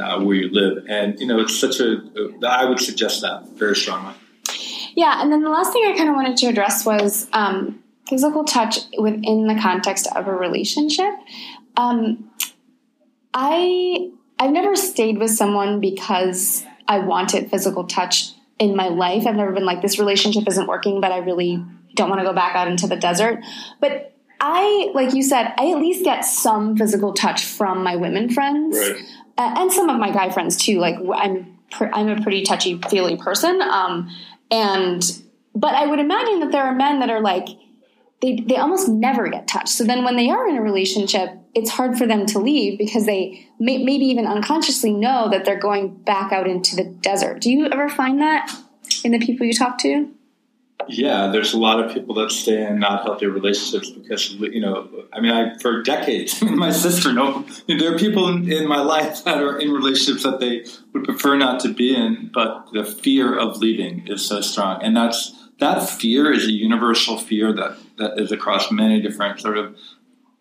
uh, 0.00 0.20
where 0.20 0.36
you 0.36 0.50
live, 0.50 0.84
and 0.88 1.18
you 1.18 1.26
know 1.26 1.40
it's 1.40 1.58
such 1.58 1.80
a. 1.80 2.02
I 2.46 2.64
would 2.64 2.80
suggest 2.80 3.22
that 3.22 3.48
very 3.54 3.76
strongly. 3.76 4.14
Yeah, 4.94 5.22
and 5.22 5.32
then 5.32 5.42
the 5.42 5.50
last 5.50 5.72
thing 5.72 5.82
I 5.86 5.96
kind 5.96 6.08
of 6.08 6.14
wanted 6.14 6.36
to 6.38 6.46
address 6.46 6.84
was 6.84 7.26
um, 7.32 7.82
physical 8.08 8.44
touch 8.44 8.78
within 8.98 9.46
the 9.46 9.58
context 9.60 10.06
of 10.14 10.28
a 10.28 10.32
relationship. 10.32 11.14
Um, 11.76 12.30
I 13.32 14.10
I've 14.38 14.52
never 14.52 14.76
stayed 14.76 15.18
with 15.18 15.30
someone 15.30 15.80
because 15.80 16.64
I 16.88 16.98
wanted 16.98 17.50
physical 17.50 17.84
touch 17.84 18.32
in 18.62 18.76
my 18.76 18.88
life. 18.88 19.26
I've 19.26 19.34
never 19.36 19.52
been 19.52 19.64
like 19.64 19.82
this 19.82 19.98
relationship 19.98 20.46
isn't 20.46 20.66
working, 20.68 21.00
but 21.00 21.10
I 21.12 21.18
really 21.18 21.62
don't 21.94 22.08
want 22.08 22.20
to 22.20 22.24
go 22.24 22.32
back 22.32 22.54
out 22.54 22.68
into 22.68 22.86
the 22.86 22.96
desert. 22.96 23.40
But 23.80 24.14
I, 24.40 24.90
like 24.94 25.14
you 25.14 25.22
said, 25.22 25.52
I 25.58 25.70
at 25.72 25.78
least 25.78 26.04
get 26.04 26.20
some 26.22 26.76
physical 26.76 27.12
touch 27.12 27.44
from 27.44 27.82
my 27.82 27.96
women 27.96 28.30
friends 28.30 28.76
Right. 28.78 28.96
uh, 29.38 29.54
and 29.58 29.72
some 29.72 29.88
of 29.88 29.98
my 29.98 30.10
guy 30.10 30.30
friends 30.30 30.56
too. 30.56 30.78
Like 30.78 30.96
I'm, 31.14 31.58
pr- 31.70 31.92
I'm 31.92 32.08
a 32.08 32.20
pretty 32.22 32.42
touchy 32.42 32.80
feely 32.88 33.16
person, 33.16 33.60
um, 33.62 34.08
and 34.50 35.02
but 35.54 35.74
I 35.74 35.86
would 35.86 35.98
imagine 35.98 36.40
that 36.40 36.52
there 36.52 36.62
are 36.62 36.74
men 36.74 37.00
that 37.00 37.10
are 37.10 37.20
like 37.20 37.46
they 38.20 38.36
they 38.36 38.56
almost 38.56 38.88
never 38.88 39.28
get 39.28 39.46
touched. 39.48 39.68
So 39.70 39.84
then 39.84 40.04
when 40.04 40.16
they 40.16 40.30
are 40.30 40.48
in 40.48 40.56
a 40.56 40.62
relationship, 40.62 41.30
it's 41.54 41.70
hard 41.70 41.98
for 41.98 42.06
them 42.06 42.26
to 42.26 42.38
leave 42.38 42.78
because 42.78 43.06
they 43.06 43.46
may, 43.58 43.78
maybe 43.78 44.06
even 44.06 44.26
unconsciously 44.26 44.92
know 44.92 45.28
that 45.30 45.44
they're 45.44 45.58
going 45.58 45.94
back 45.94 46.32
out 46.32 46.48
into 46.48 46.76
the 46.76 46.84
desert. 46.84 47.40
Do 47.40 47.50
you 47.50 47.66
ever 47.66 47.88
find 47.88 48.20
that 48.20 48.50
in 49.04 49.12
the 49.12 49.18
people 49.18 49.46
you 49.46 49.52
talk 49.52 49.78
to? 49.78 50.10
Yeah, 50.88 51.28
there's 51.28 51.52
a 51.52 51.58
lot 51.58 51.80
of 51.80 51.92
people 51.92 52.14
that 52.16 52.30
stay 52.30 52.66
in 52.66 52.80
not 52.80 53.04
healthy 53.04 53.26
relationships 53.26 53.90
because 53.90 54.32
you 54.32 54.60
know. 54.60 54.88
I 55.12 55.20
mean, 55.20 55.30
I 55.30 55.56
for 55.58 55.80
decades, 55.82 56.42
my 56.42 56.72
sister. 56.72 57.12
No, 57.12 57.44
there 57.68 57.94
are 57.94 57.98
people 57.98 58.28
in, 58.28 58.50
in 58.50 58.66
my 58.66 58.80
life 58.80 59.22
that 59.24 59.40
are 59.40 59.58
in 59.58 59.70
relationships 59.70 60.24
that 60.24 60.40
they 60.40 60.64
would 60.92 61.04
prefer 61.04 61.36
not 61.36 61.60
to 61.60 61.72
be 61.72 61.94
in, 61.94 62.30
but 62.34 62.68
the 62.72 62.84
fear 62.84 63.38
of 63.38 63.58
leaving 63.58 64.08
is 64.08 64.26
so 64.26 64.40
strong, 64.40 64.82
and 64.82 64.96
that's 64.96 65.32
that 65.60 65.88
fear 65.88 66.32
is 66.32 66.46
a 66.46 66.52
universal 66.52 67.16
fear 67.16 67.52
that 67.52 67.76
that 67.98 68.18
is 68.18 68.32
across 68.32 68.72
many 68.72 69.00
different 69.00 69.40
sort 69.40 69.58
of 69.58 69.76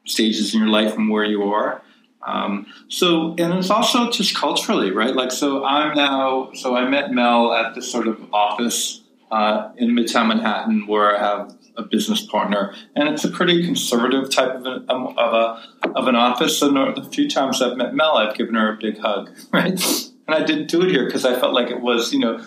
stages 0.05 0.53
in 0.53 0.61
your 0.61 0.69
life 0.69 0.95
and 0.95 1.09
where 1.09 1.23
you 1.23 1.43
are. 1.43 1.81
Um, 2.23 2.67
so, 2.87 3.35
and 3.37 3.53
it's 3.53 3.69
also 3.69 4.11
just 4.11 4.35
culturally, 4.35 4.91
right? 4.91 5.15
Like, 5.15 5.31
so 5.31 5.65
I'm 5.65 5.95
now, 5.95 6.51
so 6.53 6.75
I 6.75 6.87
met 6.87 7.11
Mel 7.11 7.53
at 7.53 7.73
this 7.73 7.91
sort 7.91 8.07
of 8.07 8.31
office 8.33 9.01
uh, 9.31 9.71
in 9.77 9.89
Midtown 9.89 10.27
Manhattan 10.27 10.87
where 10.87 11.15
I 11.15 11.19
have 11.19 11.57
a 11.77 11.83
business 11.83 12.25
partner, 12.25 12.75
and 12.95 13.09
it's 13.09 13.23
a 13.23 13.31
pretty 13.31 13.65
conservative 13.65 14.29
type 14.29 14.53
of, 14.53 14.65
an, 14.65 14.85
um, 14.89 15.07
of 15.17 15.33
a 15.33 15.89
of 15.95 16.07
an 16.07 16.15
office. 16.15 16.59
So, 16.59 16.69
no, 16.69 16.93
the 16.93 17.03
few 17.03 17.29
times 17.29 17.61
I've 17.61 17.77
met 17.77 17.95
Mel, 17.95 18.17
I've 18.17 18.35
given 18.35 18.55
her 18.55 18.73
a 18.73 18.77
big 18.77 18.99
hug, 18.99 19.31
right? 19.53 19.81
And 20.27 20.35
I 20.35 20.43
didn't 20.43 20.67
do 20.67 20.81
it 20.81 20.89
here 20.89 21.05
because 21.05 21.25
I 21.25 21.39
felt 21.39 21.53
like 21.53 21.69
it 21.69 21.81
was, 21.81 22.13
you 22.13 22.19
know, 22.19 22.45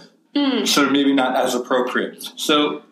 sort 0.65 0.87
of 0.87 0.93
maybe 0.93 1.13
not 1.13 1.37
as 1.37 1.55
appropriate. 1.55 2.23
So 2.37 2.83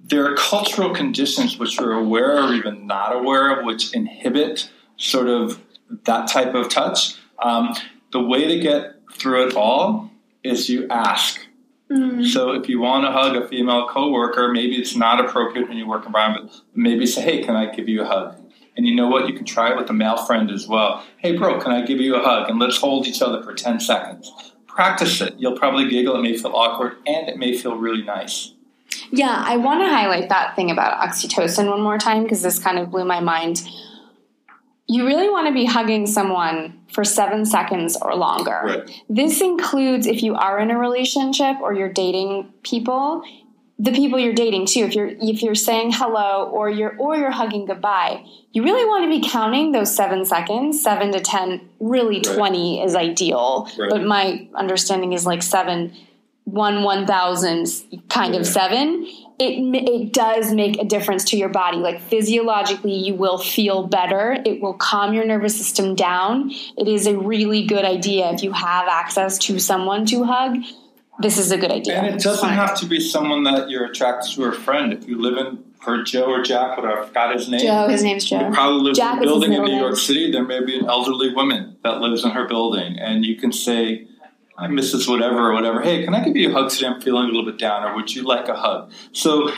there 0.00 0.24
are 0.26 0.34
cultural 0.36 0.94
conditions 0.94 1.58
which 1.58 1.78
we're 1.78 1.92
aware 1.92 2.42
or 2.42 2.54
even 2.54 2.86
not 2.86 3.14
aware 3.14 3.58
of, 3.58 3.64
which 3.64 3.92
inhibit 3.94 4.70
sort 4.96 5.28
of 5.28 5.60
that 6.04 6.28
type 6.28 6.54
of 6.54 6.68
touch. 6.68 7.16
Um, 7.38 7.74
the 8.12 8.20
way 8.20 8.46
to 8.46 8.58
get 8.60 8.94
through 9.12 9.48
it 9.48 9.54
all 9.54 10.10
is 10.42 10.68
you 10.68 10.86
ask. 10.88 11.40
So 12.26 12.52
if 12.52 12.68
you 12.68 12.80
want 12.80 13.06
to 13.06 13.12
hug 13.12 13.34
a 13.34 13.48
female 13.48 13.88
coworker, 13.88 14.52
maybe 14.52 14.76
it's 14.76 14.94
not 14.94 15.24
appropriate 15.24 15.70
in 15.70 15.78
your 15.78 15.88
work 15.88 16.04
environment. 16.04 16.52
Maybe 16.74 17.06
say, 17.06 17.22
"Hey, 17.22 17.42
can 17.42 17.56
I 17.56 17.74
give 17.74 17.88
you 17.88 18.02
a 18.02 18.04
hug?" 18.04 18.36
And 18.76 18.86
you 18.86 18.94
know 18.94 19.08
what? 19.08 19.26
You 19.26 19.34
can 19.34 19.46
try 19.46 19.70
it 19.70 19.76
with 19.78 19.88
a 19.88 19.94
male 19.94 20.18
friend 20.18 20.50
as 20.50 20.68
well. 20.68 21.02
Hey, 21.16 21.34
bro, 21.36 21.58
can 21.58 21.72
I 21.72 21.80
give 21.86 21.98
you 21.98 22.14
a 22.14 22.22
hug? 22.22 22.50
And 22.50 22.58
let's 22.58 22.76
hold 22.76 23.06
each 23.06 23.22
other 23.22 23.42
for 23.42 23.54
ten 23.54 23.80
seconds. 23.80 24.30
Practice 24.66 25.22
it. 25.22 25.36
You'll 25.38 25.56
probably 25.56 25.88
giggle. 25.88 26.14
It 26.16 26.22
may 26.22 26.36
feel 26.36 26.52
awkward, 26.52 26.96
and 27.06 27.26
it 27.26 27.38
may 27.38 27.56
feel 27.56 27.74
really 27.74 28.02
nice. 28.02 28.52
Yeah, 29.10 29.42
I 29.46 29.56
want 29.56 29.80
to 29.80 29.86
highlight 29.88 30.28
that 30.28 30.56
thing 30.56 30.70
about 30.70 31.00
oxytocin 31.06 31.68
one 31.68 31.80
more 31.82 31.98
time 31.98 32.22
because 32.22 32.42
this 32.42 32.58
kind 32.58 32.78
of 32.78 32.90
blew 32.90 33.04
my 33.04 33.20
mind. 33.20 33.62
You 34.86 35.06
really 35.06 35.28
want 35.28 35.46
to 35.48 35.52
be 35.52 35.66
hugging 35.66 36.06
someone 36.06 36.80
for 36.92 37.04
seven 37.04 37.44
seconds 37.44 37.96
or 38.00 38.14
longer. 38.14 38.60
Right. 38.64 39.02
This 39.08 39.40
includes 39.42 40.06
if 40.06 40.22
you 40.22 40.34
are 40.34 40.58
in 40.58 40.70
a 40.70 40.78
relationship 40.78 41.56
or 41.60 41.74
you're 41.74 41.92
dating 41.92 42.50
people, 42.62 43.22
the 43.78 43.92
people 43.92 44.18
you're 44.18 44.32
dating 44.32 44.66
too. 44.66 44.80
If 44.80 44.94
you're 44.94 45.10
if 45.20 45.42
you're 45.42 45.54
saying 45.54 45.92
hello 45.92 46.48
or 46.50 46.70
you're 46.70 46.96
or 46.98 47.16
you're 47.16 47.30
hugging 47.30 47.66
goodbye, 47.66 48.24
you 48.52 48.64
really 48.64 48.84
want 48.86 49.04
to 49.04 49.10
be 49.20 49.28
counting 49.28 49.72
those 49.72 49.94
seven 49.94 50.24
seconds, 50.24 50.82
seven 50.82 51.12
to 51.12 51.20
ten. 51.20 51.68
Really, 51.78 52.16
Right. 52.16 52.36
twenty 52.36 52.82
is 52.82 52.96
ideal, 52.96 53.68
Right. 53.78 53.90
but 53.90 54.02
my 54.04 54.48
understanding 54.54 55.12
is 55.12 55.26
like 55.26 55.42
seven, 55.42 55.92
one 56.52 56.82
one 56.82 57.06
thousandth 57.06 57.84
kind 58.08 58.34
of 58.34 58.46
seven. 58.46 59.06
It 59.38 59.60
it 59.74 60.12
does 60.12 60.52
make 60.52 60.80
a 60.80 60.84
difference 60.84 61.24
to 61.26 61.36
your 61.36 61.48
body. 61.48 61.76
Like 61.76 62.00
physiologically, 62.00 62.94
you 62.94 63.14
will 63.14 63.38
feel 63.38 63.86
better. 63.86 64.36
It 64.44 64.60
will 64.60 64.74
calm 64.74 65.14
your 65.14 65.24
nervous 65.24 65.56
system 65.56 65.94
down. 65.94 66.50
It 66.76 66.88
is 66.88 67.06
a 67.06 67.16
really 67.16 67.64
good 67.64 67.84
idea 67.84 68.32
if 68.32 68.42
you 68.42 68.52
have 68.52 68.88
access 68.88 69.38
to 69.38 69.58
someone 69.58 70.06
to 70.06 70.24
hug. 70.24 70.58
This 71.20 71.38
is 71.38 71.50
a 71.50 71.58
good 71.58 71.70
idea. 71.70 71.98
And 71.98 72.14
it 72.14 72.22
doesn't 72.22 72.48
have 72.48 72.78
to 72.80 72.86
be 72.86 73.00
someone 73.00 73.44
that 73.44 73.70
you're 73.70 73.86
attracted 73.86 74.32
to 74.34 74.44
or 74.44 74.50
a 74.50 74.54
friend. 74.54 74.92
If 74.92 75.06
you 75.06 75.20
live 75.20 75.36
in 75.36 75.64
for 75.80 76.02
Joe 76.02 76.30
or 76.30 76.42
Jack, 76.42 76.76
whatever, 76.76 77.02
I 77.02 77.06
forgot 77.06 77.34
his 77.34 77.48
name. 77.48 77.60
Joe. 77.60 77.88
His 77.88 78.02
name's 78.02 78.24
Joe. 78.24 78.48
You 78.48 78.54
probably 78.54 78.82
live 78.82 78.96
Jack 78.96 79.18
in 79.18 79.22
a 79.22 79.26
building 79.26 79.52
in 79.52 79.62
New 79.62 79.68
name. 79.68 79.80
York 79.80 79.96
City. 79.96 80.32
There 80.32 80.44
may 80.44 80.64
be 80.64 80.78
an 80.78 80.86
elderly 80.86 81.32
woman 81.32 81.76
that 81.84 82.00
lives 82.00 82.24
in 82.24 82.30
her 82.30 82.48
building, 82.48 82.98
and 82.98 83.24
you 83.24 83.36
can 83.36 83.52
say, 83.52 84.07
"Hi, 84.58 84.66
Mrs. 84.66 85.08
Whatever 85.08 85.50
or 85.50 85.54
whatever. 85.54 85.80
Hey, 85.80 86.04
can 86.04 86.14
I 86.14 86.24
give 86.24 86.36
you 86.36 86.50
a 86.50 86.52
hug 86.52 86.70
today? 86.70 86.88
I'm 86.88 87.00
feeling 87.00 87.24
a 87.24 87.26
little 87.28 87.44
bit 87.44 87.58
down, 87.58 87.84
or 87.84 87.94
would 87.94 88.14
you 88.14 88.22
like 88.22 88.48
a 88.48 88.54
hug?" 88.54 88.90
So. 89.12 89.52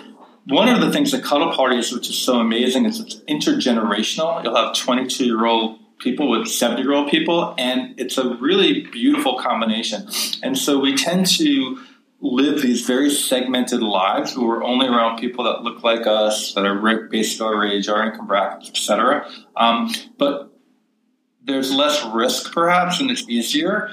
One 0.46 0.68
of 0.70 0.80
the 0.80 0.90
things 0.90 1.12
that 1.12 1.22
cuddle 1.22 1.52
parties, 1.52 1.92
which 1.92 2.08
is 2.08 2.18
so 2.18 2.40
amazing, 2.40 2.86
is 2.86 2.98
it's 2.98 3.16
intergenerational. 3.28 4.42
You'll 4.42 4.56
have 4.56 4.74
22 4.74 5.26
year 5.26 5.44
old 5.44 5.78
people 6.00 6.30
with 6.30 6.48
70 6.48 6.82
year 6.82 6.92
old 6.94 7.10
people, 7.10 7.54
and 7.58 7.94
it's 7.98 8.18
a 8.18 8.34
really 8.36 8.80
beautiful 8.90 9.38
combination. 9.38 10.08
And 10.42 10.58
so 10.58 10.80
we 10.80 10.96
tend 10.96 11.26
to 11.38 11.78
live 12.20 12.60
these 12.60 12.86
very 12.86 13.10
segmented 13.10 13.82
lives 13.82 14.36
where 14.36 14.46
we're 14.46 14.64
only 14.64 14.86
around 14.86 15.18
people 15.18 15.44
that 15.44 15.62
look 15.62 15.82
like 15.82 16.06
us, 16.06 16.54
that 16.54 16.66
are 16.66 17.08
based 17.08 17.40
on 17.40 17.54
our 17.54 17.66
age, 17.66 17.88
our 17.88 18.02
income 18.02 18.26
brackets, 18.26 18.68
etc. 18.68 19.26
Um, 19.56 19.92
but 20.18 20.52
there's 21.42 21.72
less 21.72 22.04
risk, 22.06 22.52
perhaps, 22.52 23.00
and 23.00 23.10
it's 23.10 23.26
easier. 23.28 23.90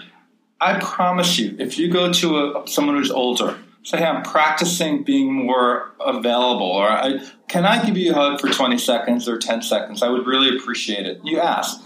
I 0.60 0.80
promise 0.80 1.38
you, 1.38 1.56
if 1.60 1.78
you 1.78 1.92
go 1.92 2.12
to 2.12 2.38
a, 2.38 2.68
someone 2.68 2.96
who's 2.96 3.12
older, 3.12 3.58
say, 3.84 4.00
"Hey, 4.00 4.06
I'm 4.06 4.24
practicing 4.24 5.04
being 5.04 5.32
more 5.32 5.92
available," 6.00 6.66
or 6.66 6.90
I, 6.90 7.20
"Can 7.48 7.66
I 7.66 7.86
give 7.86 7.98
you 7.98 8.12
a 8.12 8.16
hug 8.16 8.42
for 8.42 8.50
20 8.50 8.78
seconds 8.78 9.28
or 9.30 9.38
10 9.38 9.62
seconds?" 9.62 10.02
I 10.02 10.10
would 10.10 10.26
really 10.26 10.58
appreciate 10.58 11.06
it. 11.06 11.22
You 11.24 11.40
ask 11.40 11.80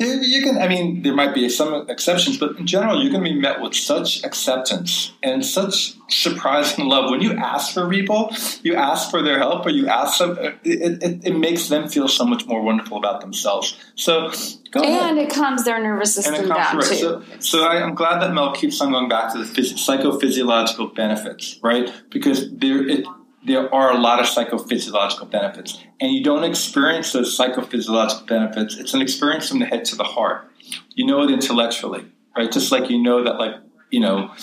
you 0.00 0.42
can. 0.42 0.58
I 0.58 0.68
mean, 0.68 1.02
there 1.02 1.14
might 1.14 1.34
be 1.34 1.48
some 1.48 1.88
exceptions, 1.88 2.38
but 2.38 2.56
in 2.58 2.66
general, 2.66 3.02
you're 3.02 3.12
going 3.12 3.24
to 3.24 3.30
be 3.30 3.38
met 3.38 3.60
with 3.60 3.74
such 3.74 4.24
acceptance 4.24 5.12
and 5.22 5.44
such 5.44 5.94
surprising 6.08 6.86
love 6.86 7.10
when 7.10 7.20
you 7.20 7.34
ask 7.34 7.74
for 7.74 7.88
people, 7.88 8.34
you 8.62 8.74
ask 8.74 9.10
for 9.10 9.22
their 9.22 9.38
help, 9.38 9.66
or 9.66 9.70
you 9.70 9.88
ask 9.88 10.18
them. 10.18 10.38
It, 10.64 11.02
it, 11.02 11.24
it 11.24 11.36
makes 11.36 11.68
them 11.68 11.88
feel 11.88 12.08
so 12.08 12.24
much 12.24 12.46
more 12.46 12.62
wonderful 12.62 12.96
about 12.96 13.20
themselves. 13.20 13.76
So, 13.94 14.32
go 14.70 14.82
and 14.82 15.18
ahead. 15.18 15.18
it 15.18 15.30
calms 15.30 15.64
their 15.64 15.82
nervous 15.82 16.14
system 16.14 16.48
down 16.48 16.76
right. 16.76 16.86
too. 16.86 16.94
So, 16.96 17.22
so 17.40 17.64
I, 17.64 17.76
am 17.76 17.94
glad 17.94 18.20
that 18.20 18.32
Mel 18.32 18.52
keeps 18.54 18.80
on 18.80 18.92
going 18.92 19.08
back 19.08 19.32
to 19.32 19.38
the 19.38 19.44
phys- 19.44 19.74
psychophysiological 19.74 20.94
benefits, 20.94 21.58
right? 21.62 21.92
Because 22.10 22.50
there, 22.52 22.88
it, 22.88 23.04
there 23.44 23.72
are 23.74 23.92
a 23.92 23.98
lot 23.98 24.20
of 24.20 24.26
psychophysiological 24.26 25.30
benefits. 25.30 25.82
And 26.00 26.12
you 26.12 26.22
don't 26.22 26.44
experience 26.44 27.12
those 27.12 27.36
psychophysiological 27.36 28.26
benefits. 28.26 28.76
It's 28.76 28.94
an 28.94 29.00
experience 29.00 29.48
from 29.48 29.60
the 29.60 29.66
head 29.66 29.84
to 29.86 29.96
the 29.96 30.04
heart. 30.04 30.48
You 30.94 31.06
know 31.06 31.22
it 31.22 31.30
intellectually, 31.30 32.06
right? 32.36 32.50
Just 32.50 32.70
like 32.70 32.90
you 32.90 33.02
know 33.02 33.24
that, 33.24 33.38
like, 33.38 33.54
you 33.90 34.00
know, 34.00 34.34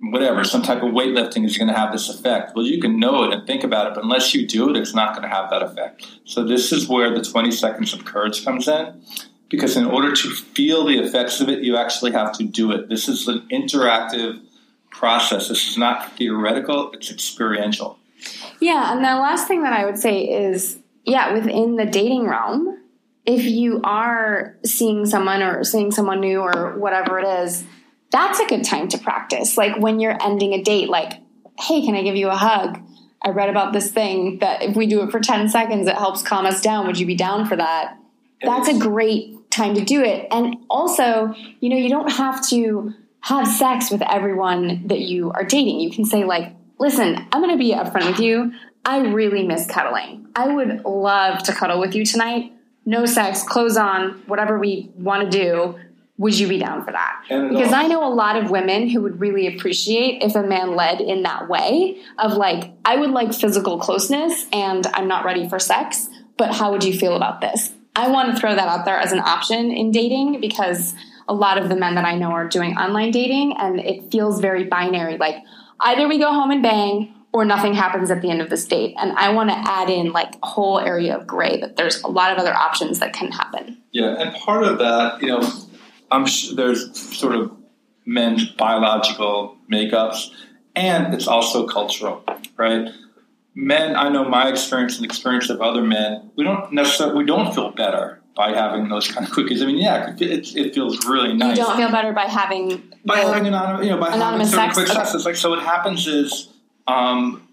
whatever, 0.00 0.44
some 0.44 0.62
type 0.62 0.82
of 0.82 0.92
weightlifting 0.92 1.44
is 1.44 1.58
going 1.58 1.68
to 1.68 1.74
have 1.74 1.92
this 1.92 2.08
effect. 2.08 2.52
Well, 2.54 2.64
you 2.64 2.80
can 2.80 2.98
know 2.98 3.24
it 3.24 3.34
and 3.34 3.46
think 3.46 3.64
about 3.64 3.88
it, 3.88 3.94
but 3.94 4.02
unless 4.02 4.34
you 4.34 4.46
do 4.46 4.70
it, 4.70 4.76
it's 4.76 4.94
not 4.94 5.14
going 5.14 5.28
to 5.28 5.34
have 5.34 5.50
that 5.50 5.62
effect. 5.62 6.06
So, 6.24 6.44
this 6.44 6.72
is 6.72 6.88
where 6.88 7.14
the 7.14 7.22
20 7.22 7.50
seconds 7.50 7.92
of 7.92 8.04
courage 8.04 8.44
comes 8.44 8.66
in. 8.66 9.02
Because 9.50 9.76
in 9.76 9.84
order 9.84 10.12
to 10.12 10.30
feel 10.30 10.84
the 10.84 10.98
effects 10.98 11.40
of 11.40 11.48
it, 11.48 11.62
you 11.62 11.76
actually 11.76 12.10
have 12.12 12.32
to 12.38 12.44
do 12.44 12.72
it. 12.72 12.88
This 12.88 13.08
is 13.08 13.28
an 13.28 13.46
interactive 13.52 14.40
process. 14.94 15.48
This 15.48 15.68
is 15.68 15.76
not 15.76 16.16
theoretical, 16.16 16.90
it's 16.92 17.10
experiential. 17.10 17.98
Yeah, 18.60 18.92
and 18.92 19.04
the 19.04 19.08
last 19.08 19.46
thing 19.46 19.64
that 19.64 19.72
I 19.72 19.84
would 19.84 19.98
say 19.98 20.22
is 20.22 20.78
yeah, 21.04 21.34
within 21.34 21.76
the 21.76 21.84
dating 21.84 22.26
realm, 22.26 22.78
if 23.26 23.44
you 23.44 23.80
are 23.84 24.56
seeing 24.64 25.06
someone 25.06 25.42
or 25.42 25.64
seeing 25.64 25.90
someone 25.90 26.20
new 26.20 26.40
or 26.40 26.76
whatever 26.78 27.18
it 27.18 27.26
is, 27.26 27.64
that's 28.10 28.38
a 28.40 28.46
good 28.46 28.64
time 28.64 28.88
to 28.88 28.98
practice. 28.98 29.56
Like 29.56 29.78
when 29.78 30.00
you're 30.00 30.16
ending 30.22 30.52
a 30.52 30.62
date, 30.62 30.88
like, 30.88 31.20
hey, 31.58 31.82
can 31.82 31.94
I 31.94 32.02
give 32.02 32.16
you 32.16 32.28
a 32.28 32.36
hug? 32.36 32.80
I 33.22 33.30
read 33.30 33.48
about 33.48 33.72
this 33.72 33.90
thing 33.90 34.38
that 34.38 34.62
if 34.62 34.76
we 34.76 34.86
do 34.86 35.02
it 35.02 35.10
for 35.10 35.20
10 35.20 35.48
seconds, 35.48 35.86
it 35.86 35.96
helps 35.96 36.22
calm 36.22 36.44
us 36.44 36.60
down. 36.60 36.86
Would 36.86 36.98
you 36.98 37.06
be 37.06 37.14
down 37.14 37.46
for 37.46 37.56
that? 37.56 37.98
That's 38.42 38.68
a 38.68 38.78
great 38.78 39.50
time 39.50 39.74
to 39.74 39.84
do 39.84 40.02
it. 40.02 40.26
And 40.30 40.56
also, 40.68 41.34
you 41.60 41.70
know, 41.70 41.76
you 41.76 41.88
don't 41.88 42.12
have 42.12 42.46
to 42.48 42.92
have 43.24 43.48
sex 43.48 43.90
with 43.90 44.02
everyone 44.02 44.86
that 44.88 45.00
you 45.00 45.32
are 45.32 45.44
dating. 45.44 45.80
You 45.80 45.90
can 45.90 46.04
say, 46.04 46.24
like, 46.24 46.54
listen, 46.78 47.16
I'm 47.32 47.40
going 47.40 47.56
to 47.56 47.58
be 47.58 47.72
upfront 47.72 48.06
with 48.06 48.20
you. 48.20 48.52
I 48.84 48.98
really 48.98 49.46
miss 49.46 49.66
cuddling. 49.66 50.28
I 50.36 50.48
would 50.48 50.84
love 50.84 51.42
to 51.44 51.52
cuddle 51.54 51.80
with 51.80 51.94
you 51.94 52.04
tonight. 52.04 52.52
No 52.84 53.06
sex, 53.06 53.42
clothes 53.42 53.78
on, 53.78 54.22
whatever 54.26 54.58
we 54.58 54.90
want 54.94 55.30
to 55.30 55.38
do. 55.38 55.78
Would 56.18 56.38
you 56.38 56.48
be 56.48 56.58
down 56.58 56.84
for 56.84 56.92
that? 56.92 57.22
Because 57.28 57.72
I 57.72 57.86
know 57.86 58.06
a 58.06 58.12
lot 58.12 58.36
of 58.36 58.50
women 58.50 58.88
who 58.88 59.00
would 59.00 59.18
really 59.18 59.46
appreciate 59.46 60.22
if 60.22 60.36
a 60.36 60.42
man 60.42 60.76
led 60.76 61.00
in 61.00 61.22
that 61.22 61.48
way 61.48 62.02
of 62.18 62.34
like, 62.34 62.72
I 62.84 62.96
would 62.96 63.10
like 63.10 63.32
physical 63.32 63.78
closeness 63.78 64.46
and 64.52 64.86
I'm 64.88 65.08
not 65.08 65.24
ready 65.24 65.48
for 65.48 65.58
sex, 65.58 66.10
but 66.36 66.54
how 66.54 66.72
would 66.72 66.84
you 66.84 66.96
feel 66.96 67.16
about 67.16 67.40
this? 67.40 67.72
I 67.96 68.08
want 68.08 68.34
to 68.34 68.40
throw 68.40 68.54
that 68.54 68.68
out 68.68 68.84
there 68.84 68.98
as 68.98 69.12
an 69.12 69.20
option 69.20 69.72
in 69.72 69.90
dating 69.92 70.40
because 70.40 70.94
a 71.28 71.34
lot 71.34 71.58
of 71.58 71.68
the 71.68 71.76
men 71.76 71.94
that 71.94 72.04
I 72.04 72.16
know 72.16 72.30
are 72.30 72.48
doing 72.48 72.76
online 72.76 73.10
dating, 73.10 73.56
and 73.58 73.80
it 73.80 74.10
feels 74.10 74.40
very 74.40 74.64
binary. 74.64 75.18
Like 75.18 75.36
either 75.80 76.08
we 76.08 76.18
go 76.18 76.32
home 76.32 76.50
and 76.50 76.62
bang, 76.62 77.14
or 77.34 77.44
nothing 77.44 77.74
happens 77.74 78.12
at 78.12 78.22
the 78.22 78.30
end 78.30 78.40
of 78.40 78.48
this 78.48 78.64
date. 78.64 78.94
And 78.96 79.10
I 79.12 79.32
want 79.32 79.50
to 79.50 79.56
add 79.56 79.90
in 79.90 80.12
like 80.12 80.36
a 80.40 80.46
whole 80.46 80.78
area 80.78 81.16
of 81.16 81.26
gray 81.26 81.60
that 81.60 81.76
there's 81.76 82.00
a 82.02 82.06
lot 82.06 82.30
of 82.30 82.38
other 82.38 82.54
options 82.54 83.00
that 83.00 83.12
can 83.12 83.32
happen. 83.32 83.82
Yeah, 83.90 84.14
and 84.16 84.32
part 84.36 84.62
of 84.62 84.78
that, 84.78 85.20
you 85.20 85.26
know, 85.26 85.42
I'm 86.12 86.26
sure 86.26 86.54
there's 86.54 86.96
sort 86.96 87.34
of 87.34 87.50
men's 88.06 88.48
biological 88.52 89.56
makeups, 89.70 90.30
and 90.76 91.12
it's 91.12 91.26
also 91.26 91.66
cultural, 91.66 92.24
right? 92.56 92.88
Men, 93.56 93.96
I 93.96 94.10
know 94.10 94.24
my 94.28 94.48
experience 94.48 94.94
and 94.96 95.02
the 95.02 95.08
experience 95.08 95.50
of 95.50 95.60
other 95.60 95.82
men, 95.82 96.30
we 96.36 96.44
don't 96.44 96.72
necessarily 96.72 97.18
we 97.18 97.26
don't 97.26 97.52
feel 97.52 97.72
better 97.72 98.20
by 98.34 98.52
having 98.52 98.88
those 98.88 99.08
kind 99.08 99.26
of 99.26 99.32
cookies. 99.32 99.62
I 99.62 99.66
mean, 99.66 99.78
yeah, 99.78 100.14
it, 100.18 100.56
it 100.56 100.74
feels 100.74 101.06
really 101.06 101.34
nice. 101.34 101.56
You 101.56 101.64
don't 101.64 101.76
feel 101.76 101.90
better 101.90 102.12
by 102.12 102.24
having 102.24 102.92
by 103.04 103.18
having 103.18 103.46
anonymous, 103.46 103.86
you 103.86 103.92
know, 103.92 103.98
by 103.98 104.10
having 104.10 104.46
certain 104.46 104.70
quick 104.72 104.86
okay. 104.86 104.94
sex. 104.94 105.14
It's 105.14 105.24
like 105.24 105.36
so. 105.36 105.50
What 105.50 105.62
happens 105.62 106.06
is, 106.06 106.48
um, 106.86 107.46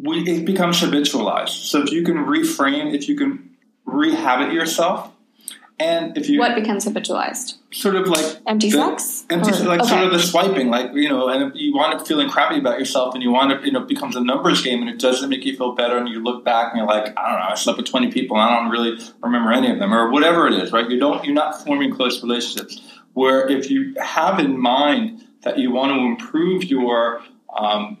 we 0.00 0.18
it 0.20 0.44
becomes 0.44 0.80
habitualized. 0.80 1.68
So 1.68 1.82
if 1.82 1.90
you 1.90 2.04
can 2.04 2.16
reframe, 2.16 2.94
if 2.94 3.08
you 3.08 3.16
can 3.16 3.56
rehabit 3.86 4.52
yourself, 4.52 5.10
and 5.78 6.16
if 6.16 6.28
you 6.28 6.38
what 6.38 6.54
becomes 6.54 6.84
habitualized, 6.84 7.54
sort 7.72 7.96
of 7.96 8.06
like 8.06 8.38
empty 8.46 8.70
the, 8.70 8.78
sex, 8.78 9.26
empty, 9.28 9.50
or, 9.50 9.64
like 9.64 9.80
okay. 9.80 9.88
sort 9.88 10.04
of 10.04 10.12
the 10.12 10.20
swiping, 10.20 10.68
like 10.68 10.92
you 10.94 11.08
know, 11.08 11.28
and 11.28 11.52
you 11.56 11.74
want 11.74 11.98
to 11.98 12.04
feeling 12.04 12.28
crappy 12.28 12.58
about 12.58 12.78
yourself, 12.78 13.12
and 13.14 13.22
you 13.24 13.32
want 13.32 13.50
to, 13.50 13.66
you 13.66 13.72
know, 13.72 13.82
it 13.82 13.88
becomes 13.88 14.14
a 14.14 14.20
numbers 14.20 14.62
game, 14.62 14.80
and 14.80 14.88
it 14.88 15.00
doesn't 15.00 15.28
make 15.28 15.44
you 15.44 15.56
feel 15.56 15.74
better, 15.74 15.96
and 15.96 16.08
you 16.08 16.22
look 16.22 16.44
back 16.44 16.72
and 16.72 16.78
you're 16.78 16.86
like, 16.86 17.12
I 17.18 17.28
don't 17.28 17.40
know, 17.40 17.46
I 17.50 17.54
slept 17.56 17.78
with 17.78 17.86
twenty 17.86 18.12
people, 18.12 18.36
and 18.36 18.48
I 18.48 18.60
don't 18.60 18.70
really 18.70 18.98
remember 19.20 19.52
any 19.52 19.70
of 19.72 19.80
them, 19.80 19.92
or 19.92 20.10
whatever 20.10 20.46
it 20.46 20.54
is, 20.54 20.70
right? 20.70 20.88
You 20.88 21.00
don't, 21.00 21.24
you're 21.24 21.34
not 21.34 21.64
forming 21.64 21.92
close 21.92 22.22
relationships. 22.22 22.80
Where 23.14 23.48
if 23.48 23.70
you 23.70 23.94
have 24.00 24.38
in 24.38 24.58
mind 24.60 25.24
that 25.42 25.58
you 25.58 25.72
want 25.72 25.92
to 25.92 25.98
improve 25.98 26.64
your, 26.64 27.20
um, 27.56 27.98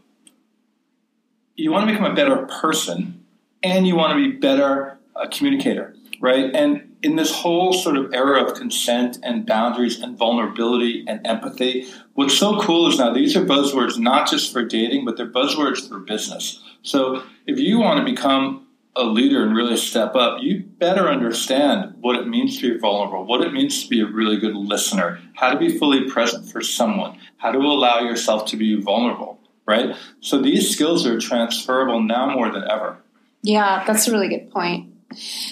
you 1.56 1.70
want 1.70 1.86
to 1.88 1.92
become 1.92 2.10
a 2.10 2.14
better 2.14 2.46
person, 2.46 3.24
and 3.62 3.86
you 3.86 3.96
want 3.96 4.12
to 4.12 4.16
be 4.16 4.36
better 4.36 4.98
a 5.16 5.28
communicator, 5.28 5.94
right? 6.20 6.54
And 6.54 6.83
in 7.04 7.16
this 7.16 7.30
whole 7.30 7.74
sort 7.74 7.98
of 7.98 8.14
era 8.14 8.42
of 8.42 8.56
consent 8.56 9.18
and 9.22 9.44
boundaries 9.44 10.00
and 10.00 10.16
vulnerability 10.16 11.04
and 11.06 11.24
empathy, 11.26 11.86
what's 12.14 12.36
so 12.36 12.58
cool 12.60 12.88
is 12.88 12.98
now 12.98 13.12
these 13.12 13.36
are 13.36 13.44
buzzwords 13.44 13.98
not 13.98 14.28
just 14.28 14.50
for 14.50 14.64
dating, 14.64 15.04
but 15.04 15.18
they're 15.18 15.30
buzzwords 15.30 15.86
for 15.86 15.98
business. 15.98 16.62
So 16.82 17.22
if 17.46 17.58
you 17.58 17.78
want 17.78 17.98
to 17.98 18.10
become 18.10 18.66
a 18.96 19.04
leader 19.04 19.42
and 19.42 19.54
really 19.54 19.76
step 19.76 20.14
up, 20.14 20.40
you 20.40 20.62
better 20.62 21.08
understand 21.08 21.94
what 22.00 22.16
it 22.16 22.26
means 22.26 22.58
to 22.60 22.72
be 22.72 22.80
vulnerable, 22.80 23.26
what 23.26 23.42
it 23.42 23.52
means 23.52 23.82
to 23.82 23.88
be 23.90 24.00
a 24.00 24.06
really 24.06 24.38
good 24.38 24.56
listener, 24.56 25.20
how 25.34 25.50
to 25.52 25.58
be 25.58 25.76
fully 25.76 26.08
present 26.08 26.48
for 26.48 26.62
someone, 26.62 27.18
how 27.36 27.52
to 27.52 27.58
allow 27.58 28.00
yourself 28.00 28.46
to 28.46 28.56
be 28.56 28.80
vulnerable, 28.80 29.38
right? 29.66 29.94
So 30.20 30.40
these 30.40 30.70
skills 30.70 31.06
are 31.06 31.20
transferable 31.20 32.00
now 32.00 32.30
more 32.30 32.50
than 32.50 32.64
ever. 32.70 32.96
Yeah, 33.42 33.84
that's 33.86 34.08
a 34.08 34.12
really 34.12 34.28
good 34.28 34.50
point. 34.50 34.83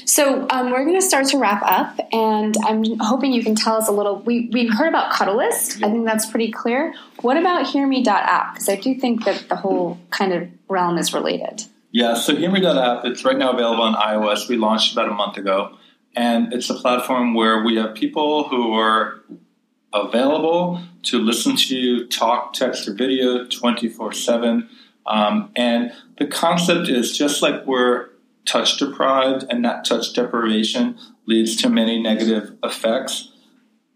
So 0.04 0.46
um, 0.50 0.70
we're 0.70 0.84
going 0.84 1.00
to 1.00 1.06
start 1.06 1.26
to 1.28 1.38
wrap 1.38 1.62
up, 1.62 1.98
and 2.12 2.54
I'm 2.64 2.84
hoping 2.98 3.32
you 3.32 3.42
can 3.42 3.54
tell 3.54 3.76
us 3.76 3.88
a 3.88 3.92
little. 3.92 4.20
We 4.20 4.48
we 4.52 4.66
heard 4.66 4.88
about 4.88 5.12
Cuddlist. 5.12 5.82
I 5.84 5.90
think 5.90 6.04
that's 6.04 6.26
pretty 6.26 6.50
clear. 6.50 6.94
What 7.20 7.36
about 7.36 7.66
HearMe.app? 7.66 8.54
Because 8.54 8.68
I 8.68 8.76
do 8.76 8.94
think 8.94 9.24
that 9.24 9.48
the 9.48 9.56
whole 9.56 9.98
kind 10.10 10.32
of 10.32 10.48
realm 10.68 10.98
is 10.98 11.12
related. 11.14 11.64
Yeah. 11.90 12.14
So 12.14 12.34
HearMe.app. 12.34 13.04
It's 13.04 13.24
right 13.24 13.36
now 13.36 13.52
available 13.52 13.82
on 13.82 13.94
iOS. 13.94 14.48
We 14.48 14.56
launched 14.56 14.92
about 14.92 15.08
a 15.08 15.14
month 15.14 15.36
ago, 15.36 15.76
and 16.16 16.52
it's 16.52 16.70
a 16.70 16.74
platform 16.74 17.34
where 17.34 17.62
we 17.62 17.76
have 17.76 17.94
people 17.94 18.48
who 18.48 18.72
are 18.74 19.22
available 19.92 20.80
to 21.02 21.18
listen 21.18 21.56
to 21.56 21.76
you 21.76 22.06
talk, 22.06 22.54
text, 22.54 22.88
or 22.88 22.94
video 22.94 23.46
24 23.46 24.12
7. 24.12 24.68
Um, 25.06 25.50
and 25.56 25.92
the 26.18 26.26
concept 26.26 26.88
is 26.88 27.16
just 27.16 27.42
like 27.42 27.66
we're 27.66 28.08
touch 28.46 28.78
deprived, 28.78 29.44
and 29.48 29.64
that 29.64 29.84
touch 29.84 30.12
deprivation 30.12 30.98
leads 31.26 31.56
to 31.56 31.68
many 31.68 32.02
negative 32.02 32.56
effects. 32.62 33.32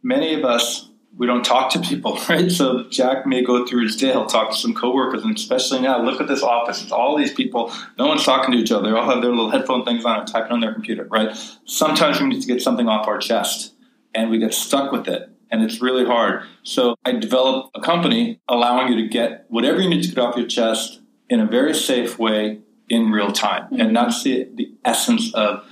Many 0.02 0.34
of 0.34 0.44
us, 0.44 0.90
we 1.16 1.26
don't 1.26 1.44
talk 1.44 1.72
to 1.72 1.80
people, 1.80 2.18
right? 2.28 2.50
So 2.50 2.88
Jack 2.90 3.26
may 3.26 3.42
go 3.42 3.66
through 3.66 3.84
his 3.84 3.96
day, 3.96 4.12
he'll 4.12 4.26
talk 4.26 4.50
to 4.50 4.56
some 4.56 4.74
coworkers, 4.74 5.24
and 5.24 5.36
especially 5.36 5.80
now, 5.80 6.02
look 6.02 6.20
at 6.20 6.28
this 6.28 6.42
office. 6.42 6.82
It's 6.82 6.92
all 6.92 7.16
these 7.16 7.32
people, 7.32 7.72
no 7.98 8.06
one's 8.06 8.24
talking 8.24 8.52
to 8.52 8.58
each 8.58 8.72
other. 8.72 8.90
They 8.90 8.96
all 8.96 9.10
have 9.10 9.22
their 9.22 9.30
little 9.30 9.50
headphone 9.50 9.84
things 9.84 10.04
on 10.04 10.20
and 10.20 10.28
typing 10.28 10.52
on 10.52 10.60
their 10.60 10.72
computer, 10.72 11.04
right? 11.04 11.36
Sometimes 11.64 12.20
we 12.20 12.28
need 12.28 12.40
to 12.40 12.46
get 12.46 12.62
something 12.62 12.88
off 12.88 13.08
our 13.08 13.18
chest, 13.18 13.74
and 14.14 14.30
we 14.30 14.38
get 14.38 14.54
stuck 14.54 14.92
with 14.92 15.08
it 15.08 15.30
and 15.50 15.62
it's 15.62 15.80
really 15.80 16.04
hard. 16.04 16.42
So 16.62 16.96
I 17.04 17.12
developed 17.12 17.76
a 17.76 17.80
company 17.80 18.40
allowing 18.48 18.92
you 18.92 19.02
to 19.02 19.08
get 19.08 19.46
whatever 19.48 19.80
you 19.80 19.88
need 19.88 20.02
to 20.02 20.08
get 20.08 20.18
off 20.18 20.36
your 20.36 20.46
chest 20.46 21.00
in 21.28 21.40
a 21.40 21.46
very 21.46 21.74
safe 21.74 22.18
way 22.18 22.60
in 22.88 23.10
real 23.10 23.32
time. 23.32 23.64
Mm-hmm. 23.64 23.80
And 23.80 23.96
that's 23.96 24.22
the, 24.22 24.48
the 24.54 24.72
essence 24.84 25.34
of 25.34 25.64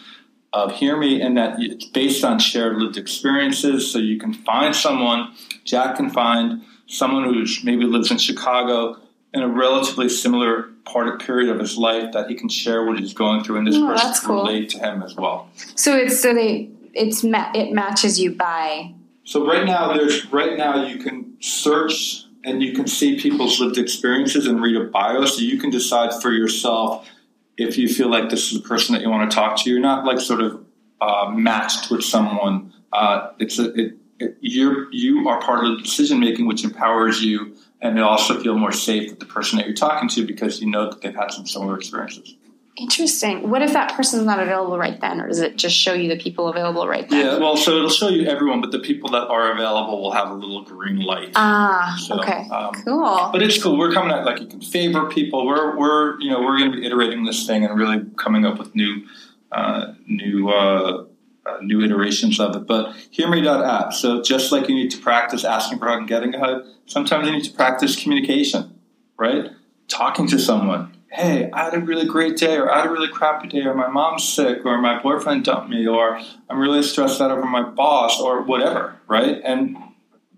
of 0.53 0.71
Hear 0.77 0.97
Me, 0.97 1.21
and 1.21 1.37
that 1.37 1.57
it's 1.59 1.85
based 1.87 2.25
on 2.25 2.39
shared 2.39 2.77
lived 2.77 2.97
experiences. 2.97 3.91
So 3.91 3.99
you 3.99 4.19
can 4.19 4.33
find 4.33 4.75
someone, 4.75 5.35
Jack 5.65 5.97
can 5.97 6.11
find 6.11 6.63
someone 6.87 7.25
who 7.25 7.45
maybe 7.65 7.85
lives 7.85 8.13
in 8.13 8.19
Chicago 8.19 8.97
in 9.33 9.43
a 9.43 9.49
relatively 9.49 10.09
similar 10.09 10.71
part 10.85 11.09
of 11.09 11.19
period 11.19 11.51
of 11.51 11.59
his 11.59 11.77
life 11.77 12.13
that 12.13 12.29
he 12.29 12.37
can 12.37 12.49
share 12.49 12.85
what 12.85 13.01
he's 13.01 13.13
going 13.13 13.43
through, 13.43 13.57
and 13.57 13.67
this 13.67 13.75
oh, 13.77 13.87
person 13.87 14.13
can 14.13 14.23
cool. 14.23 14.45
relate 14.45 14.71
to 14.71 14.79
him 14.79 15.03
as 15.03 15.17
well. 15.17 15.51
So 15.75 15.97
it's 15.97 16.21
so 16.21 16.33
they 16.33 16.71
it's 16.93 17.25
ma- 17.25 17.51
it 17.53 17.73
matches 17.73 18.21
you 18.21 18.37
by. 18.37 18.95
So 19.25 19.47
right 19.47 19.65
now, 19.67 19.93
there's 19.93 20.31
right 20.33 20.57
now 20.57 20.87
you 20.87 20.99
can 20.99 21.37
search 21.41 22.24
and 22.45 22.63
you 22.63 22.73
can 22.73 22.87
see 22.87 23.19
people's 23.19 23.59
lived 23.61 23.79
experiences 23.79 24.47
and 24.47 24.63
read 24.63 24.77
a 24.77 24.85
bio 24.85 25.25
so 25.25 25.41
you 25.41 25.59
can 25.59 25.71
decide 25.71 26.13
for 26.21 26.31
yourself 26.31 27.09
if 27.57 27.79
you 27.79 27.89
feel 27.89 28.09
like 28.09 28.31
this 28.31 28.53
is 28.53 28.63
the 28.63 28.69
person 28.69 28.95
that 28.95 29.03
you 29.03 29.11
want 29.11 29.31
to 29.31 29.35
talk 29.35 29.57
to. 29.63 29.71
You're 29.71 29.81
not 29.81 30.05
like 30.05 30.21
sort 30.21 30.41
of 30.41 30.65
uh, 31.01 31.31
matched 31.35 31.91
with 31.91 32.05
someone, 32.05 32.73
uh, 32.93 33.33
it's 33.39 33.59
a, 33.59 33.73
it, 33.75 33.97
it, 34.19 34.37
you're 34.41 34.93
you 34.93 35.29
are 35.29 35.41
part 35.41 35.65
of 35.65 35.77
the 35.77 35.83
decision 35.83 36.21
making, 36.21 36.47
which 36.47 36.65
empowers 36.65 37.23
you, 37.23 37.57
and 37.81 37.97
you 37.97 38.05
also 38.05 38.41
feel 38.41 38.57
more 38.57 38.73
safe 38.73 39.11
with 39.11 39.19
the 39.19 39.27
person 39.27 39.59
that 39.59 39.67
you're 39.67 39.75
talking 39.75 40.09
to 40.11 40.27
because 40.27 40.61
you 40.61 40.71
know 40.71 40.91
that 40.91 41.03
they've 41.03 41.15
had 41.15 41.33
some 41.33 41.47
similar 41.47 41.77
experiences. 41.77 42.37
Interesting. 42.77 43.51
What 43.51 43.63
if 43.63 43.73
that 43.73 43.95
person's 43.95 44.25
not 44.25 44.41
available 44.41 44.77
right 44.77 45.01
then, 45.01 45.21
or 45.21 45.29
does 45.29 45.39
it 45.39 45.57
just 45.57 45.77
show 45.77 45.93
you 45.93 46.09
the 46.09 46.19
people 46.19 46.49
available 46.49 46.89
right 46.89 47.09
then? 47.09 47.25
Yeah, 47.25 47.39
well, 47.39 47.57
so 47.57 47.77
it'll 47.77 47.89
show 47.89 48.09
you 48.09 48.27
everyone, 48.27 48.61
but 48.61 48.73
the 48.73 48.81
people 48.81 49.11
that 49.11 49.29
are 49.29 49.53
available 49.53 50.03
will 50.03 50.11
have 50.11 50.29
a 50.29 50.35
little 50.35 50.65
green 50.65 50.99
light. 50.99 51.31
Ah, 51.37 51.97
So, 52.01 52.19
okay, 52.21 52.49
um, 52.51 52.75
cool. 52.85 53.31
But 53.31 53.43
it's 53.43 53.63
cool. 53.63 53.79
We're 53.79 53.93
coming 53.93 54.11
at 54.11 54.25
like 54.25 54.41
you 54.41 54.49
can 54.49 54.61
favor 54.61 55.09
people. 55.09 55.47
We're 55.47 55.79
we're 55.79 56.21
you 56.21 56.31
know 56.31 56.41
we're 56.41 56.59
going 56.59 56.73
to 56.73 56.77
be 56.77 56.85
iterating 56.85 57.25
this 57.25 57.47
thing 57.47 57.65
and 57.65 57.79
really 57.79 58.05
coming 58.17 58.45
up 58.45 58.59
with 58.59 58.75
new 58.75 59.07
uh, 59.53 59.95
new 60.09 60.49
uh, 60.49 61.05
uh, 61.47 61.59
new 61.63 61.81
iterations 61.81 62.41
of 62.41 62.57
it. 62.57 62.67
But 62.67 62.97
hear 63.11 63.29
me.app. 63.29 63.93
So 63.93 64.21
just 64.21 64.51
like 64.51 64.69
you 64.69 64.75
need 64.75 64.91
to 64.91 64.99
practice 64.99 65.45
asking 65.45 65.79
for 65.79 65.87
hug 65.87 65.99
and 66.01 66.09
getting 66.09 66.35
a 66.35 66.41
hug, 66.41 66.65
sometimes 66.87 67.29
you 67.29 67.35
need 67.35 67.45
to 67.45 67.53
practice 67.53 68.03
communication, 68.03 68.81
right? 69.17 69.51
Talking 69.87 70.27
to 70.27 70.41
someone. 70.41 70.94
Hey, 71.15 71.49
I 71.53 71.65
had 71.65 71.75
a 71.75 71.79
really 71.79 72.07
great 72.07 72.37
day, 72.37 72.57
or 72.57 72.69
I 72.69 72.79
had 72.79 72.87
a 72.87 72.91
really 72.91 73.09
crappy 73.09 73.47
day, 73.47 73.63
or 73.63 73.75
my 73.75 73.89
mom's 73.89 74.29
sick, 74.29 74.65
or 74.65 74.79
my 74.79 75.01
boyfriend 75.01 75.45
dumped 75.45 75.71
me, 75.71 75.87
or 75.87 76.21
I'm 76.51 76.59
really 76.59 76.83
stressed 76.83 77.21
out 77.21 77.31
over 77.31 77.45
my 77.45 77.63
boss, 77.63 78.21
or 78.21 78.43
whatever, 78.43 78.97
right? 79.07 79.41
And 79.45 79.77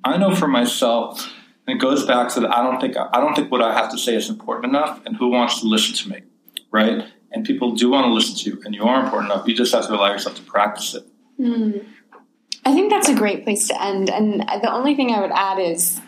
I 0.04 0.18
know 0.18 0.34
for 0.34 0.46
myself, 0.46 1.32
and 1.66 1.76
it 1.76 1.80
goes 1.80 2.04
back 2.04 2.28
to 2.34 2.40
that 2.40 2.54
I 2.54 2.62
don't 2.62 2.78
think 2.78 2.94
I 2.96 3.20
don't 3.20 3.34
think 3.34 3.50
what 3.50 3.62
I 3.62 3.72
have 3.72 3.90
to 3.92 3.98
say 3.98 4.14
is 4.16 4.28
important 4.28 4.66
enough, 4.66 5.00
and 5.06 5.16
who 5.16 5.28
wants 5.28 5.60
to 5.60 5.66
listen 5.66 5.94
to 5.94 6.10
me, 6.10 6.26
right? 6.70 7.04
And 7.32 7.44
people 7.44 7.72
do 7.72 7.90
want 7.90 8.04
to 8.06 8.12
listen 8.12 8.36
to 8.36 8.50
you, 8.50 8.62
and 8.64 8.74
you 8.74 8.84
are 8.84 9.02
important 9.02 9.32
enough. 9.32 9.48
You 9.48 9.54
just 9.54 9.74
have 9.74 9.86
to 9.86 9.94
allow 9.94 10.12
yourself 10.12 10.36
to 10.36 10.42
practice 10.42 10.94
it. 10.94 11.04
Hmm. 11.38 11.78
I 12.66 12.74
think 12.74 12.90
that's 12.90 13.08
a 13.08 13.14
great 13.14 13.44
place 13.44 13.68
to 13.68 13.82
end. 13.82 14.10
And 14.10 14.40
the 14.40 14.72
only 14.72 14.94
thing 14.94 15.10
I 15.10 15.20
would 15.20 15.30
add 15.30 15.58
is 15.58 16.00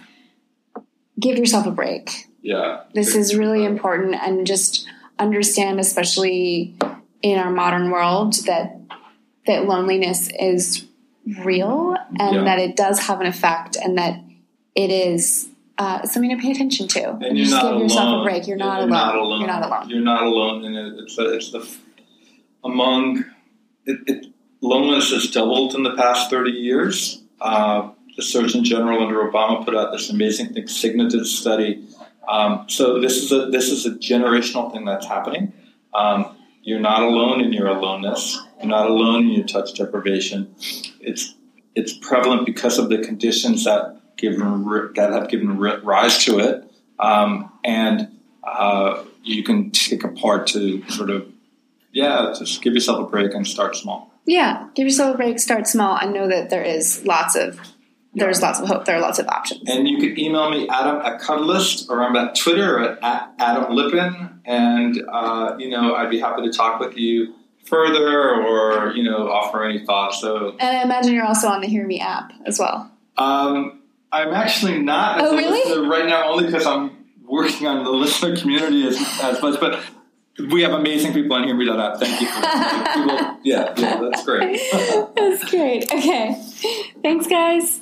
give 1.19 1.39
yourself 1.39 1.67
a 1.67 1.71
break. 1.71 2.27
Yeah, 2.49 2.81
This 2.95 3.15
is 3.15 3.37
really 3.37 3.65
important, 3.67 4.15
and 4.15 4.47
just 4.47 4.89
understand, 5.19 5.81
especially 5.81 6.75
in 7.21 7.39
our 7.39 7.51
modern 7.51 7.91
world, 7.91 8.33
that 8.47 8.81
that 9.47 9.67
loneliness 9.67 10.31
is 10.41 10.87
real 11.45 11.95
and 12.19 12.35
Yeah. 12.37 12.45
that 12.45 12.59
it 12.59 12.75
does 12.75 13.01
have 13.01 13.21
an 13.21 13.27
effect, 13.27 13.77
and 13.77 13.99
that 13.99 14.15
it 14.75 14.91
is 14.91 15.51
uh, 15.77 16.03
something 16.07 16.31
to 16.35 16.43
pay 16.43 16.51
attention 16.53 16.89
to. 16.89 17.03
and 17.21 17.37
you're 17.37 17.47
just 17.47 17.53
not 17.53 17.73
give 17.75 17.83
yourself 17.83 18.09
alone. 18.09 18.21
a 18.21 18.25
break. 18.25 18.47
You're 18.49 18.57
not, 18.57 18.81
You're 18.81 18.89
alone. 18.89 18.91
not 18.99 19.15
alone. 19.15 19.41
You're 19.41 19.49
not 19.49 19.63
alone. 19.67 19.91
You're 19.91 20.01
not 20.15 20.23
alone, 20.23 20.65
and 20.65 21.01
it's 21.01 21.19
a, 21.19 21.35
it's 21.35 21.51
the 21.53 21.61
f- 21.61 21.81
among 22.65 23.25
it, 23.85 23.99
it, 24.07 24.27
loneliness 24.63 25.11
has 25.13 25.31
doubled 25.31 25.75
in 25.75 25.83
the 25.83 25.95
past 25.97 26.31
thirty 26.31 26.53
years. 26.53 27.23
Uh, 27.43 27.91
the 28.17 28.23
Surgeon 28.23 28.65
General 28.65 29.03
under 29.05 29.19
Obama 29.31 29.65
put 29.65 29.77
out 29.77 29.93
this 29.93 30.09
amazing 30.11 30.55
thing, 30.55 30.65
Cigna 30.65 31.09
study. 31.27 31.85
Um, 32.29 32.65
so 32.69 33.01
this 33.01 33.17
is 33.17 33.33
a 33.33 33.47
this 33.47 33.71
is 33.71 33.87
a 33.87 33.91
generational 33.91 34.71
thing 34.73 34.85
that's 34.85 35.07
happening. 35.07 35.53
Um, 35.95 36.37
you're 36.63 36.81
not 36.81 37.03
alone 37.03 37.41
in 37.41 37.53
your 37.53 37.69
aloneness. 37.69 38.39
You're 38.59 38.69
not 38.69 38.91
alone 38.91 39.25
in 39.25 39.31
your 39.31 39.47
touch 39.47 39.75
deprivation. 39.75 40.55
It's 41.01 41.35
it's 41.75 41.95
prevalent 41.95 42.45
because 42.45 42.79
of 42.79 42.91
the 42.91 42.99
conditions 42.99 43.65
that 43.65 44.01
given 44.17 44.93
that 44.95 45.13
have 45.13 45.29
given 45.29 45.59
rise 45.59 46.25
to 46.25 46.39
it, 46.39 46.71
um, 46.99 47.51
and 47.65 48.19
uh, 48.45 49.05
you 49.23 49.43
can 49.43 49.71
take 49.71 50.05
a 50.05 50.09
part 50.09 50.49
to 50.49 50.87
sort 50.91 51.09
of 51.09 51.27
yeah, 51.93 52.35
just 52.39 52.61
give 52.63 52.75
yourself 52.75 53.09
a 53.09 53.11
break 53.11 53.33
and 53.33 53.47
start 53.47 53.75
small. 53.75 54.13
Yeah, 54.27 54.69
give 54.75 54.85
yourself 54.85 55.15
a 55.15 55.17
break. 55.17 55.39
Start 55.39 55.67
small, 55.67 55.97
and 55.97 56.13
know 56.13 56.29
that 56.29 56.51
there 56.51 56.63
is 56.63 57.05
lots 57.07 57.35
of 57.35 57.59
there's 58.19 58.43
lots 58.43 58.61
of 58.61 58.69
hope. 58.69 58.85
There 58.85 58.97
are 58.97 59.01
lots 59.01 59.19
of 59.19 59.27
options. 59.29 59.63
And 59.69 59.89
you 59.89 59.99
can 59.99 60.19
email 60.19 60.51
me, 60.51 60.69
Adam 60.69 61.01
at 61.05 61.21
Cuddlist, 61.21 61.89
or 61.89 62.03
I'm 62.03 62.17
at 62.17 62.35
Twitter 62.35 62.79
at, 62.79 63.03
at 63.03 63.33
Adam 63.39 63.75
Lippin, 63.75 64.41
and 64.45 65.03
uh, 65.11 65.57
you 65.59 65.71
know 65.71 65.95
I'd 65.95 66.11
be 66.11 66.19
happy 66.21 66.43
to 66.43 66.53
talk 66.53 66.81
with 66.81 66.97
you 66.97 67.35
further 67.67 68.35
or 68.35 68.93
you 68.95 69.03
know 69.03 69.29
offer 69.31 69.65
any 69.65 69.85
thoughts. 69.85 70.21
So 70.21 70.57
And 70.59 70.77
I 70.79 70.83
imagine 70.83 71.13
you're 71.15 71.27
also 71.27 71.49
on 71.49 71.61
the 71.61 71.67
Hear 71.69 71.87
Me 71.87 72.01
app 72.01 72.33
as 72.47 72.59
well. 72.59 72.91
um, 73.17 73.75
I'm 74.11 74.33
actually 74.33 74.79
not 74.79 75.21
Oh, 75.21 75.37
really? 75.37 75.87
right 75.87 76.07
now, 76.07 76.31
only 76.31 76.47
because 76.47 76.65
I'm 76.65 76.93
working 77.27 77.67
on 77.67 77.85
the 77.85 77.91
listener 77.91 78.35
community 78.37 78.87
as, 78.89 78.97
as 79.23 79.41
much, 79.43 79.61
but. 79.61 79.81
We 80.53 80.63
have 80.63 80.71
amazing 80.71 81.15
people 81.15 81.33
on 81.37 81.43
here. 81.49 81.57
We 81.57 81.65
don't 81.65 81.81
have. 81.81 81.99
Thank 81.99 82.21
you. 82.21 82.29
For, 82.29 82.41
people, 82.95 83.39
yeah, 83.43 83.75
yeah, 83.77 84.01
that's 84.01 84.25
great. 84.25 84.61
That's 85.17 85.51
great. 85.51 85.93
Okay. 85.93 86.41
Thanks, 87.03 87.27
guys. 87.27 87.81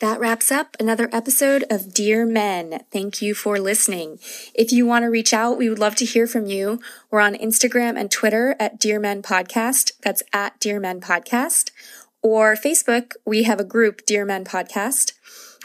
That 0.00 0.20
wraps 0.20 0.52
up 0.52 0.76
another 0.78 1.08
episode 1.10 1.64
of 1.70 1.94
Dear 1.94 2.26
Men. 2.26 2.84
Thank 2.92 3.22
you 3.22 3.34
for 3.34 3.58
listening. 3.58 4.18
If 4.54 4.70
you 4.70 4.84
want 4.84 5.04
to 5.04 5.10
reach 5.10 5.32
out, 5.32 5.56
we 5.56 5.70
would 5.70 5.78
love 5.78 5.94
to 5.96 6.04
hear 6.04 6.26
from 6.26 6.44
you. 6.44 6.80
We're 7.10 7.20
on 7.20 7.34
Instagram 7.34 7.98
and 7.98 8.10
Twitter 8.10 8.54
at 8.60 8.78
Dear 8.78 9.00
Men 9.00 9.22
Podcast. 9.22 9.92
That's 10.02 10.22
at 10.34 10.60
Dear 10.60 10.80
Men 10.80 11.00
Podcast. 11.00 11.70
Or 12.20 12.56
Facebook, 12.56 13.14
we 13.24 13.44
have 13.44 13.58
a 13.58 13.64
group, 13.64 14.04
Dear 14.04 14.26
Men 14.26 14.44
Podcast. 14.44 15.14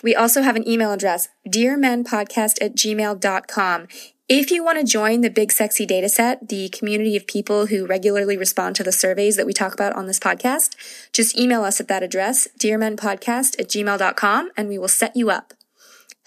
We 0.02 0.16
also 0.16 0.44
have 0.44 0.56
an 0.56 0.68
email 0.68 0.94
address, 0.94 1.28
dearmenpodcast 1.48 2.62
at 2.62 2.76
gmail.com. 2.76 3.88
If 4.34 4.50
you 4.50 4.64
want 4.64 4.80
to 4.80 4.86
join 4.86 5.20
the 5.20 5.30
Big 5.30 5.52
Sexy 5.52 5.86
Dataset, 5.86 6.48
the 6.48 6.70
community 6.70 7.18
of 7.18 7.28
people 7.28 7.66
who 7.66 7.86
regularly 7.86 8.38
respond 8.38 8.78
to 8.78 8.84
the 8.84 8.94
surveys 8.94 9.36
that 9.36 9.46
we 9.46 9.52
talk 9.52 9.74
about 9.74 9.92
on 9.94 10.08
this 10.08 10.22
podcast, 10.22 10.78
just 11.12 11.38
email 11.38 11.66
us 11.66 11.82
at 11.82 11.90
that 11.90 12.02
address, 12.02 12.48
dearmenpodcast 12.58 13.60
at 13.60 13.68
gmail.com, 13.68 14.52
and 14.56 14.70
we 14.70 14.78
will 14.78 14.88
set 14.88 15.18
you 15.18 15.30
up. 15.30 15.54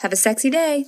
Have 0.01 0.13
a 0.13 0.17
sexy 0.17 0.51
day. 0.51 0.85